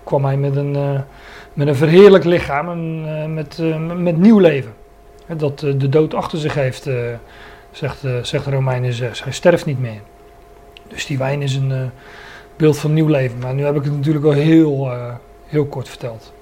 [0.04, 1.00] kwam hij met een, eh,
[1.52, 3.62] met een verheerlijk lichaam en met,
[3.96, 4.72] met nieuw leven.
[5.26, 6.90] Hè, dat de dood achter zich heeft,
[7.70, 9.24] zegt, zegt Romeinen 6.
[9.24, 10.00] Hij sterft niet meer.
[10.88, 11.90] Dus die wijn is een
[12.56, 13.38] beeld van nieuw leven.
[13.38, 15.14] Maar nu heb ik het natuurlijk wel heel, eh,
[15.46, 16.32] heel kort verteld.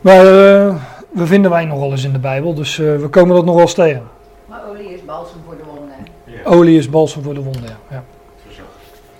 [0.00, 0.74] Maar eh,
[1.10, 3.54] we vinden wijn nog wel eens in de Bijbel, dus eh, we komen dat nog
[3.54, 4.02] wel eens tegen.
[4.46, 5.94] Maar olie is balsem voor de wonden.
[6.24, 7.76] Ja, Olie is balsem voor de wonden.
[7.90, 8.04] Ja.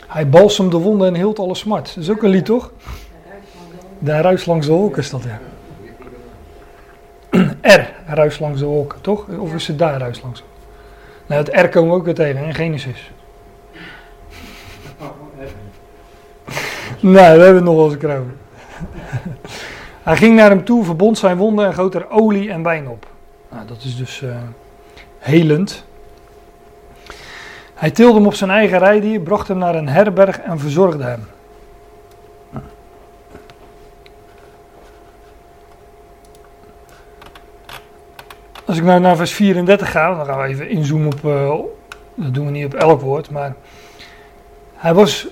[0.07, 1.95] Hij balsemt de wonden en hield alle smart.
[1.95, 2.73] Dat is ook een lied, toch?
[3.99, 5.41] Daar ruis langs de wolken is dat, ja.
[7.81, 9.27] R, ruis langs de wolken, toch?
[9.39, 10.43] Of is het daar ruis langs?
[11.27, 13.11] Nou, het R komen we ook weer tegen in Genesis.
[17.01, 18.27] Nee, hebben we het nog wel eens.
[20.03, 23.07] Hij ging naar hem toe, verbond zijn wonden en goot er olie en wijn op.
[23.51, 24.37] Nou, dat is dus eh,
[25.19, 25.85] helend.
[27.75, 31.27] Hij tilde hem op zijn eigen rijdier, bracht hem naar een herberg en verzorgde hem.
[38.65, 41.59] Als ik nou naar vers 34 ga, dan gaan we even inzoomen op, eh,
[42.15, 43.55] dat doen we niet op elk woord, maar
[44.75, 45.29] hij was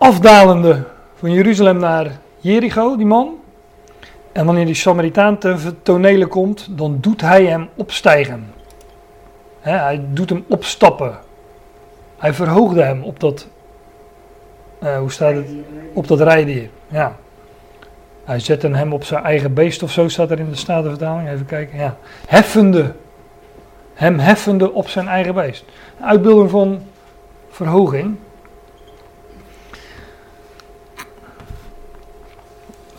[0.00, 3.38] afdalende van Jeruzalem naar Jericho, die man.
[4.32, 8.52] En wanneer die Samaritaan ten tonele komt, dan doet hij hem opstijgen.
[9.60, 11.18] Hij doet hem opstappen.
[12.18, 13.48] Hij verhoogde hem op dat,
[14.78, 15.48] eh, hoe staat het,
[15.92, 16.68] op dat rijdier.
[16.88, 17.16] Ja.
[18.24, 21.30] Hij zette hem op zijn eigen beest of zo, staat er in de Statenvertaling.
[21.30, 21.96] Even kijken, ja.
[22.26, 22.92] Heffende.
[23.94, 25.64] Hem heffende op zijn eigen beest.
[26.00, 26.82] Een van
[27.50, 28.16] verhoging.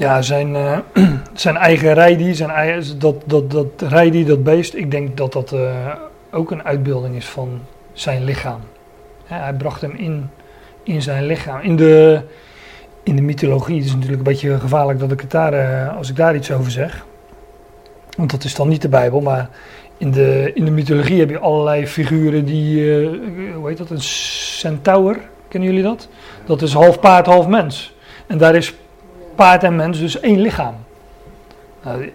[0.01, 0.77] Ja, zijn, eh,
[1.33, 5.93] zijn eigen rijdier, zijn dat, dat, dat rijdier, dat beest, ik denk dat dat eh,
[6.31, 7.61] ook een uitbeelding is van
[7.93, 8.59] zijn lichaam.
[9.25, 10.29] Hij bracht hem in,
[10.83, 11.61] in zijn lichaam.
[11.61, 12.21] In de,
[13.03, 16.09] in de mythologie, het is natuurlijk een beetje gevaarlijk dat ik het daar, eh, als
[16.09, 17.05] ik daar iets over zeg.
[18.17, 19.49] Want dat is dan niet de Bijbel, maar
[19.97, 23.05] in de, in de mythologie heb je allerlei figuren die,
[23.53, 26.07] hoe heet dat, een centaur, kennen jullie dat?
[26.45, 27.95] Dat is half paard, half mens.
[28.27, 28.73] En daar is
[29.35, 30.75] paard en mens dus één lichaam.
[31.83, 32.11] Nou,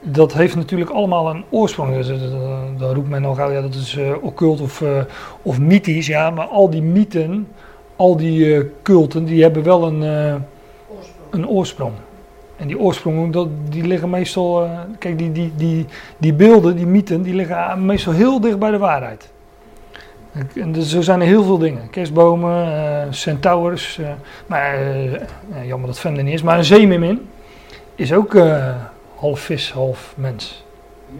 [0.00, 1.94] dat heeft natuurlijk allemaal een oorsprong.
[1.94, 2.18] Dus, eh,
[2.78, 5.02] dan roept men nog, gauw, ja, dat is eh, occult of, eh,
[5.42, 6.06] of mythisch.
[6.06, 7.48] Ja, maar al die mythen,
[7.96, 10.34] al die culten, die hebben wel een, eh,
[11.30, 11.92] een oorsprong.
[12.56, 14.68] En die oorsprong, dat, die liggen meestal...
[14.98, 18.78] kijk, die, die, die, die beelden, die mythen, die liggen meestal heel dicht bij de
[18.78, 19.30] waarheid.
[20.54, 21.90] En dus zo zijn er heel veel dingen.
[21.90, 23.98] Kerstbomen, eh, centaurs.
[23.98, 24.08] eh,
[24.46, 26.42] maar eh, jammer dat Fem er niet is.
[26.42, 27.28] Maar een zeemermin
[27.94, 28.36] is ook
[29.14, 30.64] half vis, half mens.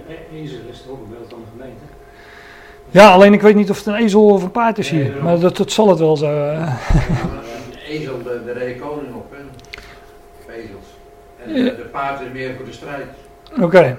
[0.09, 1.83] Een ezel is toch ook een beeld van de gemeente?
[2.91, 5.13] Ja, alleen ik weet niet of het een ezel of een paard is hier.
[5.23, 6.27] Maar dat, dat zal het wel zo.
[6.27, 6.69] Een
[7.89, 9.39] ezel, de, koning op, hè.
[10.53, 10.87] Ezels.
[11.45, 13.07] En de, de paard is meer voor de strijd.
[13.61, 13.97] Oké.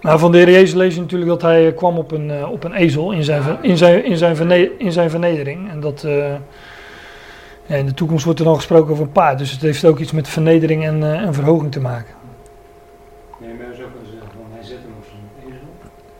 [0.00, 2.50] Nou, van de Heer Jezus lees je natuurlijk dat hij eh, kwam op een, eh,
[2.50, 5.70] op een ezel in zijn, in zijn, in zijn, verne- in zijn vernedering.
[5.70, 6.32] En dat, eh,
[7.66, 9.38] ja, in de toekomst wordt er dan gesproken over een paard.
[9.38, 12.14] Dus het heeft ook iets met vernedering en, eh, en verhoging te maken.
[13.40, 15.68] Nee, maar zou kunnen zeggen, van, hij zet hem op zijn ezel.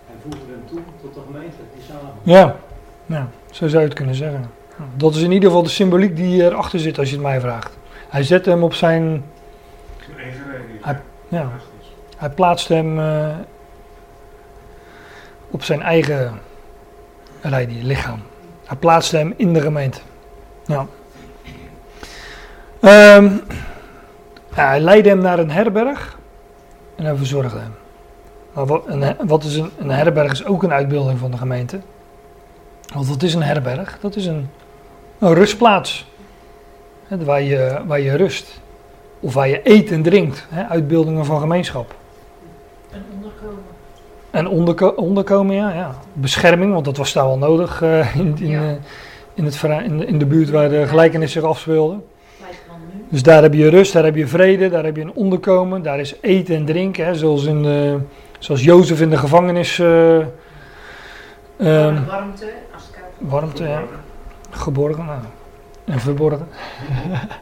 [0.07, 2.11] Hij voegde hem toe tot de gemeente, die samen.
[2.23, 2.57] Ja,
[3.07, 4.51] ja zo zou je het kunnen zeggen.
[4.97, 7.79] Dat is in ieder geval de symboliek die erachter zit als je het mij vraagt.
[8.09, 9.25] Hij zette hem op zijn...
[10.81, 11.49] Hij- Ja,
[12.17, 13.29] hij plaatste hem eh,
[15.51, 16.41] op zijn eigen
[17.41, 18.23] rijdier, lichaam.
[18.65, 19.99] Hij plaatste hem in de gemeente.
[20.67, 20.87] Ja.
[22.81, 23.31] Ehm,
[24.55, 26.19] hij leidde hem naar een herberg
[26.97, 27.75] en hij verzorgde hem.
[28.53, 31.81] Maar wat, een, wat is een, herberg is ook een uitbeelding van de gemeente.
[32.95, 33.99] Want wat is een herberg?
[34.01, 34.49] Dat is een,
[35.19, 36.07] rustplaats.
[37.09, 38.61] Waar, je, waar je rust.
[39.21, 40.47] Of waar je eet en drinkt.
[40.49, 41.95] Hè, uitbeeldingen van gemeenschap.
[44.39, 45.95] En onderko- onderkomen, ja, ja.
[46.13, 48.61] Bescherming, want dat was daar wel nodig eh, in, in, Ja.
[48.63, 48.71] eh,
[49.35, 51.97] in, het, in, de- in de buurt waar de gelijkenis zich afspeelde.
[53.09, 56.01] Dus daar heb je rust, daar heb je vrede, daar heb je een onderkomen, daar
[56.01, 57.07] is eten en drinken.
[57.07, 57.65] Hè, zoals, in,
[58.39, 60.25] zoals Jozef in de gevangenis eh, ehm,
[61.59, 63.31] warmte, als het koud wordt.
[63.33, 63.83] warmte, ja,
[64.51, 65.19] geborgen nou,
[65.85, 66.49] en verborgen.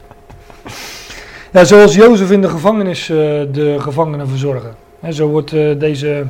[1.52, 4.74] ja, zoals Jozef in de gevangenis de gevangenen verzorgen.
[5.01, 5.51] Hè, zo wordt
[5.81, 6.27] deze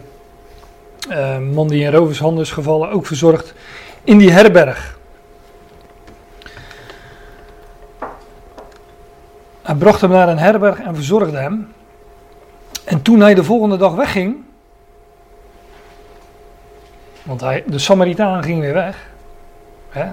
[1.09, 3.55] eh, man die in rovershanden gevallen ook verzorgd
[4.05, 4.99] in die herberg.
[9.62, 11.73] Hij bracht hem naar een herberg en verzorgde hem.
[12.85, 14.37] En toen hij de volgende dag wegging,
[17.23, 19.11] want hij, de Samaritaan ging weer weg.
[19.89, 20.07] Hè?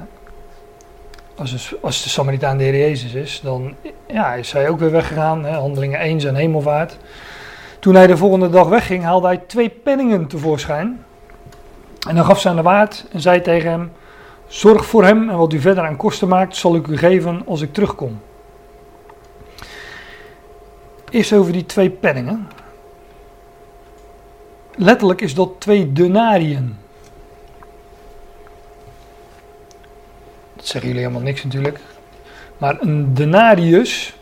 [1.36, 3.76] Als, als de Samaritaan de Heer Jezus is, dan
[4.08, 5.46] ja, is hij ook weer weggegaan.
[5.46, 5.52] Hè?
[5.52, 6.98] Handelingen 1 zijn hemelvaart.
[7.84, 11.04] Toen hij de volgende dag wegging, haalde hij twee penningen tevoorschijn.
[12.08, 13.92] En dan gaf ze aan de waard en zei tegen hem:
[14.48, 17.62] Zorg voor hem en wat u verder aan kosten maakt, zal ik u geven als
[17.62, 18.22] ik terugkom.
[21.10, 22.48] Eerst over die twee penningen.
[24.76, 26.78] Letterlijk is dat twee denariën.
[30.56, 31.80] Dat zeggen jullie helemaal niks natuurlijk.
[32.58, 34.16] Maar een denarius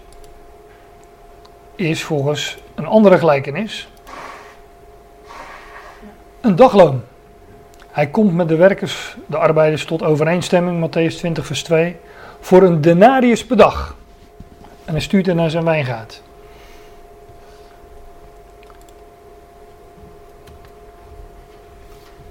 [1.76, 3.88] is volgens een andere gelijkenis
[6.42, 7.02] een dagloon.
[7.92, 11.96] Hij komt met de werkers, de arbeiders, tot overeenstemming, Matthäus 20, vers 2,
[12.40, 13.96] voor een denarius per dag.
[14.86, 16.22] En hij stuurt hen naar zijn wijngaard.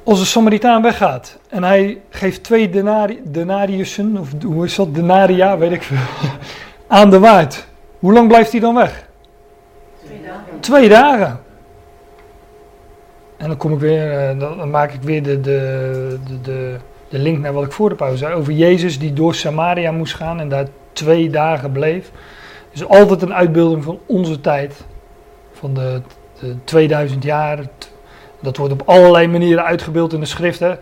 [0.05, 5.59] Als de Samaritaan weggaat en hij geeft twee denari, denariussen, of hoe is dat, denaria,
[5.59, 5.97] weet ik veel,
[6.98, 7.66] aan de waard.
[7.98, 9.09] Hoe lang blijft hij dan weg?
[10.61, 11.41] Twee dagen.
[13.37, 16.77] En dan kom ik weer, eh, dan maak ik weer de, de, de,
[17.09, 18.35] de, link naar wat ik voor de pauze zei.
[18.35, 22.11] Over Jezus die door Samaria moest gaan en daar twee dagen bleef.
[22.70, 24.85] is altijd een uitbeelding van onze tijd.
[25.53, 26.01] Van de,
[26.41, 27.59] de 2000 jaar.
[28.41, 30.61] Dat wordt op allerlei manieren uitgebeeld in de schrift.
[30.61, 30.74] Hè.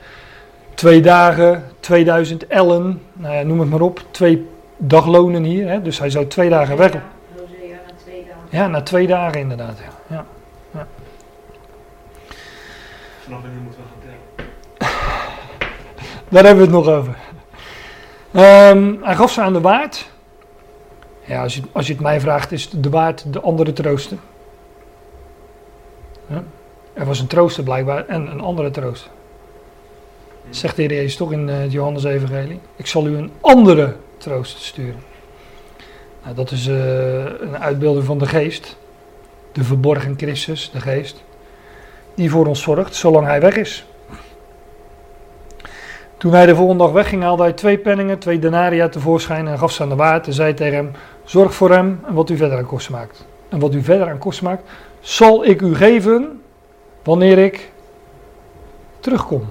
[0.74, 4.02] Twee dagen, 2000 ellen, nou ja, noem het maar op.
[4.10, 4.46] Twee
[4.76, 5.68] daglonen hier.
[5.68, 5.82] Hè.
[5.82, 6.90] Dus hij zou twee dagen weg.
[6.90, 7.02] Hosea,
[7.36, 8.36] Hosea na twee dagen.
[8.48, 9.78] Ja, na twee dagen inderdaad.
[10.06, 10.24] Ja.
[10.70, 10.86] Ja.
[13.18, 14.50] Vanaf wanneer moeten we gaan tellen?
[16.28, 17.16] Daar hebben we het nog over.
[18.32, 20.10] Ehm, hij gaf ze aan de waard.
[21.24, 24.18] Ja, als je, als je het mij vraagt, is de waard de andere trooster.
[26.26, 26.42] Ja.
[26.92, 29.10] Er was een trooster blijkbaar en een andere trooster.
[30.50, 32.60] Zegt de Heer Jezus toch in eh, het Johannes-evangelie.
[32.76, 35.02] Ik zal u een andere trooster sturen.
[36.22, 38.76] Nou, dat is eh, een uitbeelding van de geest.
[39.52, 41.24] De verborgen Christus, de geest.
[42.14, 43.86] Die voor ons zorgt, zolang hij weg is.
[46.16, 49.72] Toen hij de volgende dag wegging, haalde hij twee penningen, twee denaria tevoorschijn en gaf
[49.72, 50.90] ze aan de waard en zei tegen hem:
[51.24, 53.26] Zorg voor hem en wat u verder aan kosten maakt.
[53.48, 54.62] En wat u verder aan kosten maakt,
[55.00, 56.42] zal ik u geven
[57.02, 57.72] wanneer ik
[59.00, 59.44] terugkom.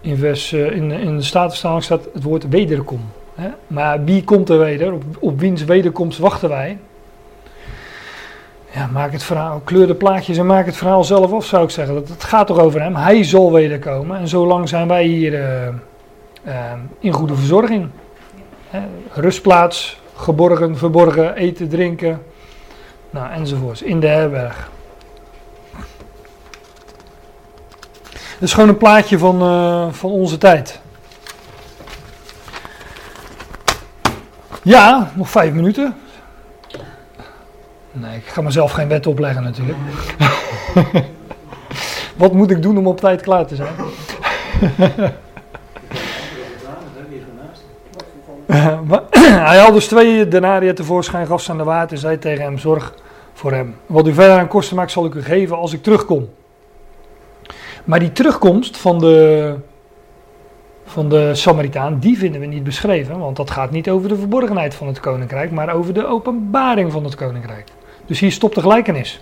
[0.00, 3.00] In, vers, eh, in, in de Statenvertaling staat het woord wederkom.
[3.66, 4.92] Maar wie komt er weder?
[4.92, 6.78] Op, op wiens wederkomst wachten wij?
[8.74, 11.70] Ja, maak het verhaal, kleur de plaatjes en maak het verhaal zelf af, zou ik
[11.70, 11.94] zeggen.
[11.94, 12.96] Dat, het gaat toch over hem.
[12.96, 14.18] Hij zal wederkomen.
[14.18, 17.88] En zolang zijn wij hier eh, eh, in goede verzorging.
[19.12, 22.22] Rustplaats, geborgen, verborgen, eten, drinken.
[23.10, 23.82] Nou, enzovoorts.
[23.82, 24.70] In de herberg.
[28.12, 30.80] Het is gewoon een plaatje van, eh, van onze tijd.
[34.66, 35.94] Ja, nog vijf minuten.
[37.92, 39.78] Nee, ik ga mezelf geen wet opleggen natuurlijk.
[42.16, 43.74] Wat moet ik doen om op tijd klaar te zijn?
[49.46, 52.94] Hij haalde dus twee denaria tevoorschijn, gaf aan de waard en zei tegen hem, zorg
[53.32, 53.76] voor hem.
[53.86, 56.28] Wat u verder aan kosten maakt, zal ik u geven als ik terugkom.
[57.84, 59.54] Maar die terugkomst van de,
[60.86, 63.18] van de Samaritaan, die vinden we niet beschreven.
[63.18, 67.04] Want dat gaat niet over de verborgenheid van het koninkrijk, maar over de openbaring van
[67.04, 67.68] het koninkrijk.
[68.06, 69.20] Dus hier stopt de gelijkenis.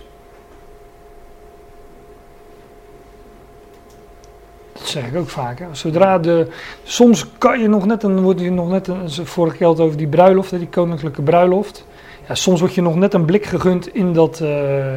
[4.72, 5.58] Dat zeg ik ook vaak.
[5.58, 5.66] Hè.
[5.72, 6.46] Zodra de.
[6.82, 8.00] Soms kan je nog net.
[8.00, 8.88] Dan wordt je nog net.
[8.88, 11.86] Een, vorige over die bruiloft, die koninklijke bruiloft.
[12.28, 14.94] Ja, soms wordt je nog net een blik gegund in, dat, eh,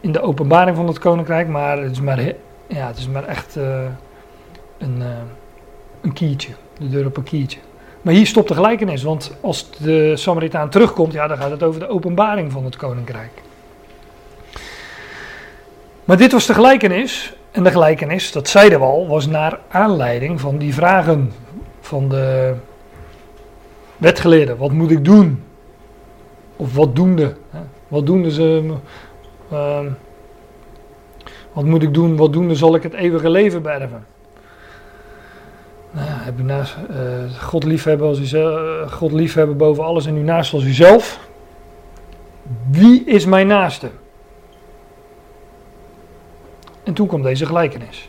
[0.00, 1.48] in de openbaring van het koninkrijk.
[1.48, 2.20] Maar het is maar,
[2.66, 3.84] ja, het is maar echt eh,
[4.78, 5.08] een, eh,
[6.00, 6.52] een kiertje.
[6.78, 7.58] De deur op een kiertje.
[8.02, 9.02] Maar hier stopt de gelijkenis.
[9.02, 13.42] Want als de Samaritaan terugkomt, ja, dan gaat het over de openbaring van het koninkrijk.
[16.04, 17.34] Maar dit was de gelijkenis.
[17.50, 21.32] En de gelijkenis, dat zeiden we al, was naar aanleiding van die vragen
[21.80, 22.54] van de
[23.96, 24.56] wetgeleerden.
[24.56, 25.42] Wat moet ik doen?
[26.56, 27.34] Of wat doende?
[27.88, 28.74] Wat doende ze?
[29.50, 29.86] ehm,
[31.52, 32.16] wat moet ik doen?
[32.16, 34.06] Wat doende zal ik het eeuwige leven beërven?
[35.92, 40.06] Nou, heb u naast, eh, God, liefhebben als u, ze- eh, God liefhebben boven alles
[40.06, 41.28] en uw naast als uzelf.
[42.70, 43.90] Wie is mijn naaste?
[46.82, 48.08] En toen kwam deze gelijkenis.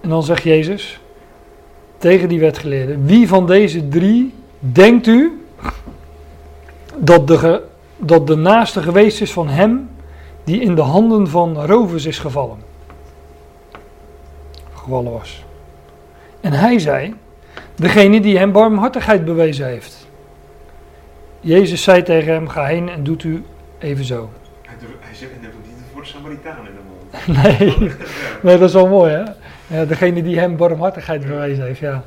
[0.00, 1.00] En dan zegt Jezus
[1.98, 5.44] tegen die wetgeleerden: Wie van deze drie denkt u
[6.96, 7.62] dat de,
[7.96, 9.90] dat de naaste geweest is van hem
[10.44, 12.58] die in de handen van rovers is gevallen?
[14.88, 15.44] Gevallen was.
[16.40, 17.14] En hij zei:
[17.74, 20.06] Degene die hem barmhartigheid bewezen heeft.
[21.40, 23.44] Jezus zei tegen hem: Ga heen en doet u
[23.78, 24.30] evenzo.
[24.62, 27.26] Hij, hij zegt, en hij doet niet voor de Samaritaan in de mond.
[27.42, 27.90] Nee.
[28.42, 29.22] Nee, dat is wel mooi, hè?
[29.76, 32.02] Ja, degene die hem barmhartigheid bewezen heeft, ja.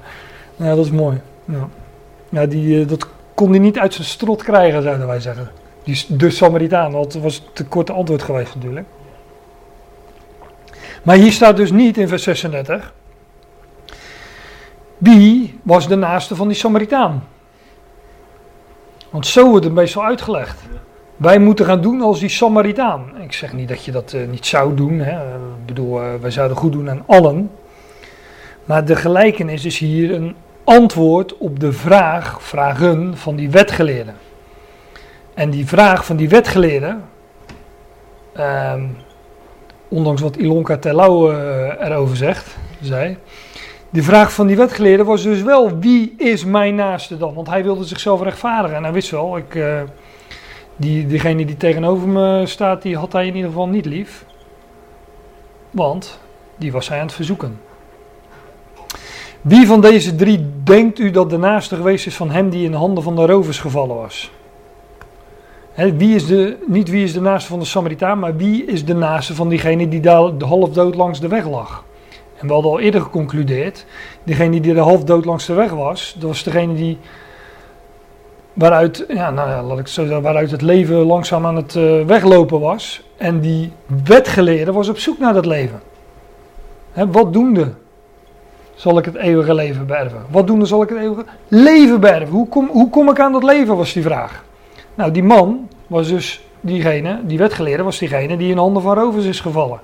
[0.55, 1.17] Ja, dat is mooi.
[1.45, 1.67] Ja,
[2.29, 5.51] ja die, eh, dat kon hij niet uit zijn strot krijgen, zouden wij zeggen.
[5.83, 8.87] Die, de Samaritaan, want dat was te korte antwoord geweest natuurlijk.
[11.01, 12.93] Maar hier staat dus niet in vers 36.
[14.97, 17.23] Wie was de naaste van die Samaritaan?
[19.09, 20.59] Want zo wordt het meestal uitgelegd.
[21.17, 23.11] Wij moeten gaan doen als die Samaritaan.
[23.21, 24.99] Ik zeg niet dat je dat eh, niet zou doen.
[24.99, 25.35] Hè.
[25.35, 27.51] Ik bedoel, eh, wij zouden goed doen aan allen.
[28.65, 34.15] Maar de gelijkenis is hier een antwoord op de vraag, vragen van die wetgeleerden.
[35.33, 37.03] En die vraag van die wetgeleerden,
[38.33, 38.83] ehm,
[39.91, 43.17] ondanks wat Ilonka Terlouw eh, erover zegt, zei,
[43.89, 47.33] die vraag van die wetgeleerden was dus wel, wie is mijn naaste dan?
[47.33, 49.55] Want hij wilde zichzelf rechtvaardigen en hij wist wel, ik...
[49.55, 49.81] eh,
[50.81, 54.25] die, diegene die tegenover me staat, die had hij in ieder geval niet lief.
[55.71, 56.19] Want
[56.55, 57.59] die was hij aan het verzoeken.
[59.41, 62.71] Wie van deze drie denkt u dat de naaste geweest is van hem die in
[62.71, 64.31] de handen van de rovers gevallen was?
[65.89, 68.95] Wie is de, niet wie is de naaste van de Samaritaan, maar wie is de
[68.95, 71.83] naaste van diegene die daar de half dood langs de weg lag?
[72.37, 73.85] En we hadden al eerder geconcludeerd,
[74.23, 76.97] diegene die de half dood langs de weg was, dat was degene die
[78.53, 82.05] waaruit, ja, nou ja, laat ik zo zeggen, waaruit het leven langzaam aan het eh,
[82.05, 83.03] weglopen was.
[83.17, 83.71] En die
[84.03, 85.81] wetgeleerde was op zoek naar dat leven.
[86.91, 87.73] Hè, wat doende
[88.75, 90.25] zal ik het eeuwige leven beërven?
[90.29, 92.35] Wat doende zal ik het eeuwige leven beërven?
[92.35, 94.43] Hoe kom, hoe kom ik aan dat leven, was die vraag.
[94.95, 99.25] Nou, die man was dus diegene, die wetgeleerde was diegene die in handen van rovers
[99.25, 99.79] is gevallen.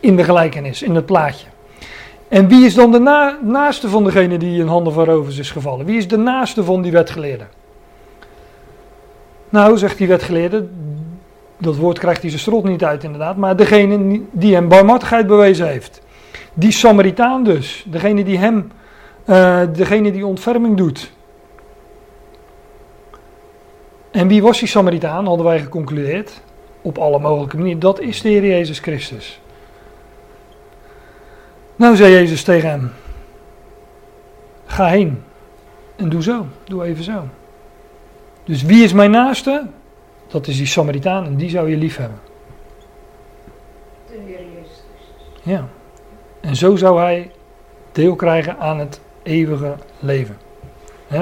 [0.00, 1.46] In de gelijkenis, in het plaatje.
[2.28, 5.50] En wie is dan de na- naaste van degene die in handen van rovers is
[5.50, 5.86] gevallen?
[5.86, 7.44] Wie is de naaste van die wetgeleerde?
[9.48, 10.68] Nou, zegt die wetgeleerde,
[11.58, 15.68] dat woord krijgt hij zijn strot niet uit inderdaad, maar degene die hem barmhartigheid bewezen
[15.68, 16.00] heeft.
[16.54, 18.72] Die Samaritaan dus, degene die hem,
[19.24, 21.12] eh, degene die ontferming doet.
[24.10, 26.40] En wie was die Samaritaan, hadden wij geconcludeerd,
[26.82, 29.40] op alle mogelijke manieren, dat is de Heer Jezus Christus.
[31.76, 32.92] Nou zei Jezus tegen hem,
[34.66, 35.22] ga heen
[35.96, 37.24] en doe zo, doe even zo.
[38.44, 39.66] Dus wie is mijn naaste?
[40.28, 42.18] Dat is die Samaritaan en die zou je lief hebben.
[44.06, 45.42] De Heer Jezus Christus.
[45.42, 45.68] Ja.
[46.40, 47.30] En zo zou hij
[47.92, 50.36] deel krijgen aan het eeuwige leven.
[51.10, 51.18] Hè?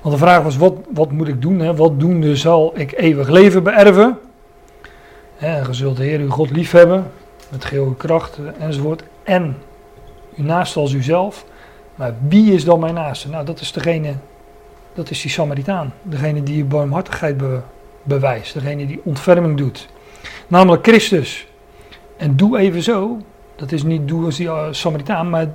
[0.00, 1.60] Want de vraag was, wat, wat moet ik doen?
[1.60, 1.74] Hè?
[1.76, 4.18] Wat doende zal ik eeuwig leven beërven?
[5.36, 7.10] Hè, en zult de Heer uw God lief hebben,
[7.48, 9.02] met geheel kracht enzovoort.
[9.22, 9.56] En
[10.36, 11.44] uw naaste als uzelf.
[11.94, 13.28] Maar wie is dan mijn naaste?
[13.28, 14.12] Nou, dat is degene,
[14.94, 15.92] dat is die Samaritaan.
[16.02, 17.60] Degene die je barmhartigheid be-
[18.02, 18.54] bewijst.
[18.54, 19.88] Degene die ontferming doet.
[20.46, 21.46] Namelijk Christus.
[22.16, 23.18] En doe even zo.
[23.56, 25.46] Dat is niet doe als die eh, Samaritaan, maar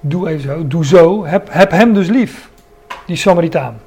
[0.00, 0.66] doe even zo.
[0.66, 1.24] Doe zo.
[1.24, 2.50] Heb, heb hem dus lief.
[3.06, 3.80] Die Samaritaan.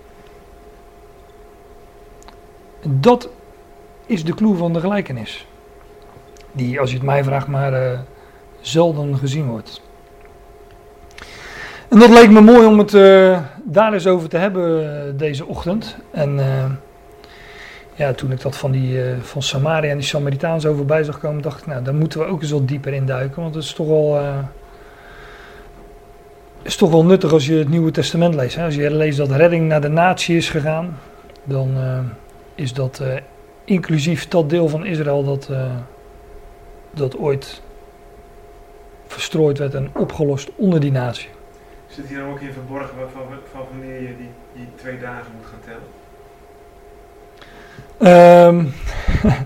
[2.81, 3.29] Dat
[4.05, 5.47] is de clue van de gelijkenis.
[6.51, 7.99] Die, als je het mij vraagt, maar eh,
[8.61, 9.81] zelden gezien wordt.
[11.89, 15.45] En dat leek me mooi om het eh, daar eens over te hebben eh, deze
[15.45, 15.97] ochtend.
[16.11, 16.39] En
[17.95, 21.41] ja, toen ik dat van, die, van Samaria en die Samaritaan zo voorbij zag komen,
[21.41, 23.41] dacht ik, nou, daar moeten we ook eens wat dieper in duiken.
[23.41, 24.19] Want het is toch wel,
[26.65, 28.55] is toch wel nuttig als je het Nieuwe Testament leest.
[28.55, 28.65] Hè?
[28.65, 30.97] Als je leest dat redding naar de natie is gegaan,
[31.43, 31.99] dan eh,
[32.55, 33.15] is dat eh,
[33.65, 35.65] inclusief dat deel van Israël dat, eh,
[36.91, 37.61] dat ooit
[39.07, 41.29] verstrooid werd en opgelost onder die natie.
[41.87, 43.21] Zit hier ook in verborgen van,
[43.51, 45.83] van wanneer je die, die twee dagen moet gaan tellen?
[47.97, 48.65] Ehm,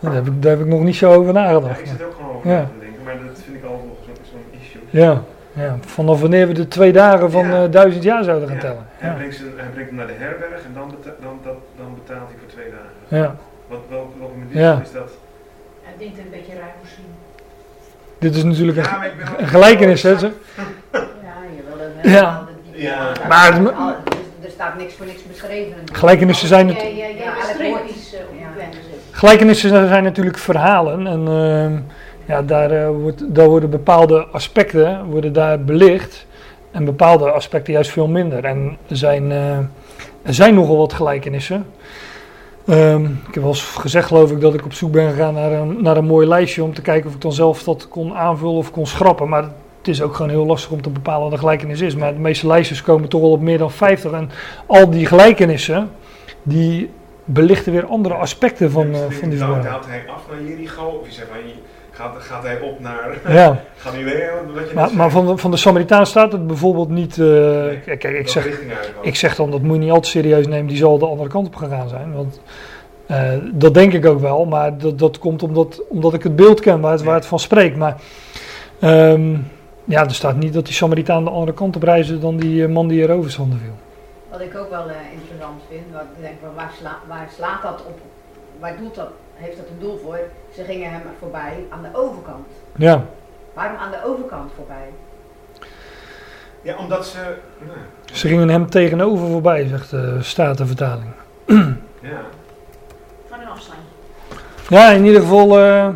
[0.00, 1.80] Daar heb, ik, daar heb ik nog niet zo over Ja, nagedacht.
[1.80, 2.60] ik zit ook gewoon over Ja.
[2.64, 4.80] te denken, maar dat vind ik altijd nog zo- zo'n issue.
[4.90, 5.22] Ja,
[5.58, 7.64] ja, vanaf wanneer we de twee dagen van Ja.
[7.64, 8.62] eh, duizend jaar zouden gaan Ja.
[8.62, 8.86] tellen.
[8.96, 9.14] Hij, Ja.
[9.16, 12.28] brengt ze, hij brengt hem naar de herberg en dan, beta- dan, dat, dan betaalt
[12.28, 13.22] hij voor twee dagen.
[13.22, 13.36] Ja.
[13.66, 14.80] Wat, wel, welke manier Ja.
[14.82, 15.10] is dat?
[15.92, 17.04] Ik denk dat het een beetje ruim misschien.
[18.18, 19.04] Dit is natuurlijk Ja,
[19.38, 20.18] een, gelijkenis, hè?
[20.18, 20.32] ze-
[20.92, 21.00] Ja,
[21.56, 22.46] je wil een Ja.
[22.72, 23.12] Ja.
[23.28, 25.74] Maar het- dus er staat niks voor niks beschreven.
[25.92, 27.76] Gelijkenissen zijn, het, Ja, ja, eh,
[29.10, 31.06] gelijkenissen zijn natuurlijk verhalen.
[31.06, 31.78] En ehm,
[32.28, 36.26] ja, daar, eh, wordt, daar worden bepaalde aspecten worden daar belicht.
[36.70, 38.44] En bepaalde aspecten juist veel minder.
[38.44, 39.58] En er zijn, eh,
[40.22, 41.66] er zijn nogal wat gelijkenissen.
[42.66, 45.52] Ehm, ik heb wel eens gezegd, geloof ik, dat ik op zoek ben gegaan naar
[45.52, 48.54] een, naar een mooi lijstje om te kijken of ik dan zelf dat kon aanvullen
[48.54, 49.28] of kon schrappen.
[49.28, 49.42] Maar
[49.78, 51.94] het is ook gewoon heel lastig om te bepalen wat een gelijkenis is.
[51.94, 54.12] Maar de meeste lijstjes komen toch wel op meer dan 50.
[54.12, 54.30] En
[54.66, 55.90] al die gelijkenissen,
[56.42, 56.90] die
[57.24, 59.80] belichten weer andere aspecten van, eh, van die verhaal.
[59.86, 60.84] hij af naar Jericho?
[60.84, 61.38] Of je zegt, maar,
[61.98, 63.18] gaat, gaat hij op naar...
[63.38, 64.32] Ja, gaat hij weer?
[64.54, 67.18] Wat je maar, maar van, de, van de Samaritaan staat het bijvoorbeeld niet.
[67.18, 67.26] eh,
[67.84, 68.48] kijk, kijk, ik zeg,
[69.00, 71.28] ik zeg dan dat moet je niet al te serieus nemen, die zal de andere
[71.28, 72.14] kant op gegaan zijn.
[72.14, 72.40] Want
[73.06, 76.60] eh, dat denk ik ook wel, maar dat, dat komt omdat, omdat ik het beeld
[76.60, 77.76] ken waar het, waar het van spreekt.
[77.76, 77.96] Maar
[78.80, 79.36] ehm,
[79.84, 82.68] ja, er staat niet dat die Samaritaan de andere kant op reisde dan die eh,
[82.68, 83.72] man die er overstanden viel.
[84.30, 87.84] Wat ik ook wel eh, interessant vind, wat ik denk, waar, sla, waar slaat dat
[87.86, 87.98] op?
[88.60, 90.18] Waar doet dat, heeft dat een doel voor?
[90.54, 92.46] Ze gingen hem voorbij aan de overkant.
[92.76, 93.04] Ja,
[93.58, 94.88] Waarom aan de overkant voorbij?
[96.62, 97.36] Ja, omdat ze...
[97.66, 97.78] Nou,
[98.12, 101.10] ze gingen hem tegenover voorbij, zegt de Statenvertaling.
[102.00, 102.20] ja.
[103.28, 103.78] Van een afstand.
[104.68, 105.88] Ja, in ieder geval eh,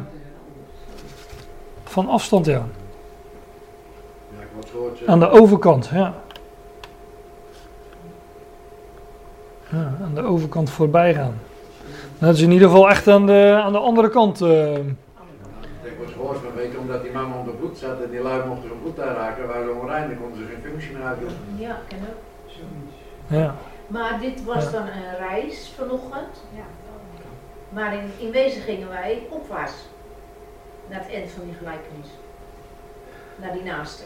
[1.84, 2.66] van afstand, ja.
[5.06, 6.14] Aan de overkant, ja.
[9.68, 9.94] ja.
[10.02, 11.38] Aan de overkant voorbij gaan.
[12.22, 14.40] Dat is in ieder geval echt aan de, aan de andere kant.
[14.40, 18.20] eh, Ik was gehoord, maar weet je, omdat die man onder bloed zat en die
[18.20, 21.28] lui mochten zijn bloed aanraken, waren ze onrein, dan konden ze geen functie meer uitdoen.
[21.56, 22.20] Ja, ken ook.
[23.26, 23.54] ja.
[23.86, 24.70] Maar dit was Ja.
[24.70, 26.44] dan een reis vanochtend.
[26.54, 26.62] Ja.
[27.68, 29.72] Maar in, in wezen gingen wij opwaarts.
[30.90, 32.08] Naar het eind van die gelijkenis.
[33.36, 34.02] Naar die naaste.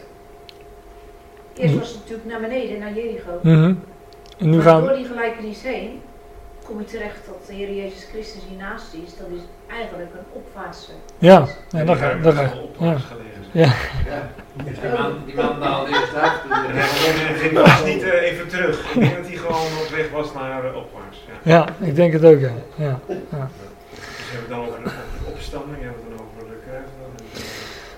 [1.57, 1.79] Eerst Mhm.
[1.81, 3.31] was het natuurlijk naar beneden, naar Jericho.
[3.43, 3.75] Mhm.
[4.39, 6.01] En nu maar gaan door die gelijkenis heen
[6.67, 9.11] kom je terecht dat de Heer Jezus Christus hiernaast is.
[9.19, 9.43] Dat is
[9.79, 10.91] eigenlijk een opwaartse.
[11.19, 12.31] Ja, ja die ga op ja.
[12.79, 13.43] plaats gelegen.
[13.53, 13.73] Ja.
[14.13, 14.29] Ja.
[14.65, 16.33] Die man, die man daalde eerst uit.
[16.49, 18.95] hij ging vast niet eh, even terug.
[18.95, 21.19] Ik denk dat hij gewoon op weg was naar eh, opwaarts.
[21.43, 21.55] Ja.
[21.79, 22.53] ja, ik denk het ook, ja.
[22.75, 22.99] ja.
[23.07, 23.37] Dus hebben
[24.31, 24.91] we het dan over de
[25.33, 27.55] opstanding, hebben we het dan over de kruisdag.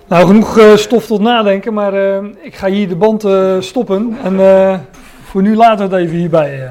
[0.07, 3.27] Nou, genoeg eh, stof tot nadenken, maar eh, ik ga hier de band
[3.65, 4.17] stoppen.
[4.25, 4.79] En eh,
[5.25, 6.65] voor nu laten we het even hierbij.
[6.65, 6.71] eh.